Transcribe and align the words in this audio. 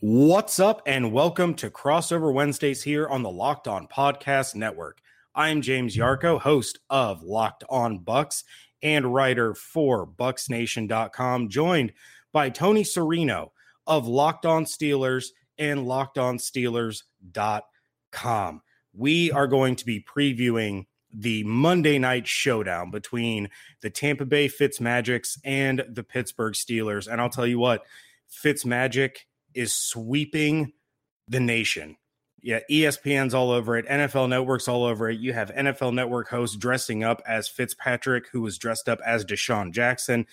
What's 0.00 0.58
up, 0.58 0.82
and 0.86 1.12
welcome 1.12 1.52
to 1.54 1.70
Crossover 1.70 2.32
Wednesdays 2.32 2.82
here 2.82 3.06
on 3.06 3.22
the 3.22 3.30
Locked 3.30 3.68
On 3.68 3.86
Podcast 3.86 4.54
Network. 4.54 4.98
I'm 5.34 5.60
James 5.62 5.96
Yarcho, 5.96 6.40
host 6.40 6.78
of 6.88 7.22
Locked 7.22 7.64
On 7.68 8.00
Bucs 8.00 8.44
and 8.82 9.12
writer 9.12 9.54
for 9.54 10.06
BucsNation.com, 10.06 11.50
joined 11.50 11.92
by 12.32 12.48
Tony 12.48 12.82
Serino 12.82 13.50
of 13.86 14.08
Locked 14.08 14.46
On 14.46 14.64
Steelers 14.64 15.26
and 15.58 15.80
LockedOnSteelers.com. 15.80 18.62
We 18.92 19.30
are 19.32 19.46
going 19.46 19.76
to 19.76 19.84
be 19.84 20.02
previewing 20.02 20.86
the 21.12 21.44
Monday 21.44 21.98
night 21.98 22.26
showdown 22.26 22.90
between 22.90 23.50
the 23.82 23.90
Tampa 23.90 24.24
Bay 24.24 24.48
Fitzmagics 24.48 25.36
and 25.44 25.84
the 25.88 26.02
Pittsburgh 26.02 26.54
Steelers. 26.54 27.06
And 27.06 27.20
I'll 27.20 27.28
tell 27.28 27.46
you 27.46 27.58
what, 27.58 27.84
Fitzmagic 28.30 29.18
is 29.54 29.72
sweeping 29.72 30.72
the 31.28 31.40
nation. 31.40 31.96
Yeah, 32.42 32.60
ESPN's 32.70 33.34
all 33.34 33.50
over 33.50 33.76
it. 33.76 33.86
NFL 33.86 34.28
Network's 34.28 34.66
all 34.66 34.84
over 34.84 35.10
it. 35.10 35.20
You 35.20 35.32
have 35.34 35.54
NFL 35.54 35.92
Network 35.92 36.28
hosts 36.28 36.56
dressing 36.56 37.04
up 37.04 37.20
as 37.26 37.48
Fitzpatrick, 37.48 38.28
who 38.32 38.40
was 38.40 38.56
dressed 38.56 38.88
up 38.88 38.98
as 39.04 39.24
DeSean 39.24 39.72
Jackson. 39.72 40.26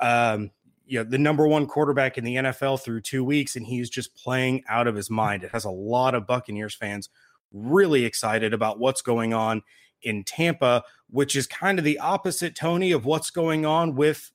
Um, 0.00 0.50
you 0.86 0.98
know, 0.98 1.04
the 1.04 1.18
number 1.18 1.46
one 1.46 1.66
quarterback 1.66 2.16
in 2.16 2.24
the 2.24 2.36
NFL 2.36 2.82
through 2.82 3.02
two 3.02 3.22
weeks, 3.22 3.54
and 3.54 3.66
he's 3.66 3.90
just 3.90 4.14
playing 4.16 4.64
out 4.68 4.86
of 4.86 4.96
his 4.96 5.10
mind. 5.10 5.44
It 5.44 5.50
has 5.52 5.64
a 5.64 5.70
lot 5.70 6.14
of 6.14 6.26
Buccaneers 6.26 6.74
fans 6.74 7.10
really 7.52 8.04
excited 8.04 8.54
about 8.54 8.78
what's 8.78 9.02
going 9.02 9.34
on 9.34 9.62
in 10.02 10.24
Tampa, 10.24 10.82
which 11.10 11.36
is 11.36 11.46
kind 11.46 11.78
of 11.78 11.84
the 11.84 11.98
opposite, 11.98 12.56
Tony, 12.56 12.92
of 12.92 13.04
what's 13.04 13.30
going 13.30 13.64
on 13.64 13.94
with 13.94 14.31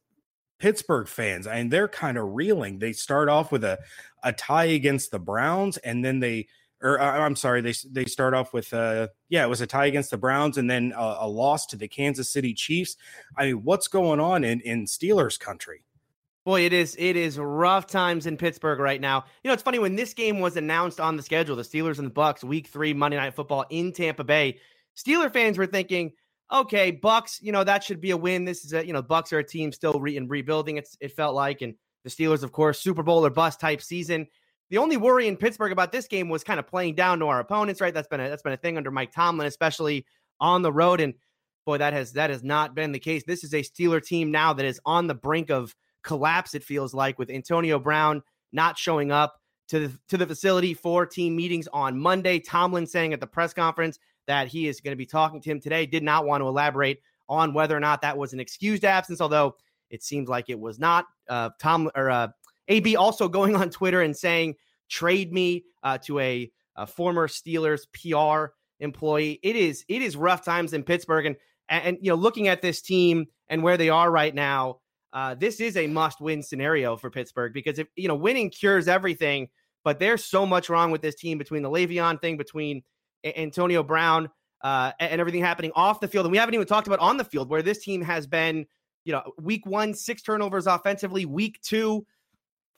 Pittsburgh 0.60 1.08
fans. 1.08 1.48
And 1.48 1.72
they're 1.72 1.88
kind 1.88 2.18
of 2.18 2.26
reeling. 2.34 2.80
They 2.80 2.94
start 2.94 3.30
off 3.30 3.52
with 3.52 3.64
a 3.64 3.80
a 4.24 4.34
tie 4.34 4.66
against 4.66 5.12
the 5.12 5.20
Browns, 5.20 5.78
and 5.78 6.04
then 6.04 6.20
they 6.20 6.48
or 6.82 7.00
uh, 7.00 7.20
I'm 7.20 7.36
sorry, 7.36 7.62
they 7.62 7.74
they 7.90 8.06
start 8.06 8.34
off 8.34 8.54
with 8.54 8.74
uh 8.74 9.08
yeah, 9.30 9.44
it 9.44 9.50
was 9.50 9.62
a 9.62 9.68
tie 9.68 9.86
against 9.88 10.12
the 10.12 10.18
Browns, 10.18 10.58
and 10.58 10.70
then 10.70 10.94
a, 10.96 11.18
a 11.22 11.28
loss 11.28 11.66
to 11.68 11.76
the 11.76 11.88
Kansas 11.88 12.32
City 12.32 12.54
Chiefs. 12.54 12.98
I 13.38 13.48
mean, 13.48 13.64
what's 13.64 13.88
going 13.88 14.20
on 14.20 14.44
in 14.44 14.62
in 14.62 14.86
Steelers 14.86 15.40
country? 15.40 15.84
Boy, 16.46 16.62
it 16.62 16.74
is 16.74 16.96
it 16.98 17.16
is 17.16 17.38
rough 17.38 17.88
times 17.88 18.26
in 18.26 18.38
Pittsburgh 18.38 18.80
right 18.80 19.02
now. 19.02 19.26
You 19.44 19.50
know, 19.50 19.54
it's 19.54 19.64
funny 19.64 19.80
when 19.80 19.96
this 19.96 20.14
game 20.14 20.40
was 20.40 20.56
announced 20.56 21.00
on 21.00 21.18
the 21.18 21.24
schedule, 21.24 21.56
the 21.56 21.64
Steelers 21.64 22.00
and 22.00 22.08
the 22.08 22.14
Bucs, 22.14 22.44
Week 22.44 22.68
Three 22.68 22.94
Monday 22.94 23.18
Night 23.18 23.36
Football 23.36 23.66
in 23.70 23.92
Tampa 23.92 24.24
Bay. 24.24 24.60
Steeler 24.96 25.32
fans 25.32 25.58
were 25.58 25.68
thinking, 25.68 26.14
okay, 26.52 26.92
Bucs, 26.92 27.42
you 27.42 27.52
know, 27.52 27.64
that 27.64 27.84
should 27.84 28.02
be 28.02 28.12
a 28.12 28.18
win. 28.18 28.46
This 28.46 28.64
is 28.64 28.74
a, 28.74 28.86
you 28.86 28.94
know, 28.94 29.04
Bucs 29.04 29.34
are 29.34 29.40
a 29.40 29.44
team 29.44 29.72
still 29.72 30.00
re- 30.00 30.18
in 30.18 30.28
rebuilding. 30.28 30.78
It's 30.78 30.98
it 31.00 31.14
felt 31.14 31.36
like, 31.36 31.62
and 31.62 31.74
the 32.04 32.10
Steelers, 32.10 32.44
of 32.44 32.52
course, 32.52 32.80
Super 32.80 33.04
Bowl 33.04 33.26
or 33.26 33.30
bust 33.30 33.60
type 33.60 33.82
season. 33.82 34.28
The 34.70 34.78
only 34.78 34.98
worry 34.98 35.28
in 35.28 35.38
Pittsburgh 35.38 35.72
about 35.72 35.92
this 35.92 36.08
game 36.08 36.30
was 36.30 36.44
kind 36.44 36.60
of 36.60 36.68
playing 36.68 36.96
down 36.96 37.20
to 37.20 37.28
our 37.28 37.40
opponents, 37.40 37.82
right? 37.82 37.94
That's 37.94 38.08
been 38.08 38.20
a, 38.20 38.30
that's 38.30 38.44
been 38.44 38.54
a 38.54 38.58
thing 38.58 38.78
under 38.78 38.92
Mike 38.92 39.12
Tomlin, 39.12 39.48
especially 39.48 40.06
on 40.40 40.62
the 40.62 40.72
road. 40.72 41.00
And 41.00 41.14
boy, 41.66 41.78
that 41.78 41.94
has 41.94 42.14
that 42.14 42.30
has 42.30 42.44
not 42.44 42.76
been 42.76 42.92
the 42.92 43.00
case. 43.00 43.24
This 43.26 43.44
is 43.44 43.54
a 43.54 43.62
Steeler 43.62 44.04
team 44.04 44.32
now 44.32 44.54
that 44.54 44.66
is 44.66 44.80
on 44.86 45.08
the 45.08 45.16
brink 45.16 45.50
of 45.50 45.76
collapse. 46.04 46.54
It 46.54 46.64
feels 46.64 46.94
like 46.94 47.20
with 47.20 47.30
Antonio 47.30 47.80
Brown 47.80 48.24
not 48.52 48.78
showing 48.78 49.12
up 49.12 49.36
to 49.70 49.88
the 49.88 50.00
to 50.10 50.18
the 50.18 50.28
facility 50.28 50.74
for 50.74 51.06
team 51.06 51.36
meetings 51.36 51.68
on 51.74 52.00
Monday. 52.00 52.40
Tomlin 52.40 52.88
saying 52.88 53.14
at 53.14 53.20
the 53.20 53.28
press 53.28 53.54
conference 53.54 54.00
that 54.28 54.48
he 54.48 54.68
is 54.68 54.82
going 54.82 54.92
to 54.92 54.98
be 54.98 55.06
talking 55.06 55.42
to 55.42 55.50
him 55.50 55.60
today. 55.60 55.86
Did 55.86 56.04
not 56.04 56.26
want 56.26 56.42
to 56.42 56.48
elaborate 56.48 57.02
on 57.30 57.54
whether 57.54 57.76
or 57.76 57.80
not 57.80 58.02
that 58.02 58.18
was 58.18 58.34
an 58.34 58.40
excused 58.40 58.86
absence, 58.86 59.20
although 59.20 59.56
it 59.90 60.04
seems 60.04 60.30
like 60.30 60.50
it 60.50 60.60
was 60.60 60.80
not. 60.80 61.06
Uh, 61.28 61.50
Tom 61.60 61.90
or 61.96 62.10
uh, 62.10 62.28
AB 62.68 62.96
also 62.96 63.28
going 63.28 63.56
on 63.56 63.70
Twitter 63.70 64.02
and 64.02 64.16
saying, 64.16 64.56
"Trade 64.90 65.34
me 65.34 65.66
uh, 65.84 65.98
to 66.00 66.20
a, 66.20 66.52
a, 66.76 66.88
former 66.88 67.28
Steelers 67.28 67.82
PR 67.94 68.54
employee." 68.80 69.40
It 69.44 69.56
is 69.56 69.86
it 69.88 70.02
is 70.02 70.16
rough 70.16 70.44
times 70.44 70.74
in 70.74 70.84
Pittsburgh, 70.84 71.26
and 71.26 71.36
and 71.70 71.98
you 72.02 72.10
know 72.10 72.16
looking 72.16 72.48
at 72.48 72.62
this 72.62 72.82
team 72.82 73.28
and 73.50 73.64
where 73.64 73.78
they 73.78 73.90
are 73.90 74.12
right 74.12 74.36
now, 74.36 74.80
uh, 75.14 75.36
this 75.36 75.60
is 75.60 75.78
a 75.78 75.88
must-win 75.88 76.44
scenario 76.44 76.98
for 76.98 77.10
Pittsburgh 77.10 77.54
because 77.54 77.80
if 77.80 77.88
you 77.96 78.08
know 78.08 78.16
winning 78.16 78.50
cures 78.50 78.88
everything, 78.88 79.48
but 79.84 80.00
there's 80.00 80.24
so 80.24 80.46
much 80.46 80.70
wrong 80.70 80.92
with 80.92 81.02
this 81.02 81.16
team 81.16 81.38
between 81.38 81.64
the 81.64 81.70
Le'Veon 81.70 82.22
thing, 82.22 82.38
between 82.38 82.84
Antonio 83.36 83.84
Brown, 83.84 84.30
uh, 84.62 84.92
and 85.00 85.20
everything 85.20 85.42
happening 85.42 85.72
off 85.76 86.00
the 86.00 86.08
field. 86.08 86.26
And 86.26 86.32
we 86.32 86.38
haven't 86.38 86.56
even 86.56 86.68
talked 86.68 86.88
about 86.88 87.00
on 87.00 87.18
the 87.18 87.24
field 87.24 87.50
where 87.50 87.62
this 87.62 87.80
team 87.80 88.02
has 88.02 88.28
been, 88.28 88.66
you 89.06 89.14
know, 89.14 89.24
week 89.40 89.66
one, 89.66 89.94
six 89.94 90.22
turnovers 90.22 90.68
offensively, 90.68 91.26
week 91.26 91.60
two, 91.62 92.06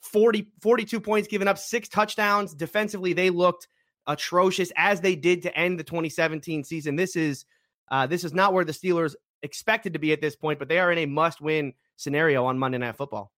40, 0.02 0.52
42 0.62 1.00
points 1.00 1.28
given 1.28 1.48
up, 1.48 1.58
six 1.58 1.88
touchdowns. 1.88 2.54
Defensively, 2.54 3.14
they 3.14 3.30
looked 3.30 3.68
atrocious 4.08 4.72
as 4.76 5.02
they 5.02 5.16
did 5.16 5.42
to 5.44 5.58
end 5.58 5.80
the 5.80 5.84
2017 5.84 6.64
season. 6.64 6.96
This 6.96 7.16
is 7.16 7.46
uh, 7.92 8.06
this 8.08 8.24
is 8.24 8.34
not 8.34 8.54
where 8.54 8.66
the 8.66 8.72
Steelers 8.72 9.16
expected 9.42 9.94
to 9.94 10.00
be 10.00 10.12
at 10.14 10.22
this 10.22 10.36
point, 10.36 10.60
but 10.60 10.68
they 10.68 10.80
are 10.80 10.92
in 10.92 11.00
a 11.00 11.06
must-win 11.06 11.74
scenario 11.96 12.46
on 12.46 12.60
Monday 12.60 12.78
Night 12.78 12.96
Football. 12.96 13.32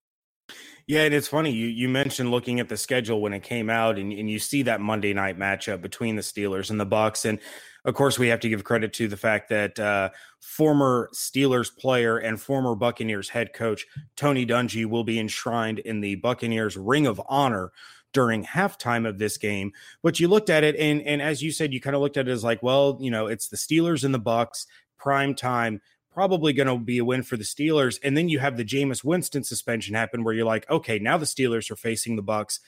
Yeah, 0.86 1.02
and 1.02 1.14
it's 1.14 1.28
funny 1.28 1.52
you 1.52 1.68
you 1.68 1.88
mentioned 1.88 2.30
looking 2.30 2.58
at 2.60 2.68
the 2.68 2.76
schedule 2.76 3.20
when 3.20 3.32
it 3.32 3.42
came 3.42 3.70
out, 3.70 3.98
and, 3.98 4.12
and 4.12 4.28
you 4.28 4.38
see 4.38 4.62
that 4.62 4.80
Monday 4.80 5.12
night 5.14 5.38
matchup 5.38 5.80
between 5.80 6.16
the 6.16 6.22
Steelers 6.22 6.70
and 6.70 6.80
the 6.80 6.86
Bucs, 6.86 7.24
and 7.24 7.38
of 7.84 7.94
course 7.94 8.18
we 8.18 8.28
have 8.28 8.40
to 8.40 8.48
give 8.48 8.64
credit 8.64 8.92
to 8.94 9.06
the 9.08 9.16
fact 9.16 9.48
that 9.50 9.78
uh, 9.78 10.10
former 10.40 11.08
Steelers 11.14 11.74
player 11.76 12.18
and 12.18 12.40
former 12.40 12.74
Buccaneers 12.74 13.28
head 13.28 13.52
coach 13.52 13.86
Tony 14.16 14.44
Dungy 14.44 14.84
will 14.84 15.04
be 15.04 15.20
enshrined 15.20 15.78
in 15.80 16.00
the 16.00 16.16
Buccaneers 16.16 16.76
Ring 16.76 17.06
of 17.06 17.20
Honor 17.28 17.70
during 18.12 18.44
halftime 18.44 19.08
of 19.08 19.18
this 19.18 19.38
game. 19.38 19.72
But 20.02 20.20
you 20.20 20.28
looked 20.28 20.50
at 20.50 20.64
it, 20.64 20.74
and 20.76 21.00
and 21.02 21.22
as 21.22 21.42
you 21.42 21.52
said, 21.52 21.72
you 21.72 21.80
kind 21.80 21.94
of 21.94 22.02
looked 22.02 22.16
at 22.16 22.28
it 22.28 22.32
as 22.32 22.42
like, 22.44 22.62
well, 22.62 22.98
you 23.00 23.10
know, 23.10 23.28
it's 23.28 23.48
the 23.48 23.56
Steelers 23.56 24.04
and 24.04 24.12
the 24.12 24.20
Bucs 24.20 24.66
prime 24.98 25.34
time 25.34 25.80
probably 26.12 26.52
going 26.52 26.68
to 26.68 26.78
be 26.78 26.98
a 26.98 27.04
win 27.04 27.22
for 27.22 27.36
the 27.36 27.44
Steelers. 27.44 27.98
And 28.02 28.16
then 28.16 28.28
you 28.28 28.38
have 28.38 28.56
the 28.56 28.64
Jameis 28.64 29.04
Winston 29.04 29.44
suspension 29.44 29.94
happen 29.94 30.24
where 30.24 30.34
you're 30.34 30.46
like, 30.46 30.68
okay, 30.70 30.98
now 30.98 31.16
the 31.16 31.26
Steelers 31.26 31.70
are 31.70 31.76
facing 31.76 32.16
the 32.16 32.22
Bucs 32.22 32.60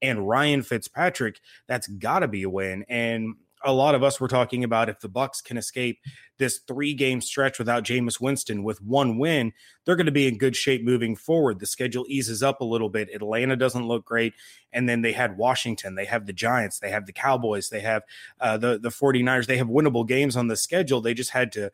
and 0.00 0.28
Ryan 0.28 0.62
Fitzpatrick. 0.62 1.40
That's 1.66 1.86
got 1.86 2.20
to 2.20 2.28
be 2.28 2.42
a 2.42 2.50
win. 2.50 2.84
And 2.88 3.36
a 3.64 3.72
lot 3.72 3.94
of 3.94 4.02
us 4.02 4.20
were 4.20 4.28
talking 4.28 4.64
about 4.64 4.88
if 4.88 5.00
the 5.00 5.08
Bucs 5.08 5.42
can 5.42 5.56
escape 5.56 6.00
this 6.38 6.58
three 6.66 6.94
game 6.94 7.20
stretch 7.20 7.58
without 7.58 7.84
Jameis 7.84 8.20
Winston 8.20 8.64
with 8.64 8.82
one 8.82 9.18
win, 9.18 9.52
they're 9.84 9.96
going 9.96 10.06
to 10.06 10.12
be 10.12 10.26
in 10.26 10.38
good 10.38 10.56
shape 10.56 10.84
moving 10.84 11.14
forward. 11.14 11.60
The 11.60 11.66
schedule 11.66 12.04
eases 12.08 12.42
up 12.42 12.60
a 12.60 12.64
little 12.64 12.88
bit. 12.88 13.14
Atlanta 13.14 13.56
doesn't 13.56 13.86
look 13.86 14.04
great. 14.04 14.34
And 14.72 14.88
then 14.88 15.02
they 15.02 15.12
had 15.12 15.36
Washington, 15.36 15.94
they 15.94 16.06
have 16.06 16.26
the 16.26 16.32
Giants, 16.32 16.80
they 16.80 16.90
have 16.90 17.06
the 17.06 17.12
Cowboys, 17.12 17.68
they 17.68 17.80
have 17.80 18.02
uh, 18.40 18.56
the, 18.56 18.78
the 18.78 18.88
49ers. 18.88 19.46
They 19.46 19.58
have 19.58 19.68
winnable 19.68 20.06
games 20.06 20.36
on 20.36 20.48
the 20.48 20.56
schedule. 20.56 21.00
They 21.00 21.14
just 21.14 21.30
had 21.30 21.52
to, 21.52 21.70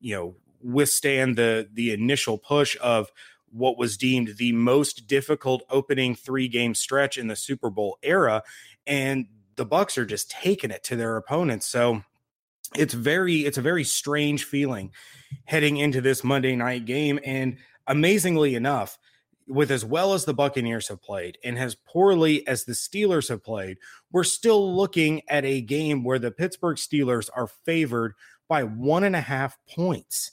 you 0.00 0.14
know, 0.14 0.34
withstand 0.62 1.36
the 1.36 1.68
the 1.72 1.92
initial 1.92 2.38
push 2.38 2.76
of 2.80 3.10
what 3.52 3.78
was 3.78 3.96
deemed 3.96 4.36
the 4.36 4.52
most 4.52 5.06
difficult 5.06 5.62
opening 5.70 6.14
three 6.14 6.48
game 6.48 6.74
stretch 6.74 7.18
in 7.18 7.26
the 7.26 7.36
Super 7.36 7.70
Bowl 7.70 7.98
era 8.02 8.42
and 8.86 9.26
the 9.56 9.66
Bucs 9.66 9.98
are 9.98 10.06
just 10.06 10.30
taking 10.30 10.70
it 10.70 10.82
to 10.84 10.96
their 10.96 11.16
opponents. 11.16 11.66
So 11.66 12.02
it's 12.74 12.94
very 12.94 13.44
it's 13.44 13.58
a 13.58 13.62
very 13.62 13.84
strange 13.84 14.44
feeling 14.44 14.92
heading 15.44 15.76
into 15.76 16.00
this 16.00 16.22
Monday 16.22 16.56
night 16.56 16.84
game 16.84 17.18
and 17.24 17.58
amazingly 17.86 18.54
enough 18.54 18.98
with 19.48 19.72
as 19.72 19.84
well 19.84 20.14
as 20.14 20.24
the 20.24 20.34
Buccaneers 20.34 20.86
have 20.88 21.02
played 21.02 21.36
and 21.42 21.58
as 21.58 21.74
poorly 21.74 22.46
as 22.46 22.64
the 22.64 22.72
Steelers 22.72 23.28
have 23.28 23.42
played, 23.42 23.78
we're 24.12 24.22
still 24.22 24.76
looking 24.76 25.22
at 25.28 25.44
a 25.44 25.60
game 25.60 26.04
where 26.04 26.20
the 26.20 26.30
Pittsburgh 26.30 26.76
Steelers 26.76 27.28
are 27.34 27.48
favored 27.48 28.14
by 28.48 28.62
one 28.62 29.02
and 29.02 29.16
a 29.16 29.20
half 29.20 29.58
points 29.68 30.32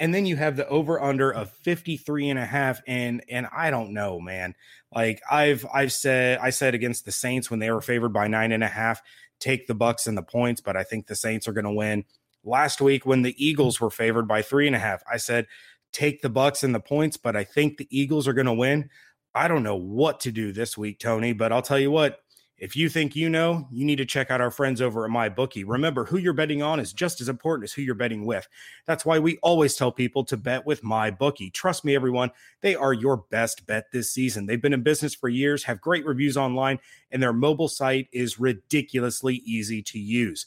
and 0.00 0.14
then 0.14 0.26
you 0.26 0.36
have 0.36 0.56
the 0.56 0.68
over 0.68 1.00
under 1.00 1.30
of 1.30 1.50
53 1.50 2.30
and 2.30 2.38
a 2.38 2.44
half 2.44 2.80
and 2.86 3.22
and 3.28 3.46
i 3.54 3.70
don't 3.70 3.92
know 3.92 4.20
man. 4.20 4.54
Like 4.94 5.20
i've 5.30 5.66
i've 5.72 5.92
said 5.92 6.38
i 6.42 6.50
said 6.50 6.74
against 6.74 7.04
the 7.04 7.12
saints 7.12 7.50
when 7.50 7.60
they 7.60 7.70
were 7.70 7.80
favored 7.80 8.12
by 8.12 8.28
nine 8.28 8.52
and 8.52 8.64
a 8.64 8.68
half 8.68 9.02
take 9.40 9.66
the 9.66 9.74
bucs 9.74 10.06
and 10.06 10.16
the 10.16 10.22
points 10.22 10.60
but 10.60 10.76
i 10.76 10.82
think 10.82 11.06
the 11.06 11.14
saints 11.16 11.46
are 11.48 11.52
going 11.52 11.64
to 11.64 11.72
win. 11.72 12.04
Last 12.44 12.80
week 12.80 13.04
when 13.04 13.22
the 13.22 13.34
eagles 13.44 13.80
were 13.80 13.90
favored 13.90 14.26
by 14.26 14.42
three 14.42 14.66
and 14.66 14.76
a 14.76 14.80
half 14.80 15.02
i 15.10 15.16
said 15.16 15.46
take 15.92 16.22
the 16.22 16.30
bucs 16.30 16.62
and 16.62 16.74
the 16.74 16.80
points 16.80 17.16
but 17.16 17.36
i 17.36 17.44
think 17.44 17.76
the 17.76 17.88
eagles 17.90 18.28
are 18.28 18.34
going 18.34 18.46
to 18.46 18.52
win. 18.52 18.90
I 19.34 19.46
don't 19.46 19.62
know 19.62 19.76
what 19.76 20.20
to 20.20 20.32
do 20.32 20.52
this 20.52 20.78
week 20.78 20.98
tony 20.98 21.32
but 21.32 21.52
i'll 21.52 21.62
tell 21.62 21.78
you 21.78 21.90
what 21.90 22.20
if 22.58 22.74
you 22.74 22.88
think 22.88 23.14
you 23.14 23.28
know, 23.28 23.68
you 23.70 23.84
need 23.84 23.96
to 23.96 24.04
check 24.04 24.30
out 24.30 24.40
our 24.40 24.50
friends 24.50 24.82
over 24.82 25.04
at 25.04 25.10
MyBookie. 25.10 25.64
Remember, 25.66 26.04
who 26.04 26.18
you're 26.18 26.32
betting 26.32 26.60
on 26.60 26.80
is 26.80 26.92
just 26.92 27.20
as 27.20 27.28
important 27.28 27.64
as 27.64 27.72
who 27.72 27.82
you're 27.82 27.94
betting 27.94 28.26
with. 28.26 28.48
That's 28.84 29.06
why 29.06 29.20
we 29.20 29.38
always 29.38 29.76
tell 29.76 29.92
people 29.92 30.24
to 30.24 30.36
bet 30.36 30.66
with 30.66 30.82
MyBookie. 30.82 31.52
Trust 31.52 31.84
me, 31.84 31.94
everyone, 31.94 32.30
they 32.60 32.74
are 32.74 32.92
your 32.92 33.18
best 33.30 33.64
bet 33.66 33.92
this 33.92 34.10
season. 34.10 34.46
They've 34.46 34.60
been 34.60 34.72
in 34.72 34.82
business 34.82 35.14
for 35.14 35.28
years, 35.28 35.64
have 35.64 35.80
great 35.80 36.04
reviews 36.04 36.36
online, 36.36 36.80
and 37.12 37.22
their 37.22 37.32
mobile 37.32 37.68
site 37.68 38.08
is 38.12 38.40
ridiculously 38.40 39.36
easy 39.44 39.80
to 39.82 39.98
use. 39.98 40.46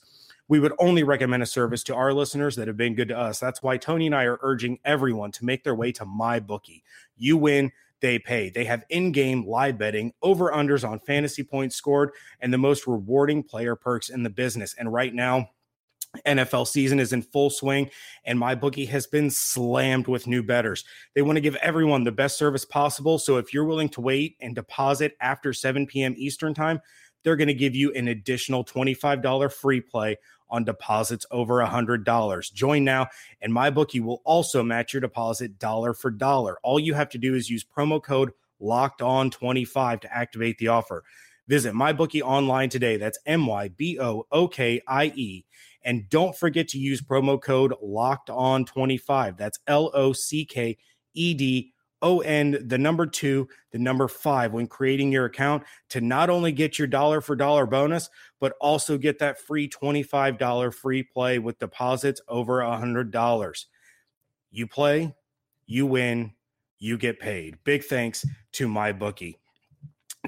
We 0.50 0.60
would 0.60 0.74
only 0.80 1.04
recommend 1.04 1.44
a 1.44 1.46
service 1.46 1.82
to 1.86 1.96
our 1.96 2.14
listeners 2.14 2.58
that 2.58 2.68
have 2.68 2.76
been 2.76 2.94
good 2.94 3.08
to 3.08 3.18
us. 3.18 3.40
That's 3.40 3.64
why 3.64 3.78
Tony 3.78 4.08
and 4.08 4.16
I 4.16 4.26
are 4.26 4.40
urging 4.42 4.80
everyone 4.84 5.32
to 5.32 5.46
make 5.46 5.64
their 5.64 5.76
way 5.76 5.94
to 5.94 6.06
MyBookie. 6.06 6.84
You 7.16 7.38
win 7.38 7.72
they 8.02 8.20
pay. 8.20 8.50
They 8.50 8.66
have 8.66 8.84
in 8.90 9.12
game 9.12 9.46
live 9.48 9.78
betting, 9.78 10.14
over 10.22 10.52
unders 10.52 10.88
on 10.88 11.00
fantasy 11.00 11.44
points 11.44 11.76
scored, 11.76 12.12
and 12.40 12.54
the 12.54 12.58
most 12.58 12.88
rewarding 12.88 13.44
player 13.44 13.76
perks 13.76 14.10
in 14.10 14.24
the 14.24 14.30
business. 14.30 14.76
And 14.78 14.92
right 14.92 15.14
now, 15.14 15.50
NFL 16.26 16.68
season 16.68 17.00
is 17.00 17.14
in 17.14 17.22
full 17.22 17.50
swing, 17.50 17.90
and 18.26 18.38
MyBookie 18.38 18.88
has 18.90 19.08
been 19.08 19.30
slammed 19.30 20.08
with 20.08 20.28
new 20.28 20.44
betters. 20.44 20.84
They 21.16 21.22
want 21.22 21.38
to 21.38 21.42
give 21.42 21.56
everyone 21.58 22.04
the 22.04 22.12
best 22.12 22.38
service 22.38 22.66
possible. 22.66 23.18
So 23.18 23.38
if 23.38 23.54
you're 23.54 23.66
willing 23.66 23.90
to 23.90 24.02
wait 24.02 24.36
and 24.42 24.54
deposit 24.54 25.16
after 25.22 25.54
7 25.54 25.88
p.m. 25.88 26.14
Eastern 26.18 26.54
time, 26.54 26.82
they're 27.24 27.36
going 27.36 27.48
to 27.48 27.54
give 27.54 27.76
you 27.76 27.94
an 27.94 28.10
additional 28.10 28.66
$25 28.66 29.54
free 29.54 29.80
play 29.80 30.18
on 30.52 30.64
deposits 30.64 31.26
over 31.32 31.56
$100. 31.56 32.54
Join 32.54 32.84
now, 32.84 33.08
and 33.42 33.54
MyBookie 33.54 34.04
will 34.04 34.22
also 34.26 34.62
match 34.62 34.94
your 34.94 35.02
deposit 35.02 35.58
dollar 35.58 35.94
for 35.94 36.12
dollar. 36.12 36.58
All 36.62 36.80
you 36.80 36.94
have 36.94 37.10
to 37.10 37.18
do 37.18 37.34
is 37.34 37.50
use 37.50 37.64
promo 37.64 38.04
code 38.04 38.32
locked 38.60 39.02
on 39.02 39.32
25 39.32 40.02
to 40.02 40.16
activate 40.16 40.58
the 40.60 40.68
offer. 40.68 41.04
Visit 41.48 41.74
MyBookie 41.74 42.22
online 42.22 42.70
today. 42.70 42.98
That's 42.98 43.18
M 43.26 43.48
Y 43.48 43.70
B 43.70 44.00
O 44.00 44.28
O 44.32 44.48
K 44.48 44.82
I 44.88 45.12
E 45.16 45.46
and 45.84 46.10
don't 46.10 46.36
forget 46.36 46.68
to 46.70 46.78
use 46.78 47.02
promo 47.02 47.42
code 47.42 47.74
locked 47.82 48.30
on 48.30 48.66
25. 48.66 49.38
That's 49.38 49.60
L 49.68 49.92
O 49.94 50.14
C 50.14 50.46
K 50.46 50.78
E 51.14 51.34
D 51.34 51.71
Oh, 52.02 52.18
o 52.18 52.20
N, 52.20 52.58
the 52.68 52.78
number 52.78 53.06
two, 53.06 53.48
the 53.72 53.80
number 53.80 54.08
five 54.08 54.54
when 54.54 54.68
creating 54.68 55.12
your 55.12 55.26
account 55.26 55.64
to 55.90 56.02
not 56.02 56.30
only 56.30 56.52
get 56.52 56.80
your 56.80 56.88
dollar 56.88 57.22
for 57.22 57.36
dollar 57.36 57.66
bonus, 57.66 58.10
but 58.40 58.54
also 58.60 58.98
get 58.98 59.20
that 59.20 59.40
free 59.40 59.70
$25 59.70 60.74
free 60.74 61.04
play 61.04 61.40
with 61.40 61.60
deposits 61.60 62.22
over 62.28 62.60
$100. 62.60 63.66
You 64.52 64.68
play, 64.68 65.16
you 65.66 65.86
win, 65.86 66.34
you 66.80 66.98
get 66.98 67.20
paid. 67.20 67.58
Big 67.64 67.84
thanks 67.84 68.26
to 68.54 68.68
MyBookie. 68.68 69.36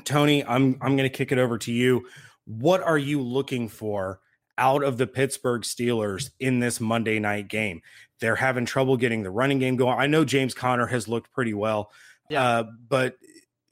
Tony, 0.05 0.43
I'm 0.45 0.77
I'm 0.81 0.95
going 0.95 1.09
to 1.09 1.15
kick 1.15 1.31
it 1.31 1.37
over 1.37 1.57
to 1.59 1.71
you. 1.71 2.07
What 2.45 2.81
are 2.81 2.97
you 2.97 3.21
looking 3.21 3.69
for 3.69 4.19
out 4.57 4.83
of 4.83 4.97
the 4.97 5.07
Pittsburgh 5.07 5.61
Steelers 5.63 6.31
in 6.39 6.59
this 6.59 6.79
Monday 6.79 7.19
night 7.19 7.47
game. 7.47 7.81
They're 8.19 8.35
having 8.35 8.65
trouble 8.65 8.97
getting 8.97 9.23
the 9.23 9.31
running 9.31 9.59
game 9.59 9.75
going. 9.75 10.00
I 10.00 10.07
know 10.07 10.23
James 10.23 10.53
Conner 10.53 10.85
has 10.88 11.07
looked 11.07 11.33
pretty 11.33 11.53
well, 11.53 11.91
yeah. 12.29 12.44
uh, 12.44 12.63
but 12.88 13.17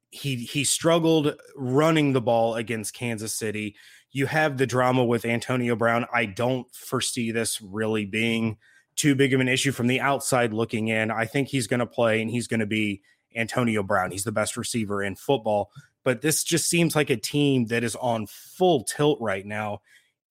he 0.09 0.35
he 0.35 0.63
struggled 0.63 1.35
running 1.55 2.13
the 2.13 2.21
ball 2.21 2.55
against 2.55 2.93
Kansas 2.93 3.33
City. 3.33 3.75
You 4.11 4.25
have 4.25 4.57
the 4.57 4.67
drama 4.67 5.05
with 5.05 5.23
Antonio 5.23 5.75
Brown. 5.75 6.05
I 6.13 6.25
don't 6.25 6.73
foresee 6.75 7.31
this 7.31 7.61
really 7.61 8.05
being 8.05 8.57
too 8.97 9.15
big 9.15 9.33
of 9.33 9.39
an 9.39 9.47
issue 9.47 9.71
from 9.71 9.87
the 9.87 10.01
outside 10.01 10.51
looking 10.51 10.89
in. 10.89 11.11
I 11.11 11.25
think 11.25 11.47
he's 11.47 11.67
going 11.67 11.79
to 11.79 11.85
play 11.85 12.21
and 12.21 12.29
he's 12.29 12.47
going 12.47 12.59
to 12.59 12.65
be 12.65 13.01
Antonio 13.35 13.83
Brown. 13.83 14.11
He's 14.11 14.25
the 14.25 14.33
best 14.33 14.57
receiver 14.57 15.01
in 15.01 15.15
football. 15.15 15.71
But 16.03 16.21
this 16.21 16.43
just 16.43 16.69
seems 16.69 16.95
like 16.95 17.09
a 17.09 17.15
team 17.15 17.67
that 17.67 17.83
is 17.83 17.95
on 17.95 18.27
full 18.27 18.83
tilt 18.83 19.19
right 19.21 19.45
now 19.45 19.81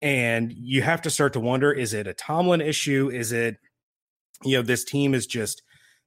and 0.02 0.52
you 0.52 0.82
have 0.82 1.02
to 1.02 1.10
start 1.10 1.32
to 1.34 1.40
wonder 1.40 1.72
is 1.72 1.94
it 1.94 2.06
a 2.06 2.14
Tomlin 2.14 2.60
issue? 2.60 3.10
Is 3.12 3.32
it, 3.32 3.58
you 4.42 4.56
know, 4.56 4.62
this 4.62 4.84
team 4.84 5.14
is 5.14 5.26
just 5.26 5.62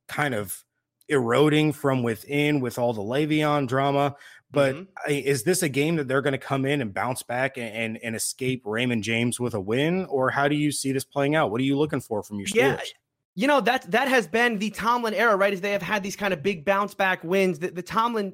kind 0.07 0.34
of 0.34 0.63
eroding 1.10 1.74
from 1.74 2.04
within 2.04 2.60
with 2.60 2.80
all 2.80 2.94
the 2.94 3.01
Le'Veon 3.01 3.68
drama? 3.68 4.16
But 4.51 4.75
mm-hmm. 4.75 5.12
is 5.12 5.44
this 5.44 5.63
a 5.63 5.69
game 5.69 5.95
that 5.95 6.07
they're 6.07 6.22
going 6.22 6.34
to 6.34 6.38
come 6.38 6.66
in 6.66 6.80
and 6.80 6.94
bounce 6.94 7.24
back 7.24 7.57
and, 7.57 7.75
and, 7.75 8.00
and 8.04 8.16
escape 8.16 8.62
Raymond 8.66 9.04
James 9.04 9.40
with 9.40 9.56
a 9.56 9.60
win, 9.60 10.06
or 10.06 10.30
how 10.30 10.48
do 10.48 10.56
you 10.56 10.72
see 10.72 10.92
this 10.92 11.04
playing 11.04 11.36
out? 11.36 11.50
What 11.50 11.60
are 11.60 11.63
you 11.63 11.75
looking 11.75 12.01
for 12.01 12.22
from 12.22 12.38
your 12.38 12.48
Steelers? 12.48 12.56
Yeah, 12.56 12.80
you 13.36 13.48
know 13.48 13.62
that 13.62 13.89
that 13.89 14.07
has 14.10 14.28
been 14.28 14.60
the 14.60 14.69
Tomlin 14.69 15.16
era, 15.16 15.36
right? 15.36 15.51
As 15.51 15.62
they 15.62 15.72
have 15.72 15.81
had 15.81 16.04
these 16.04 16.16
kind 16.16 16.34
of 16.36 16.44
big 16.44 16.66
bounce 16.66 16.94
back 16.94 17.24
wins. 17.24 17.57
The, 17.57 17.72
the 17.72 17.81
Tomlin, 17.81 18.34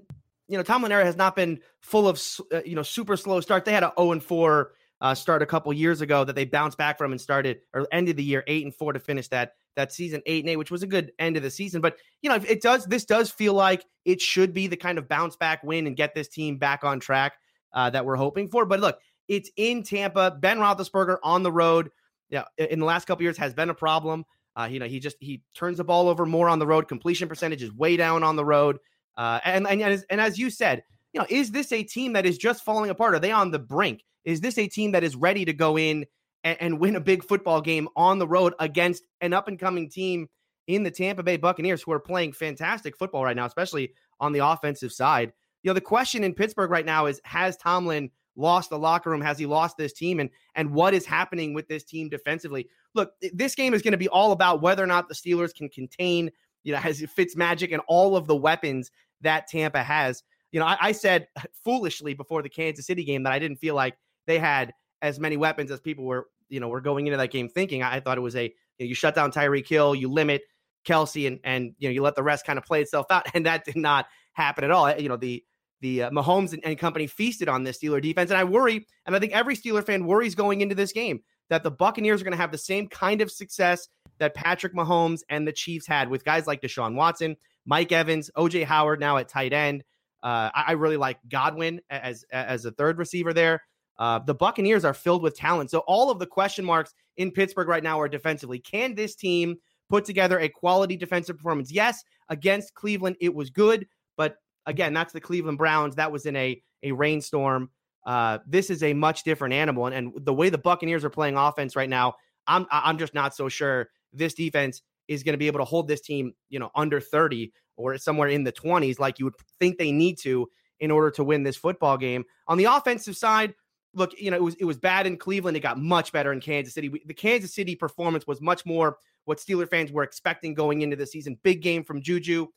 you 0.49 0.57
know, 0.57 0.63
Tomlin 0.63 0.91
era 0.91 1.05
has 1.05 1.15
not 1.15 1.37
been 1.37 1.61
full 1.79 2.05
of 2.05 2.21
uh, 2.53 2.59
you 2.65 2.75
know 2.75 2.83
super 2.83 3.15
slow 3.15 3.39
start. 3.39 3.63
They 3.63 3.71
had 3.71 3.83
a 3.83 3.87
zero 3.87 3.93
oh 3.95 4.11
and 4.11 4.21
four 4.21 4.73
uh, 5.01 5.15
start 5.15 5.41
a 5.41 5.45
couple 5.45 5.71
years 5.71 6.01
ago 6.01 6.23
that 6.23 6.35
they 6.35 6.45
bounced 6.45 6.77
back 6.77 6.97
from 6.97 7.11
and 7.11 7.21
started 7.21 7.59
or 7.73 7.87
ended 7.91 8.17
the 8.17 8.23
year 8.23 8.43
eight 8.47 8.65
and 8.65 8.75
four 8.75 8.93
to 8.93 8.99
finish 8.99 9.27
that 9.29 9.53
that 9.75 9.93
season 9.93 10.21
eight 10.25 10.43
and 10.43 10.49
eight, 10.49 10.57
which 10.57 10.71
was 10.71 10.83
a 10.83 10.87
good 10.87 11.11
end 11.19 11.37
of 11.37 11.43
the 11.43 11.49
season. 11.49 11.81
But 11.81 11.97
you 12.21 12.29
know, 12.29 12.35
it 12.35 12.61
does 12.61 12.85
this 12.85 13.05
does 13.05 13.29
feel 13.29 13.53
like 13.53 13.85
it 14.05 14.21
should 14.21 14.53
be 14.53 14.67
the 14.67 14.75
kind 14.75 14.97
of 14.97 15.07
bounce 15.07 15.35
back 15.35 15.63
win 15.63 15.87
and 15.87 15.95
get 15.95 16.13
this 16.13 16.27
team 16.27 16.57
back 16.57 16.83
on 16.83 16.99
track 16.99 17.33
uh, 17.73 17.89
that 17.91 18.05
we're 18.05 18.15
hoping 18.15 18.49
for. 18.49 18.65
But 18.65 18.79
look, 18.79 18.99
it's 19.27 19.49
in 19.55 19.83
Tampa. 19.83 20.37
Ben 20.39 20.57
Roethlisberger 20.57 21.17
on 21.23 21.43
the 21.43 21.51
road. 21.51 21.91
Yeah, 22.29 22.43
in 22.57 22.79
the 22.79 22.85
last 22.85 23.05
couple 23.05 23.23
years 23.23 23.37
has 23.37 23.53
been 23.53 23.69
a 23.69 23.75
problem. 23.75 24.25
Uh, 24.59 24.67
you 24.69 24.79
know, 24.79 24.85
he 24.85 24.99
just 24.99 25.15
he 25.19 25.41
turns 25.55 25.77
the 25.77 25.83
ball 25.83 26.09
over 26.09 26.25
more 26.25 26.49
on 26.49 26.59
the 26.59 26.67
road. 26.67 26.87
Completion 26.87 27.29
percentage 27.29 27.63
is 27.63 27.71
way 27.73 27.95
down 27.95 28.23
on 28.23 28.35
the 28.35 28.45
road. 28.45 28.77
Uh, 29.15 29.39
and 29.45 29.65
and 29.67 29.81
and 29.81 29.93
as, 29.93 30.05
and 30.09 30.19
as 30.19 30.37
you 30.37 30.49
said, 30.49 30.83
you 31.13 31.19
know, 31.19 31.27
is 31.29 31.51
this 31.51 31.71
a 31.71 31.83
team 31.83 32.13
that 32.13 32.25
is 32.25 32.37
just 32.37 32.65
falling 32.65 32.89
apart? 32.89 33.15
Are 33.15 33.19
they 33.19 33.31
on 33.31 33.51
the 33.51 33.59
brink? 33.59 34.03
Is 34.29 34.41
this 34.41 34.57
a 34.57 34.67
team 34.67 34.91
that 34.91 35.03
is 35.03 35.15
ready 35.15 35.45
to 35.45 35.53
go 35.53 35.77
in 35.77 36.05
and, 36.43 36.57
and 36.59 36.79
win 36.79 36.95
a 36.95 37.01
big 37.01 37.23
football 37.23 37.61
game 37.61 37.87
on 37.95 38.19
the 38.19 38.27
road 38.27 38.53
against 38.59 39.03
an 39.21 39.33
up 39.33 39.47
and 39.47 39.59
coming 39.59 39.89
team 39.89 40.27
in 40.67 40.83
the 40.83 40.91
Tampa 40.91 41.23
Bay 41.23 41.37
Buccaneers 41.37 41.81
who 41.81 41.91
are 41.91 41.99
playing 41.99 42.33
fantastic 42.33 42.95
football 42.97 43.23
right 43.23 43.35
now, 43.35 43.45
especially 43.45 43.93
on 44.19 44.31
the 44.31 44.45
offensive 44.45 44.91
side? 44.91 45.33
You 45.63 45.69
know, 45.69 45.73
the 45.73 45.81
question 45.81 46.23
in 46.23 46.33
Pittsburgh 46.33 46.69
right 46.69 46.85
now 46.85 47.07
is 47.07 47.19
has 47.25 47.57
Tomlin 47.57 48.11
lost 48.35 48.69
the 48.69 48.77
locker 48.77 49.09
room? 49.09 49.19
Has 49.21 49.37
he 49.37 49.45
lost 49.45 49.77
this 49.77 49.93
team? 49.93 50.19
And 50.19 50.29
and 50.55 50.71
what 50.71 50.93
is 50.93 51.05
happening 51.05 51.53
with 51.53 51.67
this 51.67 51.83
team 51.83 52.07
defensively? 52.07 52.67
Look, 52.93 53.11
this 53.33 53.55
game 53.55 53.73
is 53.73 53.81
going 53.81 53.91
to 53.91 53.97
be 53.97 54.07
all 54.09 54.31
about 54.31 54.61
whether 54.61 54.83
or 54.83 54.87
not 54.87 55.09
the 55.09 55.15
Steelers 55.15 55.53
can 55.53 55.69
contain, 55.69 56.31
you 56.63 56.71
know, 56.71 56.77
has 56.79 57.03
Fitz 57.15 57.35
Magic 57.35 57.71
and 57.71 57.81
all 57.87 58.15
of 58.15 58.27
the 58.27 58.35
weapons 58.35 58.91
that 59.21 59.47
Tampa 59.47 59.83
has. 59.83 60.23
You 60.51 60.59
know, 60.59 60.65
I, 60.65 60.77
I 60.79 60.91
said 60.93 61.27
foolishly 61.63 62.13
before 62.13 62.41
the 62.41 62.49
Kansas 62.49 62.85
City 62.85 63.03
game 63.03 63.23
that 63.23 63.33
I 63.33 63.39
didn't 63.39 63.57
feel 63.57 63.75
like 63.75 63.97
they 64.29 64.39
had 64.39 64.73
as 65.01 65.19
many 65.19 65.37
weapons 65.37 65.71
as 65.71 65.79
people 65.79 66.05
were, 66.05 66.27
you 66.49 66.59
know, 66.59 66.67
were 66.67 66.81
going 66.81 67.07
into 67.07 67.17
that 67.17 67.31
game 67.31 67.49
thinking. 67.49 67.83
I, 67.83 67.99
thought 67.99 68.17
it 68.17 68.21
was 68.21 68.35
a 68.35 68.43
you, 68.43 68.49
know, 68.79 68.85
you 68.85 68.95
shut 68.95 69.15
down 69.15 69.31
Tyreek 69.31 69.67
Hill, 69.67 69.95
you 69.95 70.07
limit 70.09 70.43
Kelce, 70.85 71.27
and 71.27 71.39
and 71.43 71.73
you 71.79 71.89
know 71.89 71.93
you 71.93 72.01
let 72.01 72.15
the 72.15 72.23
rest 72.23 72.45
kind 72.45 72.57
of 72.57 72.65
play 72.65 72.81
itself 72.81 73.07
out, 73.09 73.25
and 73.33 73.45
that 73.45 73.65
did 73.65 73.75
not 73.75 74.05
happen 74.33 74.63
at 74.63 74.71
all. 74.71 74.95
You 74.97 75.09
know 75.09 75.17
the 75.17 75.43
the 75.81 76.03
uh, 76.03 76.09
Mahomes 76.11 76.53
and, 76.53 76.63
and 76.63 76.77
company 76.77 77.07
feasted 77.07 77.49
on 77.49 77.63
this 77.63 77.79
Steeler 77.79 78.01
defense, 78.01 78.29
and 78.29 78.37
I 78.37 78.43
worry, 78.43 78.85
and 79.05 79.15
I 79.15 79.19
think 79.19 79.33
every 79.33 79.55
Steeler 79.55 79.83
fan 79.83 80.05
worries 80.05 80.35
going 80.35 80.61
into 80.61 80.75
this 80.75 80.91
game 80.91 81.21
that 81.49 81.63
the 81.63 81.71
Buccaneers 81.71 82.21
are 82.21 82.23
going 82.23 82.33
to 82.33 82.37
have 82.37 82.51
the 82.51 82.57
same 82.57 82.87
kind 82.87 83.21
of 83.21 83.31
success 83.31 83.87
that 84.19 84.35
Patrick 84.35 84.75
Mahomes 84.75 85.21
and 85.29 85.47
the 85.47 85.53
Chiefs 85.53 85.87
had 85.87 86.09
with 86.09 86.23
guys 86.23 86.45
like 86.45 86.61
Deshaun 86.61 86.95
Watson, 86.95 87.35
Mike 87.65 87.91
Evans, 87.91 88.29
OJ 88.37 88.65
Howard 88.65 88.99
now 88.99 89.17
at 89.17 89.29
tight 89.29 89.53
end. 89.53 89.83
Uh, 90.21 90.51
I, 90.53 90.63
I, 90.67 90.71
really 90.73 90.97
like 90.97 91.17
Godwin 91.29 91.79
as 91.89 92.25
as 92.29 92.65
a 92.65 92.71
third 92.71 92.97
receiver 92.97 93.33
there. 93.33 93.61
Uh, 93.99 94.17
the 94.17 94.33
Buccaneers 94.33 94.85
are 94.85 94.93
filled 94.93 95.21
with 95.21 95.37
talent. 95.37 95.69
So 95.69 95.79
all 95.79 96.09
of 96.09 96.19
the 96.19 96.25
question 96.25 96.65
marks 96.65 96.95
in 97.17 97.31
Pittsburgh 97.31 97.67
right 97.67 97.83
now 97.83 97.99
are 97.99 98.07
defensively. 98.07 98.57
Can 98.57 98.95
this 98.95 99.13
team 99.13 99.57
put 99.89 100.05
together 100.05 100.39
a 100.39 100.47
quality 100.49 100.95
defensive 100.95 101.37
performance? 101.37 101.71
Yes, 101.71 102.03
against 102.29 102.73
Cleveland, 102.73 103.17
it 103.19 103.35
was 103.35 103.49
good, 103.49 103.85
but 104.15 104.37
again, 104.65 104.93
that's 104.93 105.11
the 105.11 105.19
Cleveland 105.19 105.57
Browns. 105.57 105.95
That 105.95 106.11
was 106.11 106.25
in 106.25 106.35
a 106.35 106.61
a 106.81 106.93
rainstorm. 106.93 107.69
Uh, 108.05 108.39
this 108.47 108.69
is 108.69 108.81
a 108.83 108.93
much 108.93 109.23
different 109.23 109.53
animal, 109.53 109.85
and, 109.85 109.93
and 109.93 110.25
the 110.25 110.33
way 110.33 110.49
the 110.49 110.57
Buccaneers 110.57 111.03
are 111.03 111.09
playing 111.09 111.35
offense 111.35 111.75
right 111.75 111.89
now, 111.89 112.15
I'm 112.47 112.65
I'm 112.71 112.97
just 112.97 113.13
not 113.13 113.35
so 113.35 113.49
sure 113.49 113.89
this 114.13 114.33
defense 114.33 114.81
is 115.09 115.23
going 115.23 115.33
to 115.33 115.37
be 115.37 115.47
able 115.47 115.59
to 115.59 115.65
hold 115.65 115.87
this 115.87 116.01
team, 116.01 116.33
you 116.49 116.59
know, 116.59 116.69
under 116.75 117.01
30 117.01 117.51
or 117.75 117.97
somewhere 117.97 118.29
in 118.29 118.43
the 118.43 118.51
20s, 118.51 118.99
like 118.99 119.17
you 119.17 119.25
would 119.25 119.33
think 119.59 119.77
they 119.77 119.91
need 119.91 120.17
to 120.19 120.47
in 120.79 120.91
order 120.91 121.09
to 121.09 121.23
win 121.23 121.43
this 121.43 121.55
football 121.55 121.97
game. 121.97 122.23
On 122.47 122.57
the 122.57 122.65
offensive 122.65 123.17
side, 123.17 123.53
look, 123.93 124.19
you 124.19 124.31
know, 124.31 124.37
it 124.37 124.43
was 124.43 124.55
it 124.55 124.65
was 124.65 124.77
bad 124.77 125.07
in 125.07 125.17
Cleveland. 125.17 125.57
It 125.57 125.61
got 125.61 125.79
much 125.79 126.11
better 126.11 126.31
in 126.31 126.39
Kansas 126.39 126.73
City. 126.73 126.89
We, 126.89 127.01
the 127.05 127.13
Kansas 127.13 127.53
City 127.53 127.75
performance 127.75 128.27
was 128.27 128.41
much 128.41 128.65
more 128.65 128.97
what 129.25 129.37
Steeler 129.37 129.69
fans 129.69 129.91
were 129.91 130.03
expecting 130.03 130.53
going 130.53 130.81
into 130.81 130.95
the 130.95 131.05
season. 131.05 131.37
Big 131.43 131.61
game 131.61 131.83
from 131.83 132.01
Juju. 132.01 132.47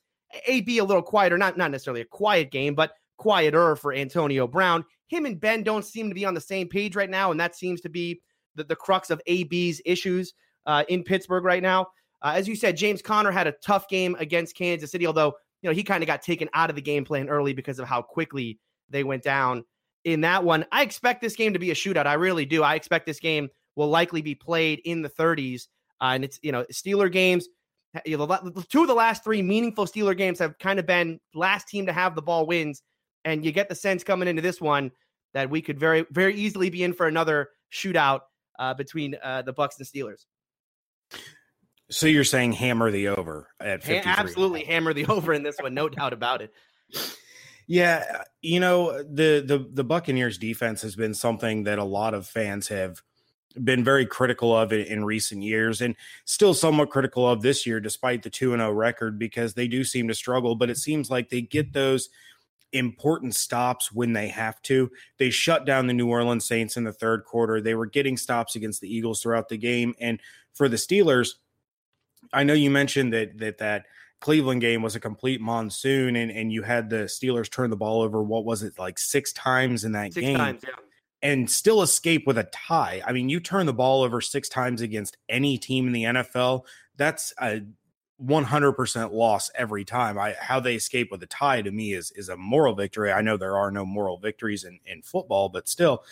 AB 0.47 0.79
a 0.79 0.85
little 0.85 1.03
quieter, 1.03 1.37
not 1.37 1.57
not 1.57 1.71
necessarily 1.71 2.01
a 2.01 2.07
quiet 2.07 2.51
game, 2.51 2.75
but 2.75 2.95
quieter 3.19 3.77
for 3.77 3.93
Antonio 3.93 4.47
Brown. 4.47 4.85
Him 5.09 5.27
and 5.27 5.39
Ben 5.39 5.63
don't 5.63 5.85
seem 5.85 6.09
to 6.09 6.15
be 6.15 6.25
on 6.25 6.35
the 6.35 6.41
same 6.41 6.69
page 6.69 6.97
right 6.97 7.11
now, 7.11 7.31
and 7.31 7.39
that 7.39 7.55
seems 7.55 7.83
to 7.83 7.91
be 7.91 8.23
the, 8.55 8.65
the 8.65 8.77
crux 8.77 9.11
of 9.11 9.21
AB's 9.27 9.83
issues 9.85 10.33
uh, 10.67 10.85
in 10.89 11.03
Pittsburgh 11.03 11.45
right 11.45 11.63
now. 11.63 11.89
Uh, 12.23 12.33
as 12.35 12.49
you 12.49 12.57
said, 12.57 12.77
James 12.77 13.03
Conner 13.03 13.31
had 13.31 13.47
a 13.47 13.55
tough 13.65 13.89
game 13.89 14.17
against 14.19 14.57
Kansas 14.57 14.91
City, 14.91 15.07
although 15.07 15.35
you 15.61 15.69
know 15.69 15.75
he 15.75 15.83
kind 15.83 16.03
of 16.03 16.07
got 16.07 16.23
taken 16.23 16.49
out 16.55 16.71
of 16.71 16.77
the 16.77 16.83
game 16.83 17.05
plan 17.05 17.29
early 17.29 17.53
because 17.53 17.79
of 17.79 17.87
how 17.87 18.01
quickly 18.01 18.59
they 18.89 19.05
went 19.05 19.23
down 19.23 19.65
in 20.05 20.23
that 20.23 20.45
one. 20.45 20.65
I 20.73 20.83
expect 20.83 21.21
this 21.21 21.37
game 21.37 21.53
to 21.53 21.59
be 21.59 21.71
a 21.71 21.75
shootout. 21.75 22.07
I 22.07 22.15
really 22.15 22.45
do. 22.45 22.63
I 22.63 22.75
expect 22.75 23.07
this 23.07 23.21
game 23.21 23.49
will 23.77 23.89
likely 23.89 24.23
be 24.23 24.35
played 24.35 24.81
in 24.85 25.03
the 25.03 25.09
30s. 25.09 25.69
Uh, 26.01 26.13
and 26.15 26.25
it's, 26.25 26.39
you 26.43 26.53
know, 26.53 26.65
Steeler 26.73 27.11
games, 27.11 27.49
you 28.05 28.17
know, 28.17 28.27
two 28.69 28.83
of 28.83 28.89
the 28.89 28.95
last 28.95 29.23
three 29.23 29.43
meaningful 29.43 29.87
Steeler 29.87 30.17
games 30.17 30.39
have 30.39 30.59
kind 30.59 30.79
of 30.79 30.87
been 30.87 31.21
last 31.35 31.69
team 31.69 31.87
to 31.87 31.93
have 31.93 32.15
the 32.15 32.23
ball 32.23 32.47
wins. 32.47 32.83
And 33.25 33.45
you 33.45 33.53
get 33.53 33.69
the 33.69 33.75
sense 33.75 34.03
coming 34.03 34.29
into 34.29 34.43
this 34.43 34.61
one 34.61 34.91
that 35.35 35.49
we 35.49 35.63
could 35.63 35.79
very, 35.79 36.05
very 36.11 36.35
easily 36.35 36.71
be 36.71 36.83
in 36.83 36.93
for 36.93 37.07
another 37.07 37.51
shootout 37.73 38.21
uh, 38.59 38.75
between 38.75 39.17
uh, 39.23 39.43
the 39.43 39.55
Bucs 39.55 39.79
and 39.79 39.87
Steelers. 39.87 40.25
So 41.91 42.07
you're 42.07 42.25
saying 42.25 42.53
hammer 42.53 42.91
the 42.91 43.09
over 43.09 43.49
at 43.61 43.83
53. 43.83 44.11
absolutely 44.11 44.65
hammer 44.65 44.93
the 44.93 45.07
over 45.09 45.33
in 45.33 45.43
this 45.43 45.57
one, 45.61 45.75
no 45.75 45.89
doubt 45.89 46.13
about 46.13 46.43
it. 46.43 46.53
Yeah, 47.67 48.05
uh, 48.13 48.25
you 48.41 48.61
know 48.61 48.89
uh, 48.89 48.99
the 48.99 49.43
the 49.47 49.67
the 49.73 49.85
Buccaneers 49.85 50.39
defense 50.39 50.83
has 50.83 50.97
been 50.97 51.15
something 51.15 51.65
that 51.65 51.79
a 51.79 51.85
lot 51.85 52.15
of 52.15 52.27
fans 52.27 52.69
have 52.69 53.03
been 53.63 53.85
very 53.85 54.07
critical 54.07 54.57
of 54.57 54.73
it 54.73 54.89
in 54.89 55.05
recent 55.05 55.43
years 55.43 55.83
and 55.83 55.95
still 56.25 56.55
somewhat 56.55 56.89
critical 56.91 57.29
of 57.29 57.43
this 57.43 57.67
year 57.67 57.81
despite 57.81 58.23
the 58.23 58.31
2 58.31 58.55
and 58.55 58.61
0 58.63 58.73
record 58.73 59.19
because 59.19 59.53
they 59.53 59.69
do 59.69 59.85
seem 59.85 60.09
to 60.09 60.15
struggle 60.15 60.55
but 60.55 60.71
it 60.71 60.79
seems 60.79 61.11
like 61.11 61.29
they 61.29 61.43
get 61.43 61.71
those 61.75 62.09
important 62.73 63.35
stops 63.35 63.93
when 63.93 64.15
they 64.15 64.29
have 64.29 64.61
to. 64.63 64.91
They 65.19 65.29
shut 65.29 65.67
down 65.67 65.87
the 65.87 65.93
New 65.93 66.09
Orleans 66.09 66.47
Saints 66.47 66.79
in 66.79 66.85
the 66.85 66.93
third 66.93 67.27
quarter. 67.27 67.61
They 67.61 67.75
were 67.75 67.85
getting 67.85 68.17
stops 68.17 68.57
against 68.57 68.81
the 68.81 68.89
Eagles 68.89 69.21
throughout 69.21 69.51
the 69.51 69.59
game 69.59 69.95
and 70.01 70.19
for 70.55 70.69
the 70.69 70.77
Steelers 70.77 71.35
I 72.33 72.45
know 72.45 72.55
you 72.55 72.71
mentioned 72.71 73.13
that 73.13 73.39
that 73.39 73.59
that 73.59 73.87
Cleveland 74.23 74.63
game 74.63 74.81
was 74.81 74.97
a 74.97 75.01
complete 75.01 75.43
monsoon 75.43 76.17
and 76.17 76.31
and 76.31 76.51
you 76.51 76.63
had 76.63 76.89
the 76.89 77.05
Steelers 77.05 77.51
turn 77.51 77.69
the 77.69 77.77
ball 77.77 78.01
over 78.01 78.23
what 78.23 78.47
was 78.47 78.63
it 78.63 78.79
like 78.79 78.99
6 78.99 79.33
times 79.35 79.85
in 79.85 79.93
that 79.93 80.15
six 80.15 80.25
game. 80.25 80.39
Times, 80.39 80.63
yeah 80.67 80.75
and 81.23 81.49
still 81.49 81.83
escape 81.83 82.27
with 82.27 82.37
a 82.37 82.45
tie. 82.45 83.01
I 83.07 83.13
mean, 83.13 83.29
you 83.29 83.39
turn 83.39 83.67
the 83.67 83.73
ball 83.73 84.03
over 84.03 84.21
six 84.21 84.49
times 84.49 84.81
against 84.81 85.17
any 85.29 85.57
team 85.57 85.87
in 85.87 85.93
the 85.93 86.03
NFL, 86.03 86.65
that's 86.97 87.33
a 87.41 87.63
100% 88.21 89.13
loss 89.13 89.51
every 89.55 89.85
time. 89.85 90.19
I 90.19 90.35
how 90.39 90.61
they 90.61 90.75
escape 90.75 91.11
with 91.11 91.23
a 91.23 91.27
tie 91.27 91.63
to 91.63 91.71
me 91.71 91.93
is 91.93 92.11
is 92.13 92.29
a 92.29 92.37
moral 92.37 92.75
victory. 92.75 93.13
I 93.13 93.23
know 93.23 93.37
there 93.37 93.57
are 93.57 93.71
no 93.71 93.85
moral 93.85 94.19
victories 94.19 94.65
in 94.65 94.81
in 94.87 95.03
football, 95.03 95.49
but 95.49 95.69
still. 95.69 96.05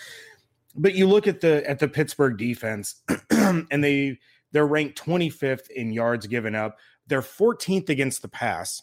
But 0.76 0.94
you 0.94 1.06
look 1.06 1.26
at 1.26 1.40
the 1.40 1.68
at 1.68 1.78
the 1.78 1.88
Pittsburgh 1.88 2.36
defense 2.36 3.02
and 3.30 3.84
they 3.84 4.18
they're 4.52 4.66
ranked 4.66 5.00
25th 5.00 5.70
in 5.70 5.92
yards 5.92 6.26
given 6.26 6.54
up. 6.54 6.78
They're 7.10 7.20
14th 7.20 7.90
against 7.90 8.22
the 8.22 8.28
pass 8.28 8.82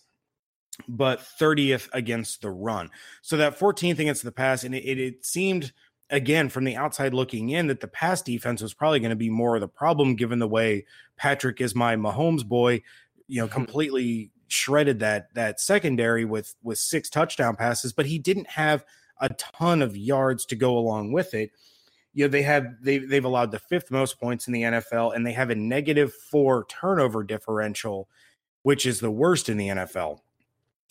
but 0.87 1.19
30th 1.19 1.89
against 1.93 2.41
the 2.41 2.51
run. 2.51 2.89
So 3.21 3.37
that 3.37 3.57
14th 3.57 3.99
against 3.99 4.23
the 4.23 4.31
pass, 4.31 4.63
and 4.63 4.75
it, 4.75 4.99
it, 4.99 5.25
seemed 5.25 5.73
again 6.09 6.49
from 6.49 6.63
the 6.63 6.75
outside 6.75 7.13
looking 7.13 7.49
in 7.49 7.67
that 7.67 7.81
the 7.81 7.87
pass 7.87 8.21
defense 8.21 8.61
was 8.61 8.73
probably 8.73 8.99
going 8.99 9.09
to 9.09 9.15
be 9.15 9.29
more 9.29 9.55
of 9.55 9.61
the 9.61 9.67
problem 9.67 10.15
given 10.15 10.39
the 10.39 10.47
way 10.47 10.85
Patrick 11.17 11.59
is 11.59 11.75
my 11.75 11.95
Mahomes 11.95 12.45
boy, 12.45 12.81
you 13.27 13.41
know, 13.41 13.47
completely 13.59 14.31
shredded 14.49 14.99
that 14.99 15.33
that 15.33 15.59
secondary 15.59 16.23
with 16.23 16.55
with 16.63 16.77
six 16.77 17.09
touchdown 17.09 17.55
passes, 17.55 17.93
but 17.93 18.05
he 18.05 18.19
didn't 18.19 18.49
have 18.51 18.85
a 19.19 19.29
ton 19.29 19.81
of 19.81 19.97
yards 19.97 20.45
to 20.45 20.55
go 20.55 20.77
along 20.77 21.11
with 21.11 21.33
it. 21.33 21.51
You 22.17 22.23
know, 22.23 22.29
they 22.29 22.41
have 22.41 22.77
they 22.81 22.97
they've 22.97 23.23
allowed 23.23 23.51
the 23.51 23.59
fifth 23.59 23.91
most 23.91 24.19
points 24.19 24.47
in 24.47 24.53
the 24.53 24.63
NFL 24.63 25.15
and 25.15 25.23
they 25.23 25.33
have 25.33 25.51
a 25.51 25.55
negative 25.55 26.11
4 26.31 26.65
turnover 26.67 27.23
differential, 27.23 28.09
which 28.63 28.87
is 28.87 28.99
the 28.99 29.11
worst 29.11 29.49
in 29.49 29.57
the 29.57 29.67
NFL. 29.67 30.21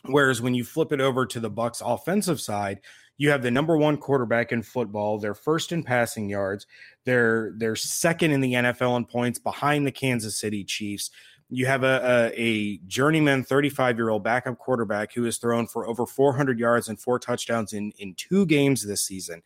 Whereas 0.04 0.40
when 0.40 0.54
you 0.54 0.62
flip 0.62 0.92
it 0.92 1.00
over 1.00 1.26
to 1.26 1.40
the 1.40 1.50
Bucs 1.50 1.83
offensive 1.85 2.40
side, 2.40 2.78
you 3.18 3.30
have 3.30 3.42
the 3.42 3.50
number 3.50 3.76
one 3.76 3.97
quarterback 3.97 4.52
in 4.52 4.62
football. 4.62 5.18
They're 5.18 5.35
first 5.35 5.73
in 5.73 5.83
passing 5.83 6.28
yards. 6.28 6.68
They're 7.02 7.54
they're 7.56 7.75
second 7.75 8.30
in 8.30 8.40
the 8.40 8.52
NFL 8.52 8.97
in 8.97 9.04
points 9.04 9.40
behind 9.40 9.85
the 9.85 9.90
Kansas 9.90 10.38
City 10.38 10.62
Chiefs. 10.62 11.11
You 11.50 11.66
have 11.66 11.83
a, 11.83 12.30
a, 12.37 12.40
a 12.40 12.76
journeyman 12.87 13.42
35 13.42 13.97
year 13.97 14.11
old 14.11 14.23
backup 14.23 14.59
quarterback 14.59 15.12
who 15.12 15.25
has 15.25 15.38
thrown 15.38 15.66
for 15.66 15.88
over 15.88 16.06
400 16.06 16.61
yards 16.61 16.87
and 16.88 17.00
four 17.00 17.18
touchdowns 17.18 17.73
in 17.73 17.90
in 17.99 18.14
two 18.14 18.47
games 18.47 18.87
this 18.87 19.02
season, 19.02 19.42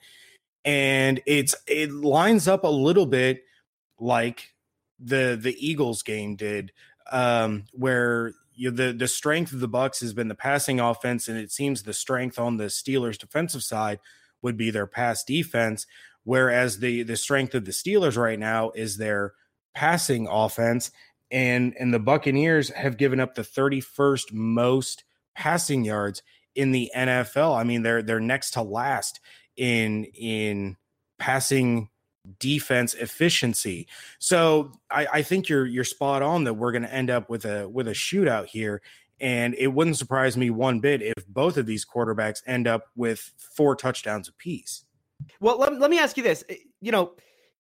and 0.65 1.21
it's 1.27 1.55
it 1.67 1.91
lines 1.93 2.49
up 2.49 2.65
a 2.65 2.69
little 2.69 3.07
bit 3.07 3.45
like 3.99 4.55
the 4.99 5.39
the 5.41 5.55
Eagles 5.59 6.03
game 6.03 6.37
did, 6.37 6.73
um, 7.11 7.65
where 7.73 8.33
you 8.55 8.71
know, 8.71 8.77
the 8.77 8.93
the 8.93 9.09
strength 9.09 9.53
of 9.53 9.61
the 9.61 9.69
Bucs 9.69 10.01
has 10.01 10.13
been 10.13 10.29
the 10.29 10.35
passing 10.35 10.81
offense, 10.81 11.29
and 11.29 11.39
it 11.39 11.51
seems 11.51 11.83
the 11.83 11.95
strength 11.95 12.39
on 12.39 12.57
the 12.57 12.65
Steelers' 12.65 13.19
defensive 13.19 13.63
side 13.63 14.01
would 14.43 14.57
be 14.57 14.71
their 14.71 14.87
pass 14.87 15.25
defense, 15.25 15.87
whereas 16.25 16.79
the 16.79 17.03
the 17.03 17.17
strength 17.17 17.55
of 17.55 17.65
the 17.65 17.73
Steelers 17.73 18.17
right 18.17 18.39
now 18.39 18.71
is 18.71 18.97
their 18.97 19.33
passing 19.75 20.27
offense, 20.29 20.91
and 21.31 21.75
and 21.79 21.95
the 21.95 21.99
Buccaneers 21.99 22.69
have 22.71 22.99
given 22.99 23.21
up 23.21 23.35
the 23.35 23.43
31st 23.43 24.33
most 24.33 25.05
passing 25.35 25.85
yards 25.85 26.23
in 26.55 26.73
the 26.73 26.91
NFL. 26.95 27.59
I 27.59 27.65
mean, 27.65 27.83
they're 27.83 28.03
they're 28.03 28.21
next 28.21 28.51
to 28.53 28.63
last 28.63 29.21
in 29.61 30.05
in 30.15 30.77
passing 31.19 31.91
defense 32.39 32.95
efficiency. 32.95 33.87
So 34.19 34.73
I, 34.91 35.07
I 35.13 35.23
think 35.23 35.49
you're 35.49 35.67
you're 35.67 35.85
spot 35.85 36.23
on 36.23 36.45
that 36.45 36.55
we're 36.55 36.73
going 36.73 36.83
to 36.83 36.93
end 36.93 37.11
up 37.11 37.29
with 37.29 37.45
a 37.45 37.69
with 37.69 37.87
a 37.87 37.93
shootout 37.93 38.47
here. 38.47 38.81
And 39.21 39.55
it 39.59 39.67
wouldn't 39.67 39.99
surprise 39.99 40.39
me 40.39 40.49
one 40.49 40.81
bit 40.81 41.03
if 41.03 41.27
both 41.29 41.59
of 41.59 41.67
these 41.67 41.85
quarterbacks 41.85 42.43
end 42.47 42.67
up 42.67 42.87
with 42.97 43.33
four 43.37 43.77
touchdowns 43.77 44.29
apiece. 44.29 44.87
Well, 45.41 45.59
let, 45.59 45.79
let 45.79 45.91
me 45.91 45.99
ask 45.99 46.17
you 46.17 46.23
this. 46.23 46.43
You 46.81 46.91
know, 46.91 47.13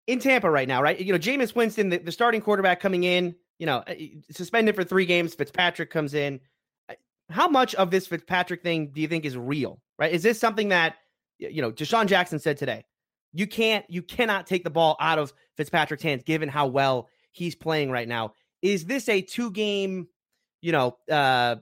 in 0.06 0.20
Tampa 0.20 0.50
right 0.50 0.66
now, 0.66 0.82
right? 0.82 0.98
You 0.98 1.12
know, 1.12 1.18
Jameis 1.18 1.54
Winston, 1.54 1.90
the, 1.90 1.98
the 1.98 2.12
starting 2.12 2.40
quarterback 2.40 2.80
coming 2.80 3.04
in, 3.04 3.34
you 3.58 3.66
know, 3.66 3.84
eh, 3.86 4.06
suspended 4.30 4.74
for 4.74 4.84
three 4.84 5.04
games. 5.04 5.34
Fitzpatrick 5.34 5.90
comes 5.90 6.14
in. 6.14 6.40
Eh, 6.88 6.94
how 7.28 7.46
much 7.46 7.74
of 7.74 7.90
this 7.90 8.06
Fitzpatrick 8.06 8.62
thing 8.62 8.90
do 8.94 9.02
you 9.02 9.08
think 9.08 9.26
is 9.26 9.36
real, 9.36 9.82
right? 9.98 10.12
Is 10.12 10.22
this 10.22 10.40
something 10.40 10.70
that, 10.70 10.96
you 11.40 11.62
know, 11.62 11.72
DeSean 11.72 12.06
Jackson 12.06 12.38
said 12.38 12.56
today? 12.56 12.84
You 13.32 13.46
can't, 13.46 13.84
you 13.88 14.02
cannot 14.02 14.46
take 14.46 14.64
the 14.64 14.70
ball 14.70 14.96
out 15.00 15.18
of 15.18 15.32
Fitzpatrick's 15.56 16.02
hands 16.02 16.24
given 16.24 16.48
how 16.48 16.66
well 16.66 17.08
he's 17.32 17.54
playing 17.54 17.90
right 17.90 18.08
now. 18.08 18.34
Is 18.60 18.84
this 18.84 19.08
a 19.08 19.22
two 19.22 19.50
game, 19.50 20.08
you 20.60 20.72
know, 20.72 20.96
uh, 21.10 21.56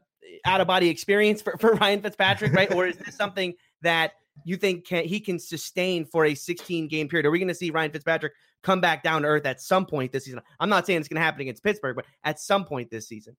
out 0.45 0.61
of 0.61 0.67
body 0.67 0.89
experience 0.89 1.43
for, 1.43 1.57
for 1.59 1.75
Ryan 1.75 2.01
Fitzpatrick, 2.01 2.53
right? 2.53 2.73
or 2.73 2.87
is 2.87 2.97
this 2.97 3.15
something 3.15 3.55
that 3.83 4.13
you 4.45 4.57
think 4.57 4.87
can, 4.87 5.05
he 5.05 5.21
can 5.21 5.39
sustain 5.39 6.05
for 6.05 6.25
a 6.25 6.35
16 6.35 6.89
game 6.89 7.09
period? 7.09 7.27
Are 7.27 7.31
we 7.31 7.39
going 7.39 7.49
to 7.49 7.55
see 7.55 7.71
Ryan 7.71 7.91
Fitzpatrick 7.91 8.33
come 8.63 8.81
back 8.81 9.03
down 9.03 9.23
to 9.23 9.29
earth 9.29 9.47
at 9.47 9.61
some 9.61 9.87
point 9.87 10.13
this 10.13 10.25
season? 10.25 10.41
I'm 10.59 10.69
not 10.69 10.87
saying 10.87 11.01
it's 11.01 11.09
going 11.09 11.21
to 11.21 11.25
happen 11.25 11.43
against 11.43 11.63
Pittsburgh, 11.63 11.97
but 11.97 12.07
at 12.25 12.41
some 12.41 12.65
point 12.65 12.91
this 12.91 13.09
season. 13.09 13.37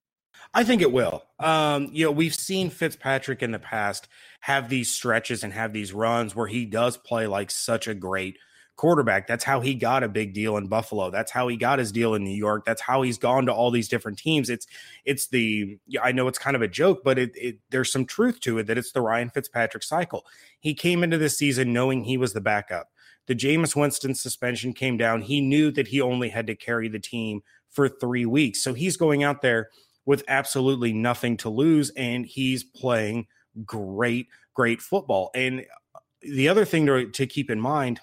I 0.54 0.64
think 0.64 0.82
it 0.82 0.92
will. 0.92 1.24
Um, 1.40 1.90
you 1.92 2.06
know, 2.06 2.12
we've 2.12 2.34
seen 2.34 2.70
Fitzpatrick 2.70 3.44
in 3.44 3.52
the 3.52 3.60
past 3.60 4.08
have 4.42 4.70
these 4.70 4.92
stretches 4.92 5.44
and 5.44 5.54
have 5.54 5.74
these 5.74 5.94
runs 5.94 6.36
where 6.36 6.48
he 6.48 6.66
does 6.66 6.98
play 6.98 7.28
like 7.28 7.52
such 7.52 7.88
a 7.88 7.94
great 7.94 8.38
quarterback. 8.80 9.28
That's 9.28 9.44
how 9.44 9.60
he 9.60 9.76
got 9.76 10.04
a 10.04 10.08
big 10.08 10.34
deal 10.34 10.56
in 10.56 10.68
Buffalo. 10.68 11.12
That's 11.12 11.32
how 11.32 11.50
he 11.50 11.58
got 11.58 11.80
his 11.80 11.92
deal 11.92 12.14
in 12.14 12.24
New 12.24 12.36
York. 12.36 12.64
That's 12.66 12.82
how 12.82 13.02
he's 13.02 13.18
gone 13.18 13.46
to 13.48 13.54
all 13.54 13.72
these 13.72 13.90
different 13.90 14.18
teams. 14.18 14.50
It's 14.50 14.66
it's 15.04 15.28
the 15.28 15.78
I 16.02 16.14
know 16.14 16.30
it's 16.30 16.40
kind 16.40 16.56
of 16.56 16.62
a 16.62 16.68
joke, 16.68 17.02
but 17.04 17.20
it, 17.20 17.32
it 17.36 17.60
there's 17.72 17.92
some 17.92 18.06
truth 18.06 18.40
to 18.42 18.58
it 18.58 18.68
that 18.68 18.78
it's 18.78 18.94
the 18.94 19.02
Ryan 19.02 19.30
Fitzpatrick 19.30 19.84
cycle. 19.84 20.26
He 20.62 20.74
came 20.74 21.04
into 21.04 21.18
this 21.18 21.38
season 21.38 21.74
knowing 21.74 22.06
he 22.06 22.18
was 22.18 22.32
the 22.32 22.40
backup. 22.40 22.88
The 23.28 23.36
Jameis 23.36 23.76
Winston 23.76 24.16
suspension 24.16 24.72
came 24.72 24.96
down. 24.96 25.24
He 25.24 25.42
knew 25.42 25.72
that 25.72 25.90
he 25.90 26.00
only 26.00 26.30
had 26.30 26.48
to 26.48 26.56
carry 26.56 26.88
the 26.88 27.00
team 27.00 27.42
for 27.70 27.90
three 27.90 28.26
weeks. 28.26 28.62
So 28.62 28.74
he's 28.74 28.96
going 28.96 29.24
out 29.24 29.42
there 29.42 29.70
with 30.10 30.24
absolutely 30.28 30.92
nothing 30.92 31.38
to 31.38 31.52
lose, 31.52 31.92
and 31.92 32.26
he's 32.26 32.64
playing 32.64 33.28
great, 33.64 34.26
great 34.56 34.82
football. 34.82 35.30
And 35.36 35.68
uh, 35.94 36.00
the 36.24 36.50
other 36.50 36.66
thing 36.66 36.88
to, 36.88 37.12
to 37.12 37.28
keep 37.28 37.52
in 37.52 37.60
mind 37.60 38.00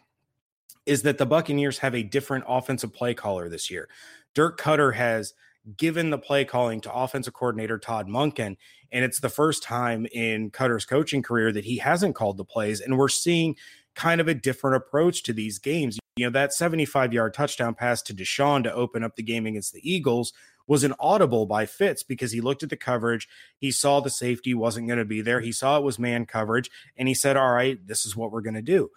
is 0.86 1.02
that 1.02 1.18
the 1.18 1.26
Buccaneers 1.26 1.78
have 1.78 1.96
a 1.96 2.04
different 2.04 2.44
offensive 2.46 2.94
play 2.94 3.12
caller 3.12 3.48
this 3.48 3.72
year. 3.72 3.88
Dirk 4.34 4.56
Koetter 4.60 4.94
has 4.94 5.34
given 5.76 6.10
the 6.10 6.18
play 6.18 6.44
calling 6.44 6.80
to 6.82 6.94
offensive 6.94 7.34
coordinator 7.34 7.76
Todd 7.76 8.06
Monken. 8.06 8.56
And 8.92 9.04
it's 9.04 9.18
the 9.18 9.28
first 9.28 9.64
time 9.64 10.06
in 10.12 10.52
Koetter's 10.52 10.84
coaching 10.84 11.24
career 11.24 11.50
that 11.50 11.64
he 11.64 11.78
hasn't 11.78 12.14
called 12.14 12.36
the 12.36 12.44
plays. 12.44 12.80
And 12.80 12.96
we're 12.96 13.08
seeing 13.08 13.56
kind 13.96 14.20
of 14.20 14.28
a 14.28 14.34
different 14.34 14.76
approach 14.76 15.24
to 15.24 15.32
these 15.32 15.58
games. 15.58 15.98
You 16.14 16.26
know, 16.26 16.30
that 16.30 16.54
75 16.54 17.12
yard 17.12 17.34
touchdown 17.34 17.74
pass 17.74 18.00
to 18.02 18.14
DeSean 18.14 18.62
to 18.62 18.72
open 18.72 19.02
up 19.02 19.16
the 19.16 19.24
game 19.24 19.44
against 19.44 19.72
the 19.72 19.80
Eagles 19.82 20.32
was 20.66 20.84
an 20.84 20.94
audible 20.98 21.46
by 21.46 21.66
Fitz 21.66 22.02
because 22.02 22.32
he 22.32 22.40
looked 22.40 22.62
at 22.62 22.70
the 22.70 22.76
coverage. 22.76 23.28
He 23.58 23.70
saw 23.70 24.00
the 24.00 24.10
safety 24.10 24.54
wasn't 24.54 24.88
going 24.88 24.98
to 24.98 25.04
be 25.04 25.20
there. 25.20 25.40
He 25.40 25.52
saw 25.52 25.76
it 25.76 25.84
was 25.84 25.98
man 25.98 26.26
coverage 26.26 26.70
and 26.96 27.08
he 27.08 27.14
said, 27.14 27.36
All 27.36 27.52
right, 27.52 27.78
this 27.86 28.04
is 28.04 28.16
what 28.16 28.32
we're 28.32 28.40
going 28.40 28.54
to 28.54 28.62
do. 28.62 28.90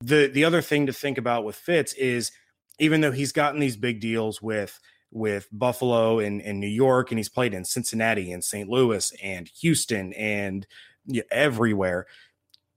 The 0.00 0.28
the 0.32 0.44
other 0.44 0.62
thing 0.62 0.86
to 0.86 0.92
think 0.92 1.18
about 1.18 1.44
with 1.44 1.56
Fitz 1.56 1.92
is 1.94 2.30
even 2.78 3.00
though 3.00 3.12
he's 3.12 3.32
gotten 3.32 3.60
these 3.60 3.76
big 3.76 4.00
deals 4.00 4.42
with 4.42 4.78
with 5.10 5.48
Buffalo 5.50 6.18
and, 6.18 6.42
and 6.42 6.60
New 6.60 6.66
York, 6.66 7.10
and 7.10 7.18
he's 7.18 7.28
played 7.28 7.54
in 7.54 7.64
Cincinnati 7.64 8.30
and 8.32 8.44
St. 8.44 8.68
Louis 8.68 9.12
and 9.22 9.48
Houston 9.60 10.12
and 10.12 10.66
everywhere. 11.30 12.06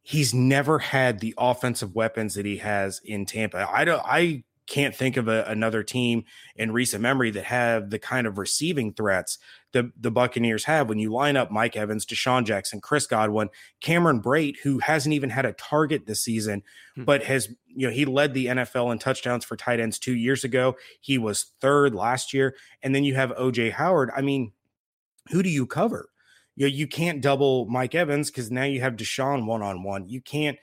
He's 0.01 0.33
never 0.33 0.79
had 0.79 1.19
the 1.19 1.36
offensive 1.38 1.93
weapons 1.93 2.36
that 2.36 2.45
he 2.45 2.57
has 2.57 3.01
in 3.03 3.25
Tampa. 3.25 3.67
I 3.69 3.83
don't 3.83 4.01
I 4.05 4.43
can't 4.70 4.96
think 4.96 5.18
of 5.18 5.28
a, 5.28 5.44
another 5.46 5.84
team 5.84 6.24
in 6.56 6.72
recent 6.72 7.02
memory 7.02 7.32
that 7.32 7.46
have 7.46 7.90
the 7.90 8.00
kind 8.00 8.28
of 8.28 8.38
receiving 8.38 8.94
threats 8.94 9.40
the 9.72 9.92
the 10.00 10.12
Buccaneers 10.12 10.66
have 10.66 10.90
when 10.90 11.00
you 11.00 11.12
line 11.12 11.38
up 11.38 11.52
Mike 11.52 11.76
Evans, 11.76 12.06
DeSean 12.06 12.46
Jackson, 12.46 12.82
Chris 12.82 13.06
Godwin, 13.06 13.50
Cameron 13.82 14.22
Brate, 14.22 14.58
who 14.64 14.80
hasn't 14.80 15.14
even 15.14 15.30
had 15.30 15.46
a 15.46 15.54
target 15.54 16.06
this 16.06 16.24
season, 16.24 16.64
hmm. 16.96 17.04
but 17.04 17.24
has 17.24 17.50
you 17.68 17.88
know 17.88 17.94
he 17.94 18.06
led 18.06 18.34
the 18.34 18.48
NFL 18.48 18.92
in 18.92 19.00
touchdowns 19.00 19.46
for 19.46 19.56
tight 19.56 19.80
ends 19.80 20.00
two 20.00 20.16
years 20.16 20.44
ago. 20.44 20.76
He 21.02 21.18
was 21.18 21.52
third 21.62 21.94
last 21.94 22.34
year, 22.34 22.56
and 22.82 22.96
then 22.96 23.04
you 23.04 23.16
have 23.16 23.32
OJ 23.32 23.74
Howard. 23.74 24.12
I 24.16 24.22
mean, 24.22 24.54
who 25.30 25.44
do 25.44 25.50
you 25.50 25.66
cover? 25.66 26.10
You 26.56 26.66
know, 26.66 26.74
you 26.74 26.88
can't 26.88 27.22
double 27.22 27.66
Mike 27.68 27.96
Evans 27.96 28.32
because 28.32 28.52
now 28.52 28.64
you 28.64 28.82
have 28.82 28.96
DeSean 28.96 29.46
one 29.46 29.62
on 29.62 29.84
one. 29.84 30.10
You 30.10 30.22
can't 30.22 30.58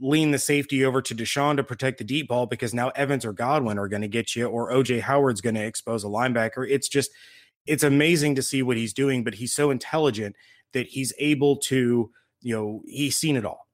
lean 0.00 0.30
the 0.30 0.38
safety 0.38 0.84
over 0.84 1.02
to 1.02 1.14
DeSean 1.14 1.56
to 1.56 1.64
protect 1.64 1.98
the 1.98 2.04
deep 2.04 2.28
ball 2.28 2.46
because 2.46 2.72
now 2.72 2.88
Evans 2.90 3.24
or 3.24 3.32
Godwin 3.32 3.78
are 3.78 3.88
going 3.88 4.02
to 4.02 4.08
get 4.08 4.34
you, 4.34 4.46
or 4.46 4.72
OJ 4.72 5.02
Howard's 5.02 5.40
going 5.40 5.54
to 5.54 5.64
expose 5.64 6.04
a 6.04 6.08
linebacker. 6.08 6.66
It's 6.68 6.88
just, 6.88 7.10
it's 7.66 7.82
amazing 7.82 8.34
to 8.36 8.42
see 8.42 8.62
what 8.62 8.76
he's 8.76 8.94
doing, 8.94 9.22
but 9.22 9.34
he's 9.34 9.52
so 9.52 9.70
intelligent 9.70 10.36
that 10.72 10.86
he's 10.86 11.12
able 11.18 11.56
to, 11.56 12.10
you 12.40 12.54
know, 12.54 12.82
he's 12.86 13.16
seen 13.16 13.36
it 13.36 13.44
all. 13.44 13.66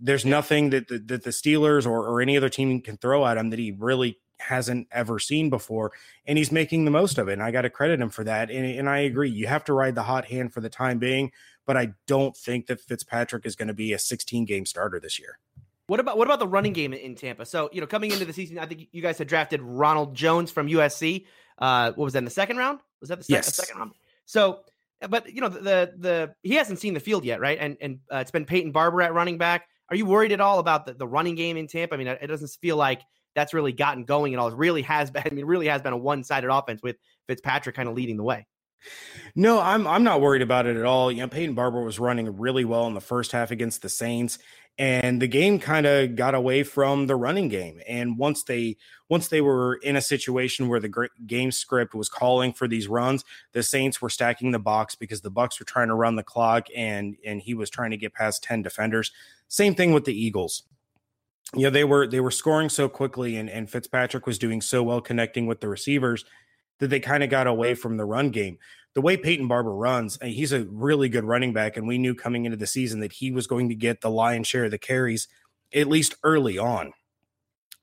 There's 0.00 0.24
nothing 0.24 0.70
that 0.70 0.88
the, 0.88 0.98
that 0.98 1.24
the 1.24 1.30
Steelers 1.30 1.86
or, 1.86 2.06
or 2.06 2.20
any 2.20 2.36
other 2.36 2.48
team 2.48 2.80
can 2.80 2.96
throw 2.96 3.26
at 3.26 3.36
him 3.36 3.50
that 3.50 3.58
he 3.58 3.72
really 3.72 4.18
hasn't 4.40 4.86
ever 4.92 5.18
seen 5.18 5.50
before, 5.50 5.92
and 6.26 6.38
he's 6.38 6.52
making 6.52 6.84
the 6.84 6.90
most 6.90 7.18
of 7.18 7.28
it. 7.28 7.34
And 7.34 7.42
I 7.42 7.50
got 7.50 7.62
to 7.62 7.70
credit 7.70 8.00
him 8.00 8.10
for 8.10 8.24
that. 8.24 8.50
And, 8.50 8.64
and 8.64 8.88
I 8.88 8.98
agree, 8.98 9.30
you 9.30 9.46
have 9.46 9.64
to 9.64 9.72
ride 9.72 9.94
the 9.94 10.04
hot 10.04 10.26
hand 10.26 10.52
for 10.52 10.60
the 10.60 10.68
time 10.68 10.98
being, 10.98 11.32
but 11.66 11.76
I 11.76 11.94
don't 12.06 12.36
think 12.36 12.66
that 12.66 12.80
Fitzpatrick 12.80 13.46
is 13.46 13.56
going 13.56 13.68
to 13.68 13.74
be 13.74 13.92
a 13.92 13.98
16 13.98 14.44
game 14.44 14.66
starter 14.66 15.00
this 15.00 15.18
year. 15.18 15.38
What 15.88 16.00
about 16.00 16.18
what 16.18 16.28
about 16.28 16.38
the 16.38 16.46
running 16.46 16.74
game 16.74 16.92
in 16.92 17.14
Tampa? 17.14 17.46
So 17.46 17.70
you 17.72 17.80
know, 17.80 17.86
coming 17.86 18.12
into 18.12 18.26
the 18.26 18.32
season, 18.34 18.58
I 18.58 18.66
think 18.66 18.88
you 18.92 19.00
guys 19.00 19.16
had 19.16 19.26
drafted 19.26 19.62
Ronald 19.62 20.14
Jones 20.14 20.50
from 20.50 20.68
USC. 20.68 21.24
Uh, 21.56 21.92
what 21.92 22.04
was 22.04 22.12
that 22.12 22.18
in 22.18 22.24
the 22.24 22.30
second 22.30 22.58
round? 22.58 22.80
Was 23.00 23.08
that 23.08 23.20
the, 23.20 23.24
yes. 23.28 23.56
second 23.56 23.78
round? 23.78 23.92
So, 24.26 24.60
but 25.08 25.32
you 25.32 25.40
know, 25.40 25.48
the 25.48 25.94
the 25.96 26.34
he 26.42 26.56
hasn't 26.56 26.78
seen 26.78 26.92
the 26.92 27.00
field 27.00 27.24
yet, 27.24 27.40
right? 27.40 27.56
And 27.58 27.78
and 27.80 28.00
uh, 28.12 28.18
it's 28.18 28.30
been 28.30 28.44
Peyton 28.44 28.70
Barber 28.70 29.00
at 29.00 29.14
running 29.14 29.38
back. 29.38 29.66
Are 29.88 29.96
you 29.96 30.04
worried 30.04 30.32
at 30.32 30.42
all 30.42 30.58
about 30.58 30.84
the, 30.84 30.92
the 30.92 31.08
running 31.08 31.34
game 31.34 31.56
in 31.56 31.66
Tampa? 31.66 31.94
I 31.94 31.98
mean, 31.98 32.06
it 32.06 32.26
doesn't 32.26 32.50
feel 32.60 32.76
like 32.76 33.00
that's 33.34 33.54
really 33.54 33.72
gotten 33.72 34.04
going 34.04 34.34
at 34.34 34.40
all. 34.40 34.48
It 34.48 34.56
really 34.56 34.82
has 34.82 35.10
been. 35.10 35.22
I 35.26 35.30
mean, 35.30 35.46
really 35.46 35.68
has 35.68 35.80
been 35.80 35.94
a 35.94 35.98
one 35.98 36.22
sided 36.22 36.50
offense 36.50 36.82
with 36.82 36.96
Fitzpatrick 37.28 37.74
kind 37.74 37.88
of 37.88 37.94
leading 37.94 38.18
the 38.18 38.24
way. 38.24 38.46
No, 39.34 39.58
I'm 39.58 39.86
I'm 39.86 40.04
not 40.04 40.20
worried 40.20 40.42
about 40.42 40.66
it 40.66 40.76
at 40.76 40.84
all. 40.84 41.10
You 41.10 41.22
know, 41.22 41.28
Peyton 41.28 41.54
Barber 41.54 41.82
was 41.82 41.98
running 41.98 42.36
really 42.36 42.64
well 42.64 42.86
in 42.86 42.94
the 42.94 43.00
first 43.00 43.32
half 43.32 43.50
against 43.50 43.82
the 43.82 43.88
Saints, 43.88 44.38
and 44.78 45.20
the 45.20 45.26
game 45.26 45.58
kind 45.58 45.86
of 45.86 46.14
got 46.14 46.34
away 46.34 46.62
from 46.62 47.06
the 47.06 47.16
running 47.16 47.48
game. 47.48 47.80
And 47.88 48.16
once 48.16 48.44
they 48.44 48.76
once 49.08 49.28
they 49.28 49.40
were 49.40 49.76
in 49.76 49.96
a 49.96 50.00
situation 50.00 50.68
where 50.68 50.80
the 50.80 51.08
game 51.26 51.50
script 51.50 51.94
was 51.94 52.08
calling 52.08 52.52
for 52.52 52.68
these 52.68 52.88
runs, 52.88 53.24
the 53.52 53.62
Saints 53.62 54.00
were 54.00 54.10
stacking 54.10 54.52
the 54.52 54.58
box 54.58 54.94
because 54.94 55.22
the 55.22 55.30
bucs 55.30 55.58
were 55.58 55.66
trying 55.66 55.88
to 55.88 55.94
run 55.94 56.16
the 56.16 56.22
clock, 56.22 56.68
and 56.76 57.16
and 57.24 57.40
he 57.42 57.54
was 57.54 57.70
trying 57.70 57.90
to 57.90 57.96
get 57.96 58.14
past 58.14 58.42
ten 58.42 58.62
defenders. 58.62 59.10
Same 59.48 59.74
thing 59.74 59.92
with 59.92 60.04
the 60.04 60.18
Eagles 60.18 60.62
you 61.54 61.62
know 61.62 61.70
they 61.70 61.84
were 61.84 62.06
they 62.06 62.20
were 62.20 62.30
scoring 62.30 62.68
so 62.68 62.88
quickly 62.88 63.36
and, 63.36 63.48
and 63.48 63.70
Fitzpatrick 63.70 64.26
was 64.26 64.38
doing 64.38 64.60
so 64.60 64.82
well 64.82 65.00
connecting 65.00 65.46
with 65.46 65.60
the 65.60 65.68
receivers 65.68 66.24
that 66.78 66.88
they 66.88 67.00
kind 67.00 67.22
of 67.22 67.30
got 67.30 67.46
away 67.46 67.74
from 67.74 67.96
the 67.96 68.04
run 68.04 68.30
game. 68.30 68.58
The 68.94 69.00
way 69.00 69.16
Peyton 69.16 69.48
Barber 69.48 69.74
runs, 69.74 70.18
eh, 70.20 70.28
he's 70.28 70.52
a 70.52 70.64
really 70.64 71.08
good 71.08 71.24
running 71.24 71.52
back, 71.52 71.76
and 71.76 71.86
we 71.86 71.98
knew 71.98 72.14
coming 72.14 72.44
into 72.44 72.56
the 72.56 72.66
season 72.66 73.00
that 73.00 73.12
he 73.12 73.30
was 73.30 73.46
going 73.46 73.68
to 73.68 73.74
get 73.74 74.00
the 74.00 74.10
lion's 74.10 74.46
share 74.46 74.64
of 74.64 74.70
the 74.70 74.78
carries, 74.78 75.28
at 75.74 75.86
least 75.88 76.14
early 76.24 76.58
on. 76.58 76.92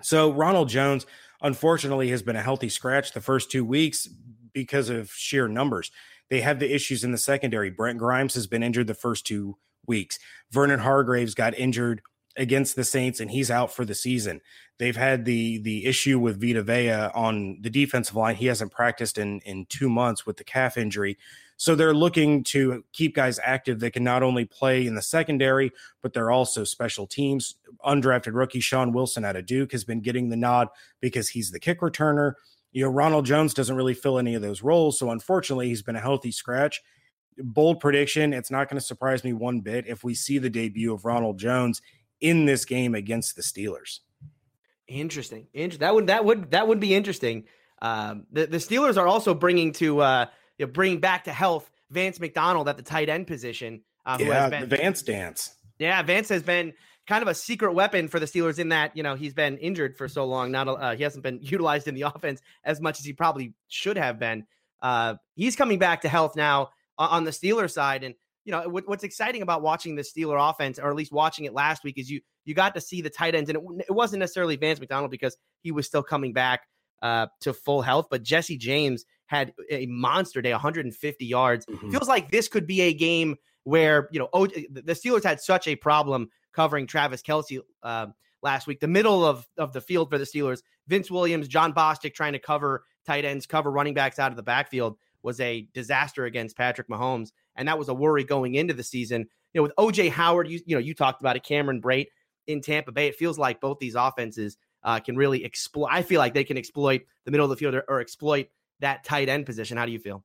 So 0.01 0.31
Ronald 0.31 0.69
Jones, 0.69 1.05
unfortunately, 1.41 2.09
has 2.09 2.21
been 2.21 2.35
a 2.35 2.41
healthy 2.41 2.69
scratch 2.69 3.13
the 3.13 3.21
first 3.21 3.49
two 3.49 3.63
weeks 3.63 4.09
because 4.53 4.89
of 4.89 5.11
sheer 5.11 5.47
numbers. 5.47 5.91
They 6.29 6.41
have 6.41 6.59
the 6.59 6.73
issues 6.73 7.03
in 7.03 7.11
the 7.11 7.17
secondary. 7.17 7.69
Brent 7.69 7.99
Grimes 7.99 8.33
has 8.33 8.47
been 8.47 8.63
injured 8.63 8.87
the 8.87 8.93
first 8.93 9.25
two 9.25 9.57
weeks. 9.87 10.17
Vernon 10.51 10.79
Hargreaves 10.79 11.35
got 11.35 11.57
injured 11.57 12.01
against 12.37 12.75
the 12.75 12.83
Saints 12.83 13.19
and 13.19 13.31
he's 13.31 13.49
out 13.49 13.73
for 13.73 13.85
the 13.85 13.95
season. 13.95 14.41
They've 14.77 14.95
had 14.95 15.25
the 15.25 15.59
the 15.59 15.85
issue 15.85 16.19
with 16.19 16.41
Vita 16.41 16.61
Vea 16.61 17.09
on 17.13 17.59
the 17.61 17.69
defensive 17.69 18.15
line. 18.15 18.35
He 18.35 18.47
hasn't 18.47 18.71
practiced 18.71 19.17
in 19.17 19.39
in 19.41 19.65
2 19.67 19.89
months 19.89 20.25
with 20.25 20.37
the 20.37 20.43
calf 20.43 20.77
injury. 20.77 21.17
So 21.57 21.73
they're 21.73 21.93
looking 21.93 22.43
to 22.45 22.83
keep 22.91 23.15
guys 23.15 23.39
active 23.41 23.79
that 23.79 23.91
can 23.91 24.03
not 24.03 24.23
only 24.23 24.43
play 24.43 24.85
in 24.85 24.95
the 24.95 25.01
secondary, 25.01 25.71
but 26.01 26.11
they're 26.11 26.31
also 26.31 26.65
special 26.65 27.07
teams. 27.07 27.55
Undrafted 27.85 28.35
rookie 28.35 28.59
Shaun 28.59 28.91
Wilson 28.91 29.23
out 29.23 29.37
of 29.37 29.45
Duke 29.45 29.71
has 29.71 29.85
been 29.85 30.01
getting 30.01 30.27
the 30.27 30.35
nod 30.35 30.67
because 30.99 31.29
he's 31.29 31.51
the 31.51 31.59
kick 31.59 31.79
returner. 31.79 32.33
You 32.73 32.83
know, 32.83 32.89
Ronald 32.89 33.25
Jones 33.25 33.53
doesn't 33.53 33.77
really 33.77 33.93
fill 33.93 34.19
any 34.19 34.35
of 34.35 34.41
those 34.41 34.61
roles. 34.61 34.99
So 34.99 35.11
unfortunately, 35.11 35.69
he's 35.69 35.81
been 35.81 35.95
a 35.95 36.01
healthy 36.01 36.31
scratch. 36.31 36.81
Bold 37.37 37.79
prediction. 37.79 38.33
It's 38.33 38.51
not 38.51 38.69
going 38.69 38.79
to 38.79 38.85
surprise 38.85 39.23
me 39.23 39.31
one 39.31 39.61
bit 39.61 39.87
if 39.87 40.03
we 40.03 40.13
see 40.13 40.39
the 40.39 40.49
debut 40.49 40.93
of 40.93 41.05
Ronald 41.05 41.39
Jones 41.39 41.81
in 42.21 42.45
this 42.45 42.65
game 42.65 42.95
against 42.95 43.35
the 43.35 43.41
Steelers. 43.41 43.99
Interesting. 44.87 45.47
Inter- 45.53 45.77
that 45.79 45.95
would 45.95 46.07
that 46.07 46.25
would 46.25 46.51
that 46.51 46.67
would 46.67 46.79
be 46.79 46.93
interesting. 46.93 47.45
Um, 47.81 48.25
the 48.31 48.45
the 48.47 48.57
Steelers 48.57 48.97
are 48.97 49.07
also 49.07 49.33
bringing 49.33 49.71
to 49.73 50.01
uh, 50.01 50.25
you 50.57 50.65
know, 50.65 50.71
bringing 50.71 50.99
back 50.99 51.25
to 51.25 51.33
health 51.33 51.69
Vance 51.89 52.19
McDonald 52.19 52.69
at 52.69 52.77
the 52.77 52.83
tight 52.83 53.09
end 53.09 53.27
position. 53.27 53.81
Uh, 54.05 54.19
who 54.19 54.25
yeah, 54.25 54.41
has 54.41 54.49
been, 54.51 54.69
Vance 54.69 55.01
dance. 55.01 55.55
Yeah, 55.79 56.01
Vance 56.03 56.29
has 56.29 56.43
been 56.43 56.73
kind 57.07 57.21
of 57.21 57.27
a 57.27 57.33
secret 57.35 57.73
weapon 57.73 58.07
for 58.07 58.19
the 58.19 58.25
Steelers 58.25 58.59
in 58.59 58.69
that 58.69 58.95
you 58.95 59.03
know 59.03 59.15
he's 59.15 59.33
been 59.33 59.57
injured 59.57 59.97
for 59.97 60.07
so 60.07 60.25
long. 60.25 60.51
Not 60.51 60.67
uh, 60.67 60.95
he 60.95 61.03
hasn't 61.03 61.23
been 61.23 61.39
utilized 61.41 61.87
in 61.87 61.95
the 61.95 62.03
offense 62.03 62.41
as 62.63 62.79
much 62.79 62.99
as 62.99 63.05
he 63.05 63.13
probably 63.13 63.53
should 63.67 63.97
have 63.97 64.19
been. 64.19 64.45
Uh, 64.81 65.15
he's 65.35 65.55
coming 65.55 65.79
back 65.79 66.01
to 66.01 66.09
health 66.09 66.35
now 66.35 66.69
on 66.97 67.23
the 67.23 67.31
Steelers 67.31 67.71
side, 67.71 68.03
and 68.03 68.15
you 68.45 68.51
know 68.51 68.67
what, 68.69 68.87
what's 68.87 69.03
exciting 69.03 69.41
about 69.41 69.61
watching 69.61 69.95
the 69.95 70.03
Steeler 70.03 70.49
offense, 70.49 70.79
or 70.79 70.89
at 70.89 70.95
least 70.95 71.11
watching 71.11 71.45
it 71.45 71.53
last 71.53 71.83
week, 71.83 71.97
is 71.97 72.09
you 72.09 72.21
you 72.45 72.53
got 72.53 72.75
to 72.75 72.81
see 72.81 73.01
the 73.01 73.09
tight 73.09 73.35
ends, 73.35 73.49
and 73.49 73.57
it, 73.57 73.85
it 73.89 73.91
wasn't 73.91 74.19
necessarily 74.19 74.55
Vance 74.55 74.79
McDonald 74.79 75.11
because 75.11 75.35
he 75.61 75.71
was 75.71 75.85
still 75.85 76.03
coming 76.03 76.31
back 76.31 76.61
uh, 77.01 77.27
to 77.41 77.53
full 77.53 77.81
health, 77.81 78.07
but 78.09 78.23
Jesse 78.23 78.57
James 78.57 79.05
had 79.25 79.53
a 79.71 79.87
monster 79.87 80.41
day, 80.41 80.51
150 80.51 81.25
yards. 81.25 81.65
Mm-hmm. 81.65 81.91
Feels 81.91 82.07
like 82.07 82.31
this 82.31 82.47
could 82.47 82.67
be 82.67 82.81
a 82.81 82.93
game 82.93 83.35
where 83.63 84.07
you 84.11 84.19
know 84.19 84.29
o- 84.31 84.45
the 84.45 84.93
Steelers 84.93 85.23
had 85.23 85.41
such 85.41 85.67
a 85.67 85.75
problem 85.75 86.29
covering 86.53 86.87
Travis 86.87 87.21
Kelce. 87.21 87.59
uh, 87.83 88.07
last 88.45 88.67
week. 88.67 88.79
The 88.79 88.87
middle 88.87 89.25
of 89.25 89.45
of 89.57 89.73
the 89.73 89.81
field 89.81 90.09
for 90.09 90.17
the 90.17 90.23
Steelers, 90.23 90.61
Vince 90.87 91.11
Williams, 91.11 91.49
Jon 91.49 91.73
Bostic 91.73 92.13
trying 92.13 92.33
to 92.33 92.39
cover 92.39 92.85
tight 93.05 93.25
ends, 93.25 93.45
cover 93.45 93.71
running 93.71 93.93
backs 93.93 94.19
out 94.19 94.31
of 94.31 94.37
the 94.37 94.43
backfield 94.43 94.97
was 95.21 95.39
a 95.41 95.67
disaster 95.73 96.25
against 96.25 96.55
Patrick 96.55 96.87
Mahomes 96.87 97.31
and 97.55 97.67
that 97.67 97.77
was 97.77 97.89
a 97.89 97.93
worry 97.93 98.23
going 98.23 98.55
into 98.55 98.73
the 98.73 98.83
season. 98.83 99.27
You 99.53 99.59
know, 99.59 99.63
with 99.63 99.73
OJ 99.77 100.09
Howard, 100.09 100.47
you 100.49 100.59
you 100.65 100.75
know, 100.75 100.79
you 100.79 100.93
talked 100.93 101.21
about 101.21 101.35
it, 101.35 101.43
Cameron 101.43 101.81
Brate 101.81 102.07
in 102.47 102.61
Tampa 102.61 102.91
Bay. 102.91 103.07
It 103.07 103.15
feels 103.15 103.37
like 103.37 103.61
both 103.61 103.79
these 103.79 103.95
offenses 103.95 104.57
uh, 104.83 104.99
can 104.99 105.15
really 105.15 105.43
exploit. 105.43 105.89
I 105.91 106.01
feel 106.01 106.19
like 106.19 106.33
they 106.33 106.43
can 106.43 106.57
exploit 106.57 107.01
the 107.25 107.31
middle 107.31 107.45
of 107.45 107.49
the 107.49 107.57
field 107.57 107.75
or, 107.75 107.83
or 107.87 107.99
exploit 107.99 108.47
that 108.79 109.03
tight 109.03 109.29
end 109.29 109.45
position. 109.45 109.77
How 109.77 109.85
do 109.85 109.91
you 109.91 109.99
feel? 109.99 110.23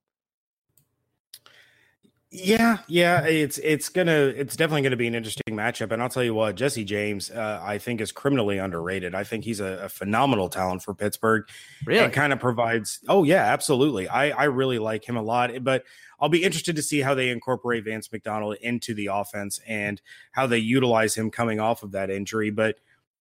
Yeah, 2.32 2.78
yeah, 2.86 3.24
it's 3.24 3.58
it's 3.58 3.88
gonna 3.88 4.12
it's 4.12 4.54
definitely 4.54 4.82
gonna 4.82 4.96
be 4.96 5.08
an 5.08 5.16
interesting 5.16 5.56
matchup, 5.56 5.90
and 5.90 6.00
I'll 6.00 6.08
tell 6.08 6.22
you 6.22 6.32
what, 6.32 6.54
Jesse 6.54 6.84
James, 6.84 7.28
uh, 7.28 7.60
I 7.60 7.78
think 7.78 8.00
is 8.00 8.12
criminally 8.12 8.58
underrated. 8.58 9.16
I 9.16 9.24
think 9.24 9.42
he's 9.42 9.58
a, 9.58 9.80
a 9.84 9.88
phenomenal 9.88 10.48
talent 10.48 10.84
for 10.84 10.94
Pittsburgh. 10.94 11.48
Really, 11.84 12.04
and 12.04 12.12
kind 12.12 12.32
of 12.32 12.38
provides. 12.38 13.00
Oh 13.08 13.24
yeah, 13.24 13.42
absolutely. 13.46 14.06
I 14.08 14.30
I 14.30 14.44
really 14.44 14.78
like 14.78 15.08
him 15.08 15.16
a 15.16 15.22
lot, 15.22 15.50
but 15.64 15.82
I'll 16.20 16.28
be 16.28 16.44
interested 16.44 16.76
to 16.76 16.82
see 16.82 17.00
how 17.00 17.14
they 17.16 17.30
incorporate 17.30 17.84
Vance 17.84 18.12
McDonald 18.12 18.58
into 18.60 18.94
the 18.94 19.06
offense 19.06 19.58
and 19.66 20.00
how 20.30 20.46
they 20.46 20.58
utilize 20.58 21.16
him 21.16 21.32
coming 21.32 21.58
off 21.58 21.82
of 21.82 21.90
that 21.92 22.10
injury. 22.10 22.50
But 22.50 22.76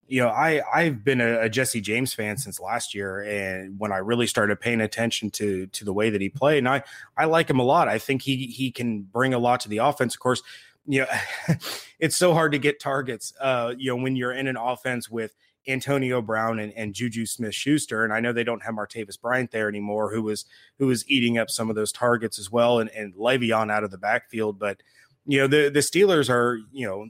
you 0.10 0.20
know, 0.20 0.30
I 0.30 0.62
I've 0.74 1.04
been 1.04 1.22
a, 1.22 1.42
a, 1.42 1.50
Jesse 1.50 1.82
James 1.82 2.16
fan 2.16 2.36
since 2.36 2.60
last 2.60 2.96
year, 2.96 3.22
and 3.22 3.80
when 3.80 3.92
I 3.92 3.98
really 3.98 4.26
started 4.26 4.60
paying 4.60 4.82
attention 4.82 5.30
to 5.32 5.68
to 5.68 5.86
the 5.86 5.94
way 5.94 6.10
that 6.10 6.20
he 6.20 6.30
played, 6.30 6.58
and 6.58 6.68
I 6.68 6.82
I 7.16 7.26
like 7.26 7.48
him 7.48 7.60
a 7.60 7.64
lot. 7.64 7.88
I 7.88 8.00
think 8.00 8.24
he 8.24 8.48
he 8.48 8.72
can 8.72 9.04
bring 9.04 9.36
a 9.36 9.40
lot 9.40 9.60
to 9.62 9.70
the 9.70 9.78
offense. 9.78 10.16
Of 10.16 10.20
course, 10.20 10.42
you 10.88 11.02
know, 11.02 11.08
it's 12.00 12.18
so 12.18 12.34
hard 12.34 12.54
to 12.54 12.58
get 12.58 12.80
targets. 12.80 13.34
Uh, 13.40 13.76
you 13.78 13.92
know, 13.92 14.02
when 14.02 14.16
you're 14.16 14.34
in 14.34 14.48
an 14.48 14.58
offense 14.58 15.12
with 15.12 15.36
Antonio 15.68 16.24
Brown 16.24 16.58
and, 16.58 16.74
and 16.74 16.96
Juju 16.96 17.28
Smith 17.28 17.54
Schuster, 17.54 18.04
and 18.04 18.12
I 18.12 18.20
know 18.20 18.34
they 18.34 18.44
don't 18.44 18.64
have 18.64 18.74
Martavis 18.74 19.22
Bryant 19.22 19.52
there 19.52 19.70
anymore, 19.70 20.12
who 20.12 20.24
was 20.24 20.46
who 20.80 20.88
was 20.88 21.08
eating 21.08 21.38
up 21.38 21.52
some 21.52 21.70
of 21.70 21.76
those 21.76 21.92
targets 21.92 22.40
as 22.40 22.52
well, 22.52 22.80
and 22.80 22.90
and 22.90 23.14
Le'Veon 23.14 23.72
out 23.72 23.84
of 23.84 23.92
the 23.92 24.00
backfield, 24.00 24.60
but. 24.60 24.82
You 25.26 25.42
know 25.42 25.48
the 25.48 25.70
the 25.70 25.82
Steelers 25.82 26.28
are 26.28 26.60
you 26.72 26.88
know 26.88 27.10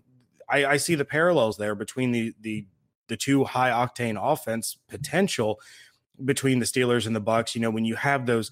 I, 0.50 0.66
I 0.66 0.78
see 0.78 0.96
the 0.96 1.06
parallels 1.06 1.56
there 1.56 1.76
between 1.76 2.12
the 2.12 2.34
the 2.42 2.66
the 3.10 3.18
two 3.18 3.44
high 3.44 3.70
octane 3.70 4.18
offense 4.20 4.78
potential 4.88 5.60
between 6.24 6.60
the 6.60 6.66
Steelers 6.66 7.06
and 7.06 7.16
the 7.16 7.22
Bucs. 7.22 7.56
You 7.56 7.62
know, 7.62 7.70
when 7.70 7.86
you 7.86 7.96
have 7.96 8.26
those 8.26 8.52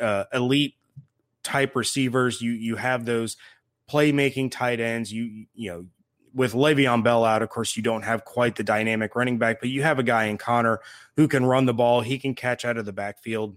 uh, 0.00 0.24
elite 0.32 0.74
type 1.42 1.74
receivers, 1.74 2.40
you 2.40 2.52
you 2.52 2.76
have 2.76 3.04
those 3.04 3.36
playmaking 3.90 4.50
tight 4.50 4.80
ends. 4.80 5.12
You 5.12 5.46
you 5.54 5.70
know, 5.70 5.86
with 6.34 6.52
Le'Veon 6.52 7.02
Bell 7.04 7.24
out, 7.24 7.42
of 7.42 7.48
course, 7.48 7.76
you 7.76 7.82
don't 7.82 8.02
have 8.02 8.24
quite 8.24 8.56
the 8.56 8.64
dynamic 8.64 9.14
running 9.14 9.38
back, 9.38 9.60
but 9.60 9.68
you 9.68 9.82
have 9.82 9.98
a 9.98 10.04
guy 10.04 10.24
in 10.24 10.38
Conner 10.38 10.80
who 11.16 11.28
can 11.28 11.46
run 11.46 11.66
the 11.66 11.74
ball. 11.74 12.00
He 12.00 12.18
can 12.18 12.34
catch 12.34 12.64
out 12.64 12.76
of 12.76 12.84
the 12.84 12.92
backfield. 12.92 13.56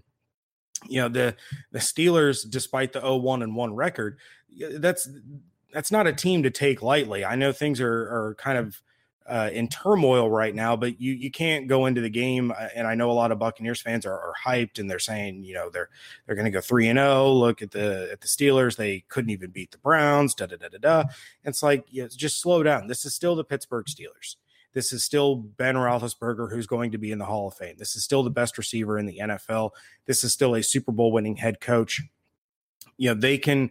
You 0.88 1.02
know, 1.02 1.08
the 1.08 1.36
the 1.72 1.80
Steelers, 1.80 2.48
despite 2.48 2.92
the 2.92 3.00
0-1 3.00 3.42
and 3.42 3.56
1 3.56 3.74
record, 3.74 4.18
that's 4.74 5.08
that's 5.72 5.90
not 5.90 6.06
a 6.06 6.12
team 6.12 6.44
to 6.44 6.50
take 6.50 6.82
lightly. 6.82 7.24
I 7.24 7.34
know 7.34 7.52
things 7.52 7.80
are 7.80 7.88
are 7.88 8.36
kind 8.38 8.58
of 8.58 8.80
uh, 9.28 9.50
in 9.52 9.68
turmoil 9.68 10.30
right 10.30 10.54
now, 10.54 10.74
but 10.74 11.00
you 11.00 11.12
you 11.12 11.30
can't 11.30 11.68
go 11.68 11.86
into 11.86 12.00
the 12.00 12.08
game. 12.08 12.50
Uh, 12.50 12.68
and 12.74 12.86
I 12.86 12.94
know 12.94 13.10
a 13.10 13.12
lot 13.12 13.30
of 13.30 13.38
Buccaneers 13.38 13.80
fans 13.80 14.06
are, 14.06 14.12
are 14.12 14.32
hyped 14.44 14.78
and 14.78 14.90
they're 14.90 14.98
saying, 14.98 15.44
you 15.44 15.54
know, 15.54 15.68
they're 15.70 15.90
they're 16.26 16.34
going 16.34 16.46
to 16.46 16.50
go 16.50 16.60
three 16.60 16.88
and 16.88 16.98
zero. 16.98 17.08
Oh, 17.08 17.34
look 17.34 17.60
at 17.60 17.70
the 17.70 18.08
at 18.10 18.20
the 18.20 18.26
Steelers; 18.26 18.76
they 18.76 19.04
couldn't 19.08 19.30
even 19.30 19.50
beat 19.50 19.70
the 19.70 19.78
Browns. 19.78 20.34
Da 20.34 20.46
da 20.46 20.56
da 20.56 20.68
da 20.68 20.78
da. 20.78 21.04
It's 21.44 21.62
like, 21.62 21.84
yeah, 21.90 22.06
just 22.08 22.40
slow 22.40 22.62
down. 22.62 22.86
This 22.86 23.04
is 23.04 23.14
still 23.14 23.36
the 23.36 23.44
Pittsburgh 23.44 23.86
Steelers. 23.86 24.36
This 24.72 24.92
is 24.92 25.02
still 25.02 25.36
Ben 25.36 25.74
Roethlisberger, 25.74 26.50
who's 26.50 26.66
going 26.66 26.92
to 26.92 26.98
be 26.98 27.10
in 27.10 27.18
the 27.18 27.24
Hall 27.24 27.48
of 27.48 27.54
Fame. 27.54 27.76
This 27.78 27.96
is 27.96 28.04
still 28.04 28.22
the 28.22 28.30
best 28.30 28.58
receiver 28.58 28.98
in 28.98 29.06
the 29.06 29.18
NFL. 29.18 29.70
This 30.06 30.24
is 30.24 30.32
still 30.32 30.54
a 30.54 30.62
Super 30.62 30.92
Bowl 30.92 31.10
winning 31.12 31.36
head 31.36 31.60
coach. 31.60 32.00
You 32.96 33.10
know, 33.10 33.20
they 33.20 33.38
can 33.38 33.70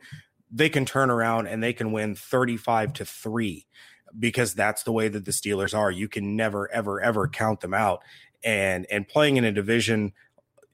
they 0.52 0.70
can 0.70 0.86
turn 0.86 1.10
around 1.10 1.48
and 1.48 1.62
they 1.62 1.74
can 1.74 1.92
win 1.92 2.16
35 2.16 2.94
to 2.94 3.06
3 3.06 3.66
because 4.18 4.54
that's 4.54 4.84
the 4.84 4.92
way 4.92 5.08
that 5.08 5.26
the 5.26 5.32
Steelers 5.32 5.78
are. 5.78 5.92
You 5.92 6.08
can 6.08 6.36
never 6.36 6.72
ever 6.72 7.02
ever 7.02 7.28
count 7.28 7.62
them 7.62 7.74
out. 7.74 8.02
And 8.44 8.86
and 8.92 9.08
playing 9.08 9.38
in 9.38 9.44
a 9.44 9.52
division 9.52 10.14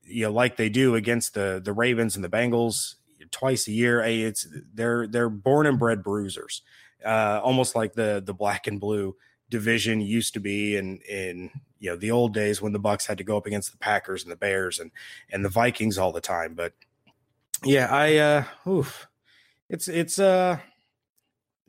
you 0.06 0.26
know 0.26 0.32
like 0.32 0.58
they 0.58 0.69
do 0.69 0.96
against 0.96 1.34
the 1.34 1.62
the 1.63 1.74
Ravens 1.74 2.15
and 2.15 2.24
the 2.24 2.30
Bengals 2.30 2.96
twice 3.32 3.67
a 3.67 3.72
year, 3.72 4.02
it's 4.02 4.48
they're 4.74 5.08
they're 5.08 5.30
born 5.30 5.65
and 5.67 5.80
bred 5.80 6.04
bruisers. 6.04 6.62
Uh, 7.04 7.41
almost 7.43 7.76
like 7.76 7.93
the 7.93 8.24
the 8.26 8.34
black 8.34 8.67
and 8.67 8.80
blue 8.80 9.15
division 9.50 10.00
used 10.00 10.34
to 10.34 10.39
be 10.39 10.78
in 10.78 11.00
in 11.10 11.50
you 11.80 11.89
know 11.89 11.98
the 11.98 12.12
old 12.12 12.34
days 12.34 12.62
when 12.62 12.72
the 12.72 12.80
Bucs 12.80 13.08
had 13.08 13.17
to 13.17 13.24
go 13.24 13.36
up 13.36 13.46
against 13.46 13.72
the 13.72 13.78
Packers 13.78 14.24
and 14.24 14.32
the 14.32 14.38
Bears 14.38 14.80
and 14.80 14.91
and 15.32 15.43
the 15.43 15.50
Vikings 15.50 15.98
all 15.98 16.13
the 16.13 16.22
time. 16.22 16.54
But 16.54 16.74
yeah, 17.63 17.88
I 17.91 18.15
uh 18.17 18.43
oof 18.69 19.08
it's 19.69 19.88
it's 19.88 20.19
uh 20.19 20.60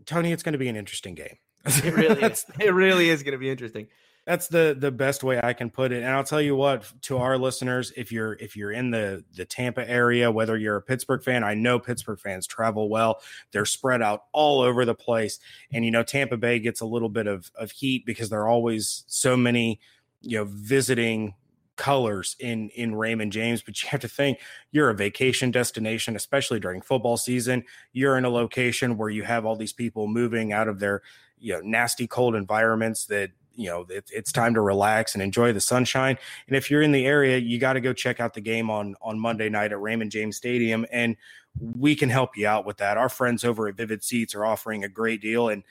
Tony, 0.06 0.32
it's 0.32 0.42
going 0.42 0.52
to 0.52 0.58
be 0.58 0.68
an 0.68 0.76
interesting 0.76 1.14
game. 1.14 1.38
it 1.84 1.94
really 1.94 2.22
is. 2.22 2.44
It 2.60 2.74
really 2.74 3.08
is 3.08 3.22
going 3.22 3.32
to 3.32 3.38
be 3.38 3.50
interesting. 3.50 3.88
That's 4.26 4.48
the 4.48 4.74
the 4.78 4.90
best 4.90 5.22
way 5.22 5.38
I 5.42 5.52
can 5.52 5.68
put 5.70 5.92
it. 5.92 6.02
And 6.02 6.06
I'll 6.06 6.24
tell 6.24 6.40
you 6.40 6.56
what, 6.56 6.90
to 7.02 7.18
our 7.18 7.36
listeners, 7.36 7.92
if 7.94 8.10
you're 8.10 8.34
if 8.34 8.56
you're 8.56 8.72
in 8.72 8.90
the 8.90 9.22
the 9.34 9.44
Tampa 9.44 9.88
area, 9.88 10.30
whether 10.30 10.56
you're 10.56 10.76
a 10.76 10.82
Pittsburgh 10.82 11.22
fan, 11.22 11.44
I 11.44 11.54
know 11.54 11.78
Pittsburgh 11.78 12.18
fans 12.18 12.46
travel 12.46 12.88
well. 12.88 13.20
They're 13.52 13.66
spread 13.66 14.00
out 14.00 14.24
all 14.32 14.60
over 14.60 14.86
the 14.86 14.94
place. 14.94 15.38
And 15.72 15.84
you 15.84 15.90
know, 15.90 16.02
Tampa 16.02 16.38
Bay 16.38 16.58
gets 16.58 16.80
a 16.80 16.86
little 16.86 17.10
bit 17.10 17.26
of 17.26 17.50
of 17.54 17.70
heat 17.70 18.06
because 18.06 18.30
there 18.30 18.40
are 18.40 18.48
always 18.48 19.04
so 19.08 19.36
many, 19.36 19.78
you 20.22 20.38
know, 20.38 20.46
visiting 20.48 21.34
colors 21.76 22.36
in 22.38 22.70
in 22.70 22.94
Raymond 22.94 23.32
James, 23.32 23.62
but 23.62 23.82
you 23.82 23.88
have 23.90 24.00
to 24.00 24.08
think 24.08 24.38
you're 24.70 24.90
a 24.90 24.94
vacation 24.94 25.50
destination, 25.50 26.16
especially 26.16 26.60
during 26.60 26.80
football 26.80 27.16
season. 27.16 27.64
You're 27.92 28.16
in 28.16 28.24
a 28.24 28.30
location 28.30 28.96
where 28.96 29.10
you 29.10 29.24
have 29.24 29.44
all 29.44 29.56
these 29.56 29.72
people 29.72 30.06
moving 30.06 30.52
out 30.52 30.68
of 30.68 30.78
their 30.78 31.02
you 31.38 31.52
know 31.52 31.60
nasty 31.60 32.06
cold 32.06 32.34
environments 32.34 33.06
that 33.06 33.30
you 33.54 33.68
know 33.68 33.86
it, 33.88 34.10
it's 34.12 34.32
time 34.32 34.54
to 34.54 34.60
relax 34.60 35.14
and 35.14 35.22
enjoy 35.22 35.52
the 35.52 35.60
sunshine. 35.60 36.18
And 36.46 36.56
if 36.56 36.70
you're 36.70 36.82
in 36.82 36.92
the 36.92 37.06
area, 37.06 37.38
you 37.38 37.58
got 37.58 37.74
to 37.74 37.80
go 37.80 37.92
check 37.92 38.20
out 38.20 38.34
the 38.34 38.40
game 38.40 38.70
on 38.70 38.96
on 39.00 39.18
Monday 39.18 39.48
night 39.48 39.72
at 39.72 39.80
Raymond 39.80 40.10
James 40.10 40.36
Stadium, 40.36 40.86
and 40.90 41.16
we 41.60 41.94
can 41.94 42.10
help 42.10 42.36
you 42.36 42.46
out 42.46 42.66
with 42.66 42.78
that. 42.78 42.96
Our 42.96 43.08
friends 43.08 43.44
over 43.44 43.68
at 43.68 43.76
Vivid 43.76 44.02
Seats 44.02 44.34
are 44.34 44.44
offering 44.44 44.84
a 44.84 44.88
great 44.88 45.20
deal, 45.20 45.48
and 45.48 45.62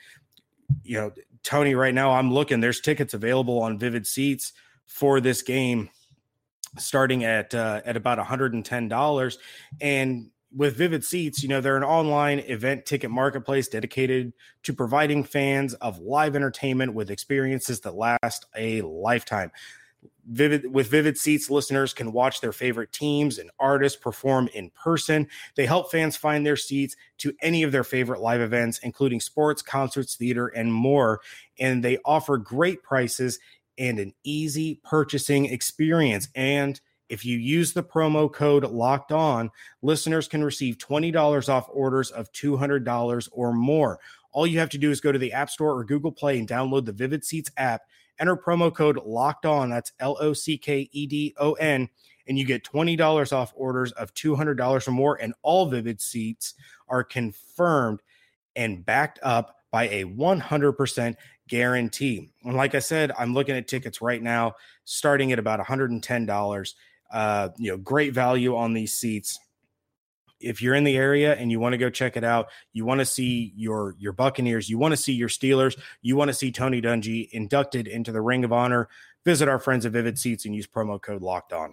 you 0.82 0.98
know 0.98 1.12
Tony, 1.42 1.74
right 1.74 1.94
now 1.94 2.12
I'm 2.12 2.32
looking. 2.32 2.60
There's 2.60 2.80
tickets 2.80 3.14
available 3.14 3.60
on 3.60 3.78
Vivid 3.78 4.06
Seats 4.06 4.52
for 4.86 5.20
this 5.20 5.42
game 5.42 5.90
starting 6.78 7.24
at 7.24 7.54
uh, 7.54 7.80
at 7.84 7.96
about 7.96 8.18
$110 8.18 9.36
and 9.80 10.30
with 10.54 10.76
Vivid 10.76 11.04
Seats, 11.04 11.42
you 11.42 11.48
know, 11.48 11.60
they're 11.60 11.76
an 11.76 11.84
online 11.84 12.38
event 12.40 12.86
ticket 12.86 13.10
marketplace 13.10 13.68
dedicated 13.68 14.32
to 14.62 14.72
providing 14.72 15.24
fans 15.24 15.74
of 15.74 15.98
live 15.98 16.36
entertainment 16.36 16.94
with 16.94 17.10
experiences 17.10 17.80
that 17.80 17.94
last 17.94 18.46
a 18.56 18.82
lifetime. 18.82 19.50
Vivid 20.26 20.72
with 20.72 20.88
Vivid 20.88 21.18
Seats, 21.18 21.50
listeners 21.50 21.92
can 21.92 22.12
watch 22.12 22.40
their 22.40 22.52
favorite 22.52 22.92
teams 22.92 23.38
and 23.38 23.50
artists 23.58 23.98
perform 23.98 24.48
in 24.54 24.70
person. 24.70 25.28
They 25.56 25.66
help 25.66 25.90
fans 25.90 26.16
find 26.16 26.46
their 26.46 26.56
seats 26.56 26.94
to 27.18 27.34
any 27.42 27.62
of 27.62 27.72
their 27.72 27.84
favorite 27.84 28.20
live 28.20 28.40
events, 28.40 28.78
including 28.82 29.20
sports, 29.20 29.62
concerts, 29.62 30.16
theater, 30.16 30.48
and 30.48 30.72
more. 30.72 31.20
And 31.58 31.82
they 31.82 31.98
offer 32.04 32.36
great 32.36 32.82
prices 32.82 33.38
and 33.76 33.98
an 33.98 34.14
easy 34.24 34.80
purchasing 34.84 35.46
experience. 35.46 36.28
And 36.34 36.80
if 37.08 37.24
you 37.24 37.38
use 37.38 37.72
the 37.72 37.82
promo 37.82 38.32
code 38.32 38.64
locked 38.64 39.12
on, 39.12 39.50
listeners 39.82 40.28
can 40.28 40.42
receive 40.42 40.78
$20 40.78 41.48
off 41.48 41.68
orders 41.72 42.10
of 42.10 42.32
$200 42.32 43.28
or 43.32 43.52
more. 43.52 44.00
All 44.32 44.46
you 44.46 44.58
have 44.58 44.70
to 44.70 44.78
do 44.78 44.90
is 44.90 45.00
go 45.00 45.12
to 45.12 45.18
the 45.18 45.32
App 45.32 45.50
Store 45.50 45.78
or 45.78 45.84
Google 45.84 46.12
Play 46.12 46.38
and 46.38 46.48
download 46.48 46.84
the 46.86 46.92
Vivid 46.92 47.24
Seats 47.24 47.50
app. 47.56 47.82
Enter 48.18 48.36
promo 48.36 48.74
code 48.74 48.98
locked 49.04 49.46
on. 49.46 49.70
That's 49.70 49.92
L 50.00 50.16
O 50.20 50.32
C 50.32 50.56
K 50.56 50.88
E 50.92 51.06
D 51.06 51.34
O 51.38 51.52
N. 51.54 51.88
And 52.26 52.38
you 52.38 52.44
get 52.44 52.64
$20 52.64 53.32
off 53.32 53.52
orders 53.54 53.92
of 53.92 54.14
$200 54.14 54.88
or 54.88 54.90
more. 54.90 55.20
And 55.20 55.34
all 55.42 55.66
Vivid 55.66 56.00
Seats 56.00 56.54
are 56.88 57.04
confirmed 57.04 58.00
and 58.56 58.84
backed 58.84 59.18
up 59.22 59.56
by 59.70 59.88
a 59.88 60.04
100% 60.04 61.16
guarantee. 61.48 62.30
And 62.44 62.54
like 62.54 62.74
I 62.74 62.78
said, 62.78 63.12
I'm 63.18 63.34
looking 63.34 63.56
at 63.56 63.68
tickets 63.68 64.00
right 64.00 64.22
now, 64.22 64.54
starting 64.84 65.32
at 65.32 65.38
about 65.38 65.60
$110. 65.60 66.74
Uh, 67.10 67.50
you 67.58 67.70
know, 67.70 67.76
great 67.76 68.12
value 68.12 68.56
on 68.56 68.72
these 68.72 68.94
seats. 68.94 69.38
If 70.40 70.60
you're 70.60 70.74
in 70.74 70.84
the 70.84 70.96
area 70.96 71.34
and 71.34 71.50
you 71.50 71.60
want 71.60 71.72
to 71.72 71.78
go 71.78 71.88
check 71.90 72.16
it 72.16 72.24
out, 72.24 72.48
you 72.72 72.84
want 72.84 72.98
to 72.98 73.06
see 73.06 73.52
your 73.56 73.94
your 73.98 74.12
Buccaneers, 74.12 74.68
you 74.68 74.78
want 74.78 74.92
to 74.92 74.96
see 74.96 75.12
your 75.12 75.28
Steelers, 75.28 75.78
you 76.02 76.16
want 76.16 76.28
to 76.28 76.34
see 76.34 76.52
Tony 76.52 76.82
Dungy 76.82 77.28
inducted 77.30 77.86
into 77.86 78.12
the 78.12 78.20
Ring 78.20 78.44
of 78.44 78.52
Honor, 78.52 78.88
visit 79.24 79.48
our 79.48 79.58
friends 79.58 79.86
at 79.86 79.92
Vivid 79.92 80.18
Seats 80.18 80.44
and 80.44 80.54
use 80.54 80.66
promo 80.66 81.00
code 81.00 81.22
Locked 81.22 81.52
On. 81.52 81.72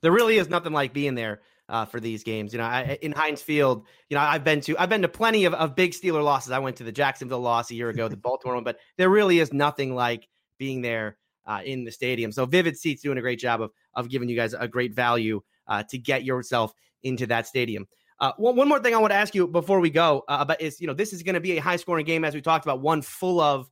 There 0.00 0.12
really 0.12 0.38
is 0.38 0.48
nothing 0.48 0.72
like 0.72 0.92
being 0.92 1.14
there 1.14 1.40
uh, 1.68 1.84
for 1.84 2.00
these 2.00 2.22
games. 2.22 2.52
You 2.52 2.58
know, 2.58 2.64
I, 2.64 2.98
in 3.02 3.12
Heinz 3.12 3.42
Field, 3.42 3.86
you 4.08 4.16
know, 4.16 4.22
I've 4.22 4.44
been 4.44 4.60
to 4.62 4.76
I've 4.78 4.88
been 4.88 5.02
to 5.02 5.08
plenty 5.08 5.44
of, 5.44 5.54
of 5.54 5.74
big 5.74 5.92
Steeler 5.92 6.22
losses. 6.22 6.52
I 6.52 6.58
went 6.58 6.76
to 6.76 6.84
the 6.84 6.92
Jacksonville 6.92 7.40
loss 7.40 7.70
a 7.70 7.74
year 7.74 7.88
ago, 7.88 8.08
the 8.08 8.16
Baltimore 8.18 8.56
one, 8.56 8.64
but 8.64 8.78
there 8.96 9.08
really 9.08 9.38
is 9.38 9.52
nothing 9.52 9.94
like 9.94 10.28
being 10.58 10.82
there 10.82 11.16
uh, 11.48 11.60
in 11.64 11.82
the 11.84 11.90
stadium. 11.90 12.30
So 12.30 12.46
Vivid 12.46 12.76
Seats 12.76 13.02
doing 13.02 13.18
a 13.18 13.22
great 13.22 13.40
job 13.40 13.60
of 13.60 13.72
of 13.94 14.08
giving 14.08 14.28
you 14.28 14.36
guys 14.36 14.54
a 14.54 14.68
great 14.68 14.94
value 14.94 15.40
uh, 15.66 15.82
to 15.90 15.98
get 15.98 16.22
yourself 16.22 16.72
into 17.02 17.26
that 17.26 17.46
stadium. 17.46 17.88
Uh, 18.20 18.32
one, 18.36 18.56
one 18.56 18.68
more 18.68 18.80
thing 18.80 18.94
I 18.94 18.98
want 18.98 19.12
to 19.12 19.16
ask 19.16 19.34
you 19.34 19.46
before 19.46 19.80
we 19.80 19.90
go 19.90 20.24
uh, 20.28 20.38
about 20.40 20.60
is 20.60 20.80
you 20.80 20.86
know 20.86 20.94
this 20.94 21.12
is 21.12 21.22
going 21.22 21.34
to 21.34 21.40
be 21.40 21.56
a 21.56 21.62
high 21.62 21.76
scoring 21.76 22.04
game 22.04 22.24
as 22.24 22.34
we 22.34 22.40
talked 22.40 22.64
about, 22.64 22.80
one 22.80 23.02
full 23.02 23.40
of 23.40 23.68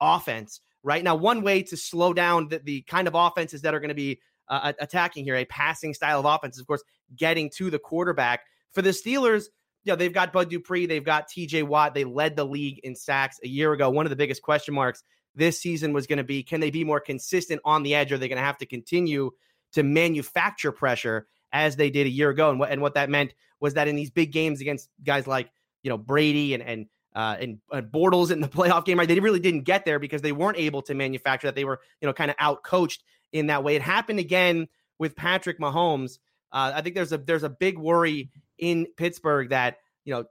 offense. 0.00 0.60
Right 0.84 1.02
now, 1.02 1.16
one 1.16 1.42
way 1.42 1.62
to 1.64 1.76
slow 1.76 2.14
down 2.14 2.48
the, 2.48 2.60
the 2.60 2.82
kind 2.82 3.08
of 3.08 3.14
offenses 3.14 3.62
that 3.62 3.74
are 3.74 3.80
going 3.80 3.88
to 3.88 3.94
be 3.94 4.20
uh, 4.48 4.72
attacking 4.78 5.24
here, 5.24 5.34
a 5.34 5.44
passing 5.44 5.92
style 5.92 6.20
of 6.20 6.24
offense, 6.24 6.58
of 6.58 6.66
course, 6.66 6.82
getting 7.16 7.50
to 7.56 7.68
the 7.68 7.80
quarterback. 7.80 8.42
For 8.72 8.80
the 8.80 8.90
Steelers, 8.90 9.46
you 9.84 9.92
know, 9.92 9.96
they've 9.96 10.12
got 10.12 10.32
Bud 10.32 10.50
Dupree, 10.50 10.86
they've 10.86 11.04
got 11.04 11.28
TJ 11.28 11.64
Watt. 11.64 11.94
They 11.94 12.04
led 12.04 12.36
the 12.36 12.44
league 12.44 12.78
in 12.84 12.94
sacks 12.94 13.40
a 13.42 13.48
year 13.48 13.72
ago. 13.72 13.90
One 13.90 14.06
of 14.06 14.10
the 14.10 14.16
biggest 14.16 14.40
question 14.40 14.72
marks 14.72 15.02
this 15.38 15.60
season 15.60 15.92
was 15.92 16.06
going 16.06 16.18
to 16.18 16.24
be 16.24 16.42
can 16.42 16.60
they 16.60 16.70
be 16.70 16.84
more 16.84 17.00
consistent 17.00 17.60
on 17.64 17.82
the 17.82 17.94
edge? 17.94 18.12
Or 18.12 18.16
are 18.16 18.18
they 18.18 18.28
going 18.28 18.38
to 18.38 18.44
have 18.44 18.58
to 18.58 18.66
continue 18.66 19.30
to 19.72 19.82
manufacture 19.82 20.72
pressure 20.72 21.26
as 21.52 21.76
they 21.76 21.90
did 21.90 22.06
a 22.06 22.10
year 22.10 22.30
ago? 22.30 22.50
And 22.50 22.58
what, 22.58 22.70
and 22.70 22.82
what 22.82 22.94
that 22.94 23.08
meant 23.08 23.34
was 23.60 23.74
that 23.74 23.88
in 23.88 23.96
these 23.96 24.10
big 24.10 24.32
games 24.32 24.60
against 24.60 24.90
guys 25.02 25.26
like, 25.26 25.50
you 25.82 25.90
know, 25.90 25.98
Brady 25.98 26.54
and, 26.54 26.62
and, 26.62 26.86
uh, 27.14 27.36
and 27.40 27.58
uh, 27.72 27.80
Bortles 27.80 28.30
in 28.30 28.40
the 28.40 28.48
playoff 28.48 28.84
game, 28.84 28.98
right? 28.98 29.08
They 29.08 29.18
really 29.20 29.40
didn't 29.40 29.62
get 29.62 29.84
there 29.84 29.98
because 29.98 30.22
they 30.22 30.32
weren't 30.32 30.58
able 30.58 30.82
to 30.82 30.94
manufacture 30.94 31.46
that. 31.46 31.54
They 31.54 31.64
were, 31.64 31.80
you 32.00 32.06
know, 32.06 32.12
kind 32.12 32.30
of 32.30 32.36
out 32.38 32.62
coached 32.62 33.02
in 33.32 33.46
that 33.46 33.64
way. 33.64 33.76
It 33.76 33.82
happened 33.82 34.18
again 34.18 34.68
with 34.98 35.16
Patrick 35.16 35.58
Mahomes. 35.58 36.18
Uh, 36.52 36.72
I 36.74 36.82
think 36.82 36.94
there's 36.94 37.12
a 37.12 37.18
there's 37.18 37.42
a 37.42 37.50
big 37.50 37.78
worry 37.78 38.30
in 38.56 38.86
Pittsburgh 38.96 39.50
that 39.50 39.76
you 40.04 40.14
know 40.14 40.24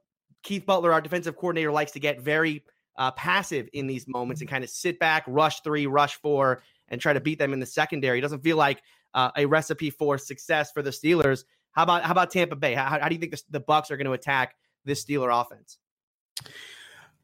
Keith 0.43 0.65
Butler, 0.65 0.91
our 0.93 1.01
defensive 1.01 1.35
coordinator, 1.35 1.71
likes 1.71 1.91
to 1.91 1.99
get 1.99 2.21
very 2.21 2.63
uh, 2.97 3.11
passive 3.11 3.69
in 3.73 3.87
these 3.87 4.07
moments 4.07 4.41
and 4.41 4.49
kind 4.49 4.63
of 4.63 4.69
sit 4.69 4.99
back, 4.99 5.23
rush 5.27 5.61
three, 5.61 5.85
rush 5.85 6.15
four, 6.15 6.63
and 6.89 6.99
try 6.99 7.13
to 7.13 7.21
beat 7.21 7.39
them 7.39 7.53
in 7.53 7.59
the 7.59 7.65
secondary. 7.65 8.17
It 8.17 8.21
doesn't 8.21 8.43
feel 8.43 8.57
like 8.57 8.81
uh, 9.13 9.31
a 9.35 9.45
recipe 9.45 9.89
for 9.89 10.17
success 10.17 10.71
for 10.71 10.81
the 10.81 10.89
Steelers. 10.89 11.43
How 11.71 11.83
about 11.83 12.03
how 12.03 12.11
about 12.11 12.31
Tampa 12.31 12.55
Bay? 12.55 12.73
How, 12.73 12.99
how 12.99 13.07
do 13.07 13.15
you 13.15 13.19
think 13.19 13.31
the, 13.31 13.41
the 13.51 13.61
Bucs 13.61 13.91
are 13.91 13.97
going 13.97 14.05
to 14.05 14.13
attack 14.13 14.55
this 14.85 15.05
Steeler 15.05 15.41
offense? 15.41 15.77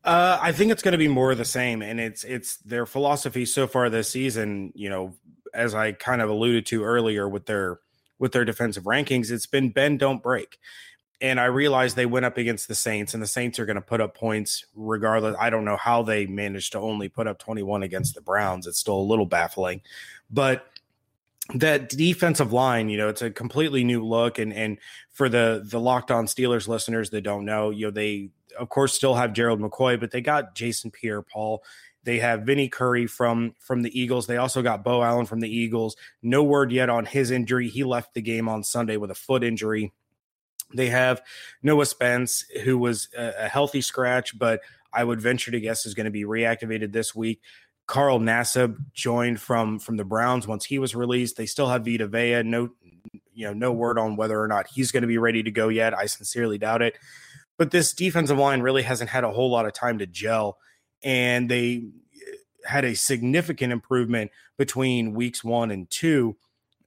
Uh, 0.03 0.37
I 0.41 0.51
think 0.51 0.71
it's 0.71 0.83
going 0.83 0.91
to 0.91 0.97
be 0.97 1.07
more 1.07 1.31
of 1.31 1.37
the 1.37 1.45
same, 1.45 1.81
and 1.81 1.99
it's 1.99 2.23
it's 2.23 2.57
their 2.57 2.85
philosophy 2.85 3.45
so 3.45 3.67
far 3.67 3.89
this 3.89 4.09
season. 4.09 4.73
You 4.75 4.89
know, 4.89 5.15
as 5.53 5.73
I 5.73 5.93
kind 5.93 6.21
of 6.21 6.29
alluded 6.29 6.65
to 6.67 6.83
earlier 6.83 7.27
with 7.27 7.45
their 7.45 7.79
with 8.19 8.33
their 8.33 8.45
defensive 8.45 8.83
rankings, 8.83 9.31
it's 9.31 9.45
been 9.45 9.69
bend 9.69 9.99
don't 9.99 10.21
break, 10.21 10.57
and 11.23 11.39
I 11.39 11.45
realized 11.45 11.95
they 11.95 12.05
went 12.05 12.25
up 12.25 12.37
against 12.37 12.67
the 12.67 12.75
Saints, 12.75 13.13
and 13.13 13.23
the 13.23 13.27
Saints 13.27 13.57
are 13.57 13.65
going 13.65 13.77
to 13.77 13.81
put 13.81 14.01
up 14.01 14.13
points 14.13 14.65
regardless. 14.75 15.37
I 15.39 15.49
don't 15.49 15.63
know 15.63 15.77
how 15.77 16.03
they 16.03 16.25
managed 16.25 16.73
to 16.73 16.79
only 16.79 17.07
put 17.07 17.27
up 17.27 17.39
21 17.39 17.81
against 17.81 18.13
the 18.13 18.21
Browns. 18.21 18.67
It's 18.67 18.77
still 18.77 18.97
a 18.97 19.01
little 19.01 19.25
baffling, 19.25 19.81
but 20.29 20.67
that 21.55 21.89
defensive 21.89 22.51
line, 22.51 22.89
you 22.89 22.97
know, 22.97 23.07
it's 23.07 23.21
a 23.21 23.31
completely 23.31 23.85
new 23.85 24.05
look. 24.05 24.37
And 24.37 24.53
and 24.53 24.77
for 25.11 25.29
the 25.29 25.63
the 25.65 25.79
locked 25.79 26.11
on 26.11 26.25
Steelers 26.25 26.67
listeners 26.67 27.09
that 27.11 27.21
don't 27.21 27.45
know, 27.45 27.69
you 27.69 27.87
know, 27.87 27.91
they 27.91 28.29
of 28.59 28.67
course 28.67 28.93
still 28.93 29.15
have 29.15 29.31
Gerald 29.33 29.61
McCoy, 29.61 29.97
but 29.97 30.11
they 30.11 30.21
got 30.21 30.55
Jason 30.55 30.91
Pierre 30.91 31.21
Paul. 31.21 31.63
They 32.03 32.19
have 32.19 32.41
Vinny 32.41 32.67
Curry 32.67 33.07
from 33.07 33.55
from 33.59 33.81
the 33.81 33.97
Eagles. 33.97 34.27
They 34.27 34.37
also 34.37 34.61
got 34.61 34.83
Beau 34.83 35.01
Allen 35.01 35.25
from 35.25 35.39
the 35.39 35.49
Eagles. 35.49 35.95
No 36.21 36.43
word 36.43 36.73
yet 36.73 36.89
on 36.89 37.05
his 37.05 37.31
injury. 37.31 37.69
He 37.69 37.85
left 37.85 38.13
the 38.13 38.21
game 38.21 38.49
on 38.49 38.63
Sunday 38.63 38.97
with 38.97 39.09
a 39.09 39.15
foot 39.15 39.41
injury. 39.41 39.93
They 40.73 40.89
have 40.89 41.21
Noah 41.61 41.85
Spence, 41.85 42.45
who 42.63 42.77
was 42.77 43.09
a, 43.17 43.45
a 43.45 43.47
healthy 43.47 43.81
scratch, 43.81 44.37
but 44.37 44.61
I 44.93 45.03
would 45.03 45.21
venture 45.21 45.51
to 45.51 45.59
guess 45.59 45.85
is 45.85 45.93
going 45.93 46.05
to 46.05 46.11
be 46.11 46.23
reactivated 46.23 46.91
this 46.91 47.15
week. 47.15 47.41
Carl 47.85 48.19
Nassib 48.19 48.77
joined 48.93 49.41
from 49.41 49.79
from 49.79 49.97
the 49.97 50.05
Browns 50.05 50.47
once 50.47 50.65
he 50.65 50.79
was 50.79 50.95
released. 50.95 51.35
They 51.35 51.45
still 51.45 51.67
have 51.67 51.85
Vita 51.85 52.07
Vea. 52.07 52.43
No, 52.43 52.69
you 53.33 53.45
know, 53.47 53.53
no 53.53 53.71
word 53.73 53.97
on 53.97 54.15
whether 54.15 54.39
or 54.41 54.47
not 54.47 54.67
he's 54.67 54.91
going 54.91 55.01
to 55.01 55.07
be 55.07 55.17
ready 55.17 55.43
to 55.43 55.51
go 55.51 55.67
yet. 55.67 55.93
I 55.93 56.05
sincerely 56.05 56.57
doubt 56.57 56.81
it. 56.81 56.97
But 57.57 57.71
this 57.71 57.93
defensive 57.93 58.37
line 58.37 58.61
really 58.61 58.83
hasn't 58.83 59.09
had 59.09 59.23
a 59.23 59.31
whole 59.31 59.51
lot 59.51 59.65
of 59.65 59.73
time 59.73 59.99
to 59.99 60.07
gel, 60.07 60.57
and 61.03 61.49
they 61.49 61.83
uh, 62.15 62.69
had 62.69 62.85
a 62.85 62.95
significant 62.95 63.73
improvement 63.73 64.31
between 64.57 65.13
weeks 65.13 65.43
one 65.43 65.69
and 65.71 65.89
two. 65.89 66.37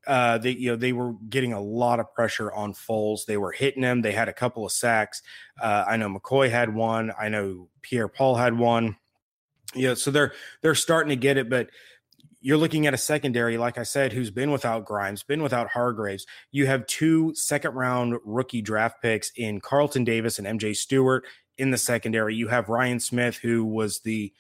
Uh, 0.07 0.39
they 0.39 0.51
you 0.53 0.71
know 0.71 0.77
they 0.77 0.93
were 0.93 1.15
getting 1.29 1.53
a 1.53 1.61
lot 1.61 2.01
of 2.01 2.13
pressure 2.15 2.53
on 2.53 2.73
Foles. 2.73 3.25
They 3.27 3.37
were 3.37 3.53
hitting 3.53 3.83
him. 3.83 4.03
They 4.03 4.13
had 4.13 4.29
a 4.29 4.33
couple 4.33 4.65
of 4.65 4.73
sacks. 4.73 5.23
Uh, 5.61 5.85
I 5.87 5.97
know 5.97 6.09
McCoy 6.09 6.51
had 6.51 6.75
one. 6.75 7.13
I 7.19 7.29
know 7.29 7.69
Pierre 7.83 8.09
Paul 8.09 8.37
had 8.37 8.57
one 8.57 8.97
you 9.77 9.89
know, 9.89 9.95
so 9.95 10.11
they're 10.11 10.33
they're 10.63 10.75
starting 10.75 11.11
to 11.11 11.17
get 11.17 11.37
it, 11.37 11.49
but 11.49 11.71
you're 12.41 12.57
looking 12.57 12.87
at 12.87 12.95
a 12.95 12.99
secondary, 12.99 13.59
like 13.59 13.79
I 13.79 13.83
said, 13.83 14.13
who's 14.13 14.31
been 14.31 14.53
without 14.53 14.85
Grimes, 14.85 15.23
been 15.23 15.43
without 15.43 15.69
Hargreaves. 15.69 16.27
You 16.53 16.67
have 16.67 16.87
two 16.87 17.35
second 17.35 17.75
round 17.75 18.15
rookie 18.25 18.63
draft 18.63 19.03
picks 19.03 19.33
in 19.37 19.61
Carlton 19.61 20.05
Davis 20.05 20.39
and 20.39 20.47
MJ 20.47 20.77
Stewart 20.77 21.25
in 21.59 21.71
the 21.71 21.79
secondary. 21.79 22.35
You 22.35 22.49
have 22.49 22.69
Ryan 22.69 23.01
Smith, 23.01 23.37
who 23.37 23.65
was 23.65 24.01
the 24.01 24.33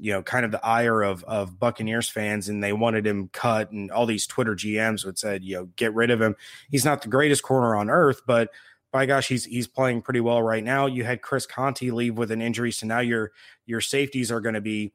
you 0.00 0.12
know, 0.12 0.22
kind 0.22 0.44
of 0.44 0.50
the 0.50 0.64
ire 0.64 1.02
of 1.02 1.22
of 1.24 1.58
Buccaneers 1.58 2.08
fans, 2.08 2.48
and 2.48 2.64
they 2.64 2.72
wanted 2.72 3.06
him 3.06 3.28
cut, 3.32 3.70
and 3.70 3.90
all 3.90 4.06
these 4.06 4.26
Twitter 4.26 4.54
GMs 4.54 5.04
would 5.04 5.18
said, 5.18 5.44
you 5.44 5.56
know, 5.56 5.68
get 5.76 5.94
rid 5.94 6.10
of 6.10 6.20
him. 6.20 6.36
He's 6.70 6.84
not 6.84 7.02
the 7.02 7.08
greatest 7.08 7.42
corner 7.42 7.76
on 7.76 7.90
earth, 7.90 8.22
but 8.26 8.48
by 8.92 9.06
gosh, 9.06 9.28
he's 9.28 9.44
he's 9.44 9.68
playing 9.68 10.02
pretty 10.02 10.20
well 10.20 10.42
right 10.42 10.64
now. 10.64 10.86
You 10.86 11.04
had 11.04 11.20
Chris 11.20 11.46
Conte 11.46 11.90
leave 11.90 12.16
with 12.16 12.30
an 12.30 12.40
injury, 12.40 12.72
so 12.72 12.86
now 12.86 13.00
your 13.00 13.32
your 13.66 13.82
safeties 13.82 14.32
are 14.32 14.40
going 14.40 14.54
to 14.54 14.60
be 14.60 14.92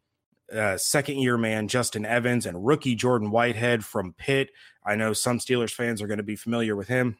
uh, 0.52 0.78
second 0.78 1.20
year 1.20 1.38
man 1.38 1.68
Justin 1.68 2.06
Evans 2.06 2.46
and 2.46 2.66
rookie 2.66 2.96
Jordan 2.96 3.30
Whitehead 3.30 3.86
from 3.86 4.14
Pitt. 4.14 4.50
I 4.84 4.96
know 4.96 5.14
some 5.14 5.38
Steelers 5.38 5.74
fans 5.74 6.02
are 6.02 6.08
going 6.08 6.18
to 6.18 6.24
be 6.24 6.36
familiar 6.36 6.76
with 6.76 6.88
him, 6.88 7.18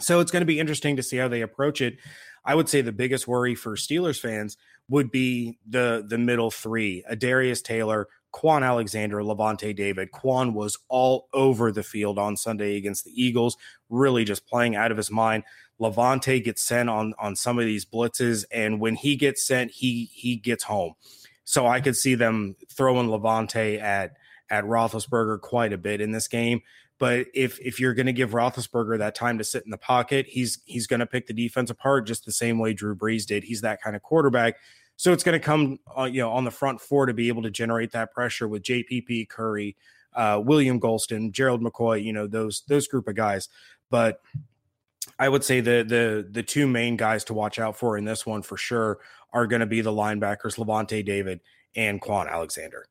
so 0.00 0.20
it's 0.20 0.30
going 0.30 0.42
to 0.42 0.46
be 0.46 0.60
interesting 0.60 0.96
to 0.96 1.02
see 1.02 1.16
how 1.16 1.28
they 1.28 1.42
approach 1.42 1.80
it. 1.80 1.98
I 2.44 2.54
would 2.54 2.68
say 2.68 2.80
the 2.80 2.92
biggest 2.92 3.26
worry 3.26 3.54
for 3.54 3.74
Steelers 3.74 4.20
fans 4.20 4.56
would 4.88 5.10
be 5.10 5.58
the 5.68 6.04
the 6.06 6.18
middle 6.18 6.50
three: 6.50 7.04
Adarius 7.10 7.62
Taylor, 7.62 8.08
Kwon 8.34 8.62
Alexander, 8.64 9.18
Lavonte 9.18 9.74
David. 9.74 10.10
Quan 10.10 10.54
was 10.54 10.78
all 10.88 11.28
over 11.32 11.72
the 11.72 11.82
field 11.82 12.18
on 12.18 12.36
Sunday 12.36 12.76
against 12.76 13.04
the 13.04 13.22
Eagles, 13.22 13.56
really 13.88 14.24
just 14.24 14.46
playing 14.46 14.76
out 14.76 14.90
of 14.90 14.96
his 14.96 15.10
mind. 15.10 15.44
Lavonte 15.80 16.42
gets 16.42 16.62
sent 16.62 16.88
on 16.88 17.14
on 17.18 17.36
some 17.36 17.58
of 17.58 17.64
these 17.64 17.84
blitzes, 17.84 18.44
and 18.50 18.80
when 18.80 18.96
he 18.96 19.16
gets 19.16 19.46
sent, 19.46 19.70
he 19.70 20.10
he 20.12 20.36
gets 20.36 20.64
home. 20.64 20.94
So 21.44 21.66
I 21.66 21.80
could 21.80 21.96
see 21.96 22.14
them 22.14 22.56
throwing 22.70 23.08
Lavonte 23.08 23.80
at 23.80 24.16
at 24.50 24.64
Roethlisberger 24.64 25.40
quite 25.40 25.72
a 25.72 25.78
bit 25.78 26.00
in 26.00 26.12
this 26.12 26.28
game. 26.28 26.60
But 26.98 27.28
if 27.32 27.60
if 27.60 27.78
you're 27.78 27.94
going 27.94 28.06
to 28.06 28.12
give 28.12 28.30
Roethlisberger 28.30 28.98
that 28.98 29.14
time 29.14 29.38
to 29.38 29.44
sit 29.44 29.64
in 29.64 29.70
the 29.70 29.78
pocket, 29.78 30.26
he's 30.26 30.58
he's 30.64 30.86
going 30.86 31.00
to 31.00 31.06
pick 31.06 31.26
the 31.26 31.32
defense 31.32 31.70
apart 31.70 32.06
just 32.06 32.24
the 32.24 32.32
same 32.32 32.58
way 32.58 32.74
Drew 32.74 32.96
Brees 32.96 33.24
did. 33.24 33.44
He's 33.44 33.60
that 33.60 33.80
kind 33.80 33.94
of 33.94 34.02
quarterback. 34.02 34.56
So 34.98 35.12
it's 35.12 35.22
going 35.22 35.38
to 35.38 35.44
come, 35.44 35.78
uh, 35.96 36.04
you 36.04 36.20
know, 36.20 36.32
on 36.32 36.44
the 36.44 36.50
front 36.50 36.80
four 36.80 37.06
to 37.06 37.14
be 37.14 37.28
able 37.28 37.42
to 37.42 37.50
generate 37.50 37.92
that 37.92 38.12
pressure 38.12 38.48
with 38.48 38.64
JPP, 38.64 39.28
Curry, 39.28 39.76
uh, 40.12 40.42
William 40.44 40.80
Gholston, 40.80 41.30
Gerald 41.30 41.62
McCoy, 41.62 42.02
you 42.02 42.12
know, 42.12 42.26
those 42.26 42.64
those 42.66 42.88
group 42.88 43.06
of 43.06 43.14
guys. 43.14 43.48
But 43.90 44.20
I 45.16 45.28
would 45.28 45.44
say 45.44 45.60
the 45.60 45.84
the 45.86 46.26
the 46.28 46.42
two 46.42 46.66
main 46.66 46.96
guys 46.96 47.22
to 47.24 47.34
watch 47.34 47.60
out 47.60 47.76
for 47.76 47.96
in 47.96 48.04
this 48.04 48.26
one 48.26 48.42
for 48.42 48.56
sure 48.56 48.98
are 49.32 49.46
going 49.46 49.60
to 49.60 49.66
be 49.66 49.82
the 49.82 49.92
linebackers 49.92 50.58
Lavonte 50.58 51.04
David 51.04 51.40
and 51.76 52.02
Kwon 52.02 52.28
Alexander. 52.28 52.86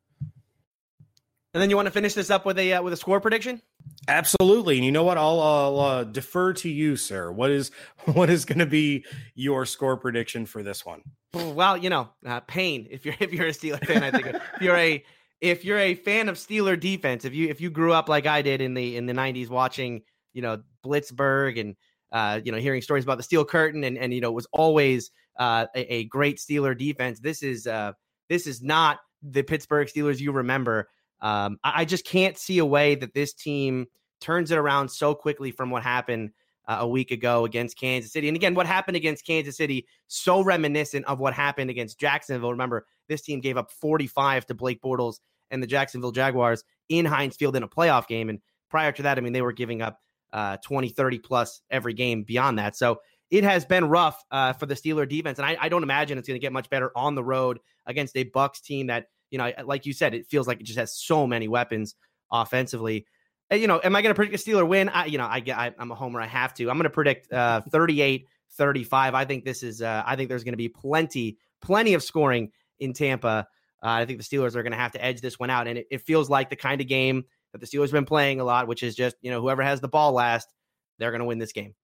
And 1.53 1.61
then 1.61 1.69
you 1.69 1.75
want 1.75 1.87
to 1.87 1.91
finish 1.91 2.13
this 2.13 2.29
up 2.29 2.45
with 2.45 2.57
a 2.57 2.73
uh, 2.73 2.81
with 2.81 2.93
a 2.93 2.97
score 2.97 3.19
prediction? 3.19 3.61
Absolutely. 4.07 4.77
And 4.77 4.85
you 4.85 4.91
know 4.93 5.03
what? 5.03 5.17
I'll, 5.17 5.41
I'll 5.41 5.79
uh, 5.79 6.03
defer 6.05 6.53
to 6.53 6.69
you, 6.69 6.95
sir. 6.95 7.33
What 7.33 7.51
is 7.51 7.71
what 8.05 8.29
is 8.29 8.45
going 8.45 8.59
to 8.59 8.65
be 8.65 9.03
your 9.35 9.65
score 9.65 9.97
prediction 9.97 10.45
for 10.45 10.63
this 10.63 10.85
one? 10.85 11.01
Well, 11.37 11.77
you 11.77 11.89
know, 11.89 12.09
uh, 12.25 12.41
pain. 12.41 12.87
If 12.89 13.05
you're 13.05 13.15
if 13.19 13.33
you're 13.33 13.47
a 13.47 13.51
Steeler 13.51 13.85
fan, 13.85 14.03
I 14.03 14.11
think 14.11 14.27
if 14.27 14.61
you're 14.61 14.77
a 14.77 15.03
if 15.39 15.63
you're 15.63 15.79
a 15.79 15.95
fan 15.95 16.29
of 16.29 16.35
Steeler 16.35 16.79
defense, 16.79 17.25
if 17.25 17.33
you 17.33 17.49
if 17.49 17.61
you 17.61 17.69
grew 17.69 17.93
up 17.93 18.09
like 18.09 18.25
I 18.25 18.41
did 18.41 18.61
in 18.61 18.73
the 18.73 18.97
in 18.97 19.05
the 19.05 19.13
'90s, 19.13 19.49
watching 19.49 20.01
you 20.33 20.41
know 20.41 20.61
Blitzburgh 20.83 21.59
and 21.59 21.75
uh, 22.11 22.39
you 22.43 22.51
know, 22.51 22.57
hearing 22.57 22.81
stories 22.81 23.03
about 23.03 23.17
the 23.17 23.23
steel 23.23 23.45
curtain 23.45 23.83
and 23.83 23.97
and 23.97 24.13
you 24.13 24.21
know, 24.21 24.29
it 24.29 24.35
was 24.35 24.47
always 24.53 25.11
uh, 25.37 25.65
a, 25.75 25.93
a, 25.93 26.03
great 26.05 26.37
Steeler 26.37 26.77
defense. 26.77 27.19
This 27.19 27.43
is 27.43 27.67
uh, 27.67 27.93
this 28.29 28.47
is 28.47 28.61
not 28.61 28.99
the 29.21 29.43
Pittsburgh 29.43 29.87
Steelers 29.87 30.19
you 30.19 30.31
remember. 30.31 30.89
Um, 31.21 31.57
I, 31.63 31.81
I, 31.81 31.85
just 31.85 32.05
can't 32.05 32.37
see 32.37 32.59
a 32.59 32.65
way 32.65 32.95
that 32.95 33.13
this 33.13 33.33
team 33.33 33.87
turns 34.21 34.51
it 34.51 34.57
around 34.57 34.89
so 34.89 35.15
quickly 35.15 35.51
from 35.51 35.69
what 35.69 35.83
happened 35.83 36.31
uh, 36.67 36.77
a 36.79 36.87
week 36.87 37.11
ago 37.11 37.45
against 37.45 37.77
Kansas 37.77 38.11
City. 38.11 38.27
And 38.27 38.35
again, 38.35 38.55
what 38.55 38.67
happened 38.67 38.97
against 38.97 39.25
Kansas 39.25 39.57
City 39.57 39.87
so 40.07 40.41
reminiscent 40.41 41.05
of 41.05 41.19
what 41.19 41.33
happened 41.33 41.69
against 41.69 41.99
Jacksonville. 41.99 42.51
Remember, 42.51 42.85
this 43.07 43.21
team 43.21 43.39
gave 43.39 43.57
up 43.57 43.71
45 43.71 44.45
to 44.47 44.53
Blake 44.53 44.81
Bortles 44.81 45.19
and 45.51 45.61
the 45.63 45.67
Jacksonville 45.67 46.11
Jaguars 46.11 46.63
in 46.89 47.05
Heinz 47.05 47.35
Field 47.35 47.55
in 47.55 47.63
a 47.63 47.67
playoff 47.67 48.07
game. 48.07 48.29
And 48.29 48.39
prior 48.69 48.91
to 48.91 49.03
that, 49.03 49.17
I 49.17 49.21
mean, 49.21 49.33
they 49.33 49.41
were 49.41 49.53
giving 49.53 49.81
up 49.81 49.99
uh, 50.33 50.57
20, 50.57 50.89
30 50.89 51.19
plus 51.19 51.61
every 51.69 51.93
game 51.93 52.23
beyond 52.23 52.59
that. 52.59 52.75
So 52.75 52.99
it 53.31 53.43
has 53.43 53.65
been 53.65 53.85
rough 53.89 54.23
uh, 54.31 54.53
for 54.53 54.65
the 54.65 54.75
Steeler 54.75 55.07
defense, 55.07 55.37
and 55.37 55.45
I, 55.45 55.57
I 55.59 55.69
don't 55.69 55.83
imagine 55.83 56.17
it's 56.17 56.27
going 56.27 56.39
to 56.39 56.41
get 56.41 56.53
much 56.53 56.69
better 56.69 56.91
on 56.95 57.15
the 57.15 57.23
road 57.23 57.59
against 57.85 58.15
a 58.15 58.23
Bucs 58.23 58.61
team 58.61 58.87
that 58.87 59.07
you 59.31 59.37
know, 59.37 59.51
like 59.65 59.85
you 59.85 59.93
said, 59.93 60.13
it 60.13 60.25
feels 60.27 60.47
like 60.47 60.59
it 60.59 60.63
just 60.63 60.79
has 60.79 60.93
so 60.93 61.27
many 61.27 61.47
weapons 61.47 61.95
offensively. 62.31 63.05
You 63.51 63.67
know, 63.67 63.79
am 63.83 63.95
I 63.95 64.01
going 64.01 64.11
to 64.11 64.15
predict 64.15 64.35
a 64.35 64.49
Steeler 64.49 64.67
win? 64.67 64.89
I, 64.89 65.05
you 65.05 65.17
know, 65.17 65.27
I 65.27 65.39
get, 65.39 65.57
I, 65.57 65.73
am 65.79 65.91
a 65.91 65.95
homer. 65.95 66.19
I 66.19 66.27
have 66.27 66.53
to. 66.55 66.69
I'm 66.69 66.77
going 66.77 66.83
to 66.83 66.89
predict 66.89 67.31
uh, 67.31 67.61
38 67.71 68.27
35. 68.51 69.13
I 69.13 69.25
think 69.25 69.45
this 69.45 69.63
is, 69.63 69.81
uh, 69.81 70.03
I 70.05 70.15
think 70.15 70.29
there's 70.29 70.43
going 70.43 70.53
to 70.53 70.57
be 70.57 70.69
plenty, 70.69 71.37
plenty 71.61 71.93
of 71.93 72.03
scoring 72.03 72.51
in 72.79 72.93
Tampa. 72.93 73.47
Uh, 73.83 73.87
I 73.87 74.05
think 74.05 74.19
the 74.19 74.25
Steelers 74.25 74.55
are 74.55 74.63
going 74.63 74.71
to 74.71 74.77
have 74.77 74.91
to 74.93 75.03
edge 75.03 75.21
this 75.21 75.39
one 75.39 75.49
out. 75.49 75.67
And 75.67 75.77
it, 75.77 75.87
it 75.91 76.01
feels 76.01 76.29
like 76.29 76.49
the 76.49 76.55
kind 76.55 76.81
of 76.81 76.87
game 76.87 77.23
that 77.51 77.61
the 77.61 77.67
Steelers 77.67 77.83
have 77.83 77.91
been 77.91 78.05
playing 78.05 78.39
a 78.39 78.43
lot, 78.43 78.67
which 78.67 78.83
is 78.83 78.95
just, 78.95 79.15
you 79.21 79.31
know, 79.31 79.39
whoever 79.39 79.61
has 79.61 79.79
the 79.79 79.87
ball 79.87 80.11
last, 80.11 80.53
they're 80.97 81.11
going 81.11 81.19
to 81.19 81.25
win 81.25 81.37
this 81.37 81.51
game. 81.51 81.75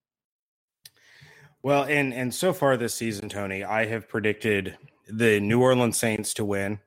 Well, 1.62 1.86
and 1.86 2.14
and 2.14 2.34
so 2.36 2.52
far 2.52 2.76
this 2.76 2.94
season, 2.94 3.30
Tony, 3.30 3.64
I 3.64 3.86
have 3.86 4.10
predicted 4.10 4.78
the 5.08 5.40
New 5.40 5.62
Orleans 5.62 5.98
Saints 5.98 6.34
to 6.34 6.44
win. 6.44 6.80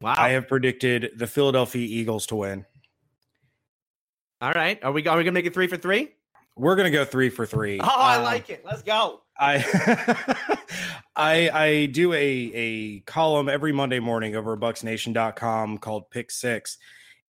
Wow. 0.00 0.14
I 0.16 0.30
have 0.30 0.48
predicted 0.48 1.12
the 1.16 1.26
Philadelphia 1.26 1.86
Eagles 1.86 2.26
to 2.26 2.36
win. 2.36 2.64
All 4.40 4.52
right. 4.52 4.82
Are 4.82 4.92
we 4.92 5.06
are 5.06 5.16
we 5.16 5.24
gonna 5.24 5.32
make 5.32 5.46
it 5.46 5.54
three 5.54 5.66
for 5.66 5.76
three? 5.76 6.12
We're 6.56 6.76
gonna 6.76 6.90
go 6.90 7.04
three 7.04 7.30
for 7.30 7.46
three. 7.46 7.80
Oh, 7.80 7.86
I 7.86 8.16
uh, 8.16 8.22
like 8.22 8.50
it. 8.50 8.64
Let's 8.64 8.82
go. 8.82 9.22
I 9.38 9.64
I 11.16 11.50
I 11.52 11.86
do 11.86 12.12
a 12.12 12.18
a 12.18 13.00
column 13.00 13.48
every 13.48 13.72
Monday 13.72 14.00
morning 14.00 14.36
over 14.36 14.56
bucsnation.com 14.56 15.78
called 15.78 16.10
Pick 16.10 16.30
Six. 16.30 16.78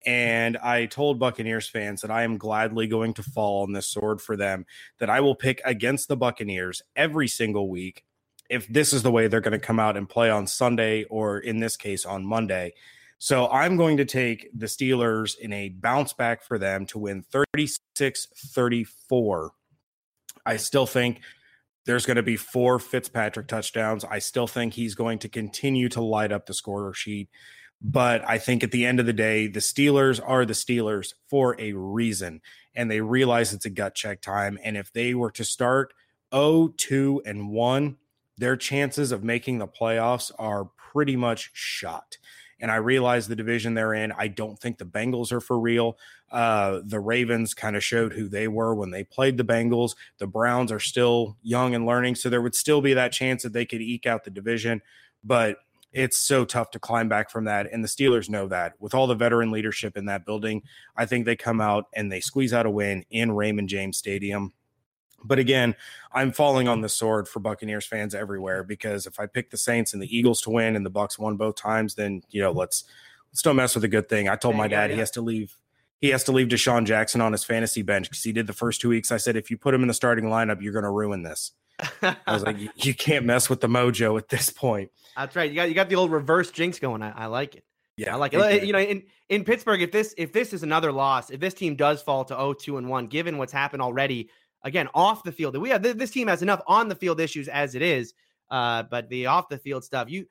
And 0.06 0.58
I 0.58 0.86
told 0.86 1.20
Buccaneers 1.20 1.68
fans 1.68 2.02
that 2.02 2.12
I 2.12 2.24
am 2.24 2.38
gladly 2.38 2.86
going 2.86 3.16
to 3.16 3.24
fall 3.24 3.64
on 3.64 3.74
this 3.74 3.88
sword 3.88 4.22
for 4.22 4.38
them, 4.38 4.68
that 5.00 5.10
I 5.10 5.20
will 5.20 5.34
pick 5.34 5.62
against 5.66 6.08
the 6.08 6.16
Buccaneers 6.16 6.84
every 6.96 7.28
single 7.28 7.70
week 7.70 8.04
if 8.48 8.68
this 8.68 8.94
is 8.94 9.02
the 9.02 9.12
way 9.12 9.28
they're 9.28 9.42
going 9.42 9.54
to 9.54 9.60
come 9.60 9.80
out 9.80 9.98
and 9.98 10.08
play 10.08 10.30
on 10.30 10.46
Sunday 10.46 11.06
or 11.06 11.40
in 11.40 11.60
this 11.60 11.76
case 11.76 12.06
on 12.06 12.24
Monday. 12.24 12.74
So 13.26 13.48
I'm 13.48 13.76
going 13.76 13.98
to 13.98 14.06
take 14.06 14.52
the 14.54 14.68
Steelers 14.68 15.36
in 15.36 15.52
a 15.52 15.70
bounce 15.70 16.14
back 16.14 16.44
for 16.44 16.60
them 16.60 16.86
to 16.86 17.00
win 17.00 17.24
36 17.24 18.28
34. 18.54 19.52
I 20.46 20.58
still 20.58 20.86
think 20.86 21.22
there's 21.88 22.06
going 22.06 22.18
to 22.18 22.22
be 22.22 22.38
four 22.38 22.78
Fitzpatrick 22.78 23.48
touchdowns. 23.48 24.06
I 24.06 24.20
still 24.20 24.46
think 24.46 24.76
he's 24.76 24.94
going 24.94 25.18
to 25.18 25.28
continue 25.28 25.90
to 25.90 26.02
light 26.02 26.32
up 26.32 26.46
the 26.46 26.54
scorer 26.54 26.94
sheet. 26.94 27.30
But 27.82 28.24
I 28.30 28.38
think 28.38 28.64
at 28.64 28.70
the 28.70 28.86
end 28.86 29.00
of 29.00 29.08
the 29.08 29.12
day, 29.12 29.48
the 29.48 29.60
Steelers 29.60 30.22
are 30.24 30.46
the 30.46 30.54
Steelers 30.54 31.16
for 31.28 31.60
a 31.60 31.74
reason. 31.74 32.42
And 32.76 32.92
they 32.92 33.02
realize 33.02 33.54
it's 33.54 33.66
a 33.66 33.72
gut 33.72 33.96
check 33.96 34.22
time. 34.22 34.60
And 34.64 34.78
if 34.78 34.94
they 34.94 35.16
were 35.16 35.32
to 35.32 35.44
start 35.44 35.96
0-2 36.32 37.22
and 37.26 37.50
1, 37.50 37.98
their 38.38 38.56
chances 38.56 39.12
of 39.12 39.24
making 39.24 39.58
the 39.58 39.68
playoffs 39.68 40.32
are 40.38 40.66
pretty 40.78 41.16
much 41.16 41.50
shot. 41.54 42.20
And 42.60 42.72
I 42.72 42.78
realize 42.78 43.28
the 43.28 43.36
division 43.36 43.74
they're 43.74 43.94
in. 43.94 44.12
I 44.14 44.28
don't 44.28 44.58
think 44.58 44.78
the 44.78 44.86
Bengals 44.86 45.32
are 45.32 45.42
for 45.42 45.60
real. 45.60 45.98
Uh, 46.32 46.82
the 46.84 47.00
Ravens 47.00 47.54
kind 47.54 47.76
of 47.76 47.84
showed 47.84 48.14
who 48.14 48.28
they 48.28 48.48
were 48.48 48.74
when 48.74 48.92
they 48.92 49.04
played 49.04 49.38
the 49.38 49.44
Bengals. 49.44 49.96
The 50.18 50.28
Browns 50.28 50.72
are 50.72 50.80
still 50.80 51.38
young 51.44 51.76
and 51.76 51.86
learning, 51.86 52.16
so 52.16 52.30
there 52.30 52.42
would 52.42 52.56
still 52.56 52.82
be 52.82 52.94
that 52.94 53.12
chance 53.12 53.44
that 53.44 53.54
they 53.54 53.66
could 53.66 53.82
eke 53.82 54.06
out 54.06 54.24
the 54.24 54.30
division. 54.30 54.82
But 55.24 55.58
it's 55.96 56.18
so 56.18 56.44
tough 56.44 56.72
to 56.72 56.80
climb 56.80 57.08
back 57.08 57.30
from 57.30 57.46
that. 57.46 57.72
And 57.72 57.84
the 57.84 57.88
Steelers 57.88 58.30
know 58.30 58.48
that. 58.50 58.74
With 58.80 58.94
all 58.94 59.08
the 59.08 59.16
veteran 59.16 59.50
leadership 59.50 59.96
in 59.96 60.06
that 60.06 60.26
building, 60.26 60.62
I 60.98 61.06
think 61.06 61.26
they 61.26 61.38
come 61.38 61.62
out 61.62 61.86
and 61.94 62.12
they 62.12 62.20
squeeze 62.20 62.54
out 62.54 62.66
a 62.66 62.70
win 62.70 63.06
in 63.10 63.32
Raymond 63.32 63.70
James 63.70 63.98
Stadium. 63.98 64.52
But 65.26 65.40
again, 65.40 65.76
I'm 66.12 66.32
falling 66.32 66.68
on 66.68 66.82
the 66.82 66.90
sword 66.90 67.28
for 67.28 67.40
Buccaneers 67.40 67.86
fans 67.86 68.16
everywhere 68.16 68.64
because 68.64 69.06
if 69.06 69.20
I 69.20 69.26
pick 69.26 69.50
the 69.50 69.58
Saints 69.58 69.94
and 69.94 70.02
the 70.02 70.16
Eagles 70.18 70.42
to 70.42 70.50
win 70.50 70.76
and 70.76 70.86
the 70.86 70.92
Bucs 70.92 71.20
won 71.20 71.38
both 71.38 71.56
times, 71.56 71.96
then 71.96 72.22
you 72.30 72.42
know 72.42 72.52
let's 72.52 72.86
let's 73.32 73.42
don't 73.42 73.56
mess 73.56 73.76
with 73.76 73.84
a 73.84 73.90
good 73.90 74.08
thing. 74.08 74.30
I 74.30 74.36
told 74.36 74.56
my 74.56 74.68
dad 74.68 74.92
he 74.92 74.98
has 74.98 75.12
to 75.12 75.22
leave. 75.22 75.56
He 76.02 76.10
has 76.10 76.24
to 76.26 76.32
leave 76.32 76.48
DeSean 76.48 76.86
Jackson 76.86 77.22
on 77.22 77.32
his 77.32 77.44
fantasy 77.44 77.82
bench 77.82 78.10
because 78.10 78.22
he 78.22 78.32
did 78.32 78.48
the 78.48 78.54
first 78.54 78.82
two 78.82 78.90
weeks. 78.90 79.12
I 79.12 79.18
said 79.18 79.36
if 79.36 79.50
you 79.50 79.58
put 79.58 79.74
him 79.74 79.82
in 79.82 79.88
the 79.88 79.94
starting 79.94 80.26
lineup, 80.26 80.62
you're 80.62 80.74
going 80.74 80.84
to 80.84 80.92
ruin 80.92 81.24
this. 81.24 81.52
I 82.02 82.16
was 82.28 82.44
like, 82.44 82.60
you, 82.60 82.70
you, 82.76 82.94
can't 82.94 83.26
mess 83.26 83.50
with 83.50 83.62
the 83.62 83.68
mojo 83.68 84.18
at 84.18 84.30
this 84.30 84.50
point. 84.50 84.92
That's 85.16 85.36
right. 85.36 85.50
You 85.50 85.56
got 85.56 85.70
you 85.70 85.76
got 85.76 85.90
the 85.90 85.96
old 85.96 86.12
reverse 86.12 86.52
jinx 86.52 86.80
going. 86.80 87.02
I, 87.02 87.12
I 87.12 87.26
like 87.28 87.56
it. 87.56 87.64
Yeah, 87.98 88.14
I 88.14 88.18
like 88.18 88.34
it. 88.34 88.64
You 88.64 88.74
know, 88.74 88.80
in, 88.80 89.04
in 89.30 89.44
Pittsburgh, 89.46 89.82
if 89.82 89.92
this 89.92 90.14
if 90.18 90.34
this 90.34 90.54
is 90.54 90.64
another 90.64 90.92
loss, 90.92 91.30
if 91.30 91.40
this 91.40 91.54
team 91.54 91.76
does 91.76 92.02
fall 92.02 92.26
to 92.26 92.36
0-2 92.36 92.78
and 92.78 92.90
1, 92.90 93.08
given 93.08 93.38
what's 93.38 93.54
happened 93.54 93.82
already, 93.82 94.30
again, 94.66 94.90
off 94.94 95.24
the 95.24 95.32
field, 95.32 95.56
we 95.56 95.70
have 95.70 95.82
this 95.82 96.12
team 96.12 96.28
has 96.28 96.42
enough 96.42 96.62
on 96.68 96.90
the 96.90 96.96
field 96.96 97.22
issues 97.22 97.48
as 97.48 97.76
it 97.76 97.82
is. 97.82 98.14
Uh, 98.50 98.84
but 98.84 99.08
the 99.10 99.28
off 99.28 99.48
the 99.48 99.58
field 99.58 99.84
stuff, 99.84 100.10
you 100.10 100.26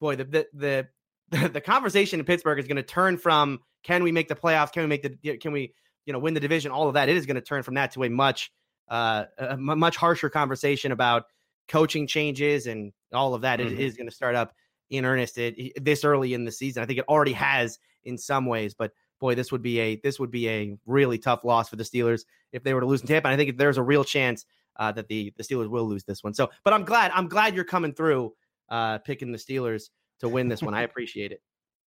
boy, 0.00 0.16
the 0.16 0.24
the 0.24 0.88
the, 1.30 1.48
the 1.52 1.60
conversation 1.60 2.20
in 2.20 2.24
Pittsburgh 2.24 2.58
is 2.58 2.66
going 2.66 2.76
to 2.76 2.82
turn 2.82 3.18
from 3.18 3.60
can 3.82 4.02
we 4.02 4.12
make 4.12 4.28
the 4.28 4.34
playoffs? 4.34 4.72
Can 4.72 4.82
we 4.82 4.88
make 4.88 5.02
the 5.02 5.36
can 5.36 5.52
we, 5.52 5.74
you 6.06 6.12
know, 6.12 6.18
win 6.18 6.34
the 6.34 6.40
division? 6.40 6.70
All 6.70 6.88
of 6.88 6.94
that. 6.94 7.08
It 7.08 7.16
is 7.16 7.26
going 7.26 7.34
to 7.34 7.42
turn 7.42 7.62
from 7.62 7.74
that 7.74 7.92
to 7.92 8.04
a 8.04 8.08
much 8.08 8.52
uh, 8.88 9.24
a 9.38 9.56
much 9.56 9.96
harsher 9.96 10.30
conversation 10.30 10.92
about 10.92 11.24
coaching 11.68 12.06
changes 12.06 12.66
and 12.66 12.92
all 13.12 13.34
of 13.34 13.42
that. 13.42 13.58
Mm-hmm. 13.58 13.74
It 13.74 13.80
is 13.80 13.96
going 13.96 14.08
to 14.08 14.14
start 14.14 14.34
up 14.34 14.54
in 14.90 15.04
earnest 15.04 15.38
it, 15.38 15.72
this 15.82 16.04
early 16.04 16.34
in 16.34 16.44
the 16.44 16.52
season. 16.52 16.82
I 16.82 16.86
think 16.86 16.98
it 16.98 17.06
already 17.08 17.32
has 17.32 17.78
in 18.04 18.18
some 18.18 18.46
ways, 18.46 18.74
but 18.74 18.92
boy, 19.22 19.36
this 19.36 19.52
would 19.52 19.62
be 19.62 19.80
a 19.80 19.96
this 19.98 20.20
would 20.20 20.32
be 20.32 20.50
a 20.50 20.78
really 20.86 21.18
tough 21.18 21.44
loss 21.44 21.70
for 21.70 21.76
the 21.76 21.84
Steelers 21.84 22.24
if 22.52 22.64
they 22.64 22.74
were 22.74 22.82
to 22.82 22.88
lose 22.88 23.02
in 23.02 23.08
Tampa. 23.08 23.28
And 23.30 23.34
I 23.34 23.38
think 23.38 23.58
there's 23.58 23.78
a 23.78 23.84
real 23.84 24.04
chance 24.04 24.46
uh, 24.78 24.92
that 24.92 25.08
the 25.08 25.32
the 25.38 25.44
Steelers 25.44 25.70
will 25.70 25.88
lose 25.88 26.04
this 26.04 26.24
one. 26.24 26.34
So, 26.34 26.50
but 26.64 26.74
I'm 26.74 26.84
glad 26.84 27.12
I'm 27.14 27.28
glad 27.28 27.56
you're 27.56 27.64
coming 27.64 27.94
through 27.94 28.34
uh, 28.70 28.98
picking 28.98 29.32
the 29.32 29.38
Steelers 29.38 29.84
to 30.20 30.28
win 30.28 30.48
this 30.48 30.62
one. 30.62 30.74
I 30.74 30.82
appreciate 30.82 31.32
it. 31.32 31.42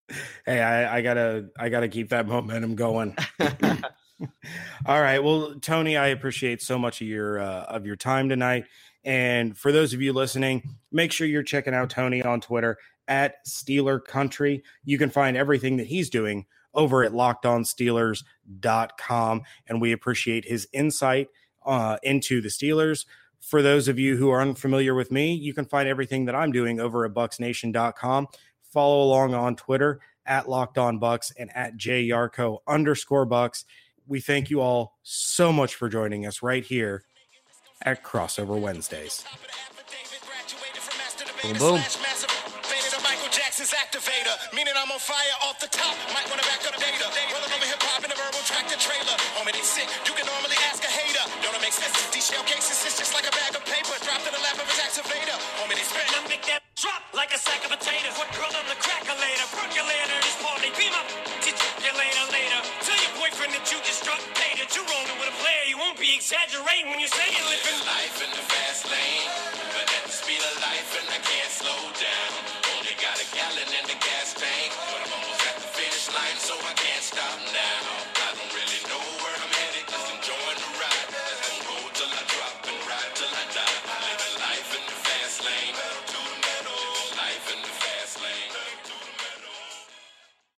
Hey, 0.46 0.62
I, 0.62 1.00
I 1.00 1.02
gotta 1.04 1.48
I 1.60 1.70
gotta 1.70 1.90
keep 1.90 2.10
that 2.10 2.28
momentum 2.28 2.76
going. 2.76 3.18
All 4.86 5.02
right. 5.02 5.24
Well, 5.24 5.56
Tony, 5.62 5.98
I 5.98 6.08
appreciate 6.08 6.62
so 6.62 6.80
much 6.80 7.02
of 7.02 7.08
your 7.08 7.40
uh, 7.40 7.64
of 7.66 7.86
your 7.86 7.98
time 7.98 8.30
tonight. 8.30 8.66
And 9.04 9.58
for 9.58 9.72
those 9.72 9.94
of 9.94 10.02
you 10.02 10.14
listening, 10.14 10.64
make 10.92 11.12
sure 11.12 11.28
you're 11.28 11.44
checking 11.44 11.74
out 11.74 11.90
Tony 11.92 12.24
on 12.24 12.42
Twitter 12.42 12.78
at 13.08 13.46
Steeler 13.48 14.04
Country. 14.04 14.64
You 14.86 14.98
can 14.98 15.10
find 15.10 15.38
everything 15.38 15.78
that 15.78 15.88
he's 15.88 16.10
doing 16.10 16.46
over 16.76 17.04
at 17.04 17.14
lockedonsteelers.com. 17.14 19.42
And 19.68 19.82
we 19.82 19.92
appreciate 19.92 20.46
his 20.46 20.68
insight 20.74 21.30
uh, 21.66 21.98
into 22.04 22.42
the 22.42 22.50
Steelers. 22.50 23.06
For 23.40 23.62
those 23.62 23.88
of 23.88 24.00
you 24.00 24.18
who 24.18 24.30
are 24.30 24.42
unfamiliar 24.42 24.96
with 24.96 25.12
me, 25.12 25.34
you 25.34 25.54
can 25.54 25.66
find 25.66 25.90
everything 25.90 26.26
that 26.26 26.36
I'm 26.36 26.52
doing 26.52 26.80
over 26.80 27.06
at 27.06 27.14
bucsnation.com. 27.14 28.28
Follow 28.64 29.04
along 29.04 29.34
on 29.34 29.56
Twitter 29.56 30.02
at 30.26 30.50
Locked 30.50 30.78
On 30.78 31.00
Bucs 31.00 31.32
and 31.38 31.56
at 31.56 31.78
JYarcho 31.78 32.60
underscore 32.68 33.26
Bucs 33.28 33.64
we 34.08 34.20
thank 34.20 34.50
you 34.50 34.62
all 34.62 34.98
so 35.04 35.52
much 35.52 35.76
for 35.76 35.90
joining 35.90 36.26
us 36.26 36.42
right 36.42 36.64
here 36.64 37.04
at 37.82 38.04
Crossover 38.04 38.60
Wednesdays. 38.60 39.24
Boom, 41.42 41.58
boom. 41.58 41.82
Jackson's 43.56 43.80
activator, 43.80 44.36
meaning 44.52 44.76
I'm 44.76 44.92
on 44.92 45.00
fire 45.00 45.36
off 45.48 45.64
the 45.64 45.72
top. 45.72 45.96
Might 46.12 46.28
wanna 46.28 46.44
back 46.44 46.60
up 46.68 46.76
data. 46.76 47.08
Rolling 47.32 47.48
over 47.56 47.64
hip 47.64 47.80
hop 47.88 48.04
in 48.04 48.12
a 48.12 48.18
verbal 48.20 48.44
tractor 48.44 48.76
trailer. 48.76 49.16
Homie, 49.40 49.56
they 49.56 49.64
sick. 49.64 49.88
You 50.04 50.12
can 50.12 50.28
normally 50.28 50.60
ask 50.68 50.84
a 50.84 50.92
hater. 50.92 51.24
Don't 51.40 51.56
it 51.56 51.64
make 51.64 51.72
sense? 51.72 51.96
These 52.12 52.36
shell 52.36 52.44
cases, 52.44 52.84
it's 52.84 53.00
just 53.00 53.16
like 53.16 53.24
a 53.24 53.32
bag 53.32 53.56
of 53.56 53.64
paper 53.64 53.96
dropped 54.04 54.28
in 54.28 54.36
the 54.36 54.44
lap 54.44 54.60
of 54.60 54.68
his 54.68 54.76
activator. 54.84 55.40
Homie, 55.56 55.80
they 55.80 55.88
spit. 55.88 56.04
I 56.04 56.20
make 56.28 56.44
that 56.52 56.68
drop 56.76 57.00
like 57.16 57.32
a 57.32 57.40
sack 57.40 57.64
of 57.64 57.72
potatoes. 57.72 58.20
What 58.20 58.28
girl 58.36 58.52
on 58.52 58.68
the 58.68 58.76
cracker 58.76 59.16
later? 59.24 59.48
Percolator 59.56 60.20
is 60.20 60.36
party. 60.44 60.76
Beam 60.76 60.92
up. 60.92 61.08
You 61.80 61.96
later, 61.96 62.28
later. 62.36 62.60
Tell 62.84 63.00
your 63.00 63.16
boyfriend 63.24 63.56
that 63.56 63.72
you 63.72 63.80
just 63.88 64.04
dropped 64.04 64.28
data. 64.36 64.68
you're 64.68 64.84
rolling 64.84 65.16
with 65.16 65.32
a 65.32 65.38
player. 65.40 65.64
You 65.72 65.80
won't 65.80 65.96
be 65.96 66.12
exaggerating 66.12 66.92
when 66.92 67.00
you 67.00 67.08
say 67.08 67.24
you're 67.32 67.48
living 67.48 67.80
life 67.88 68.20
in 68.20 68.36
the 68.36 68.44
fast 68.52 68.84
lane. 68.92 69.32
But 69.72 69.88
at 69.96 70.04
the 70.04 70.12
speed 70.12 70.44
of 70.44 70.60
life, 70.60 70.92
and 71.00 71.08
I 71.08 71.24
can't 71.24 71.54
slow 71.56 71.80
down. 71.96 72.45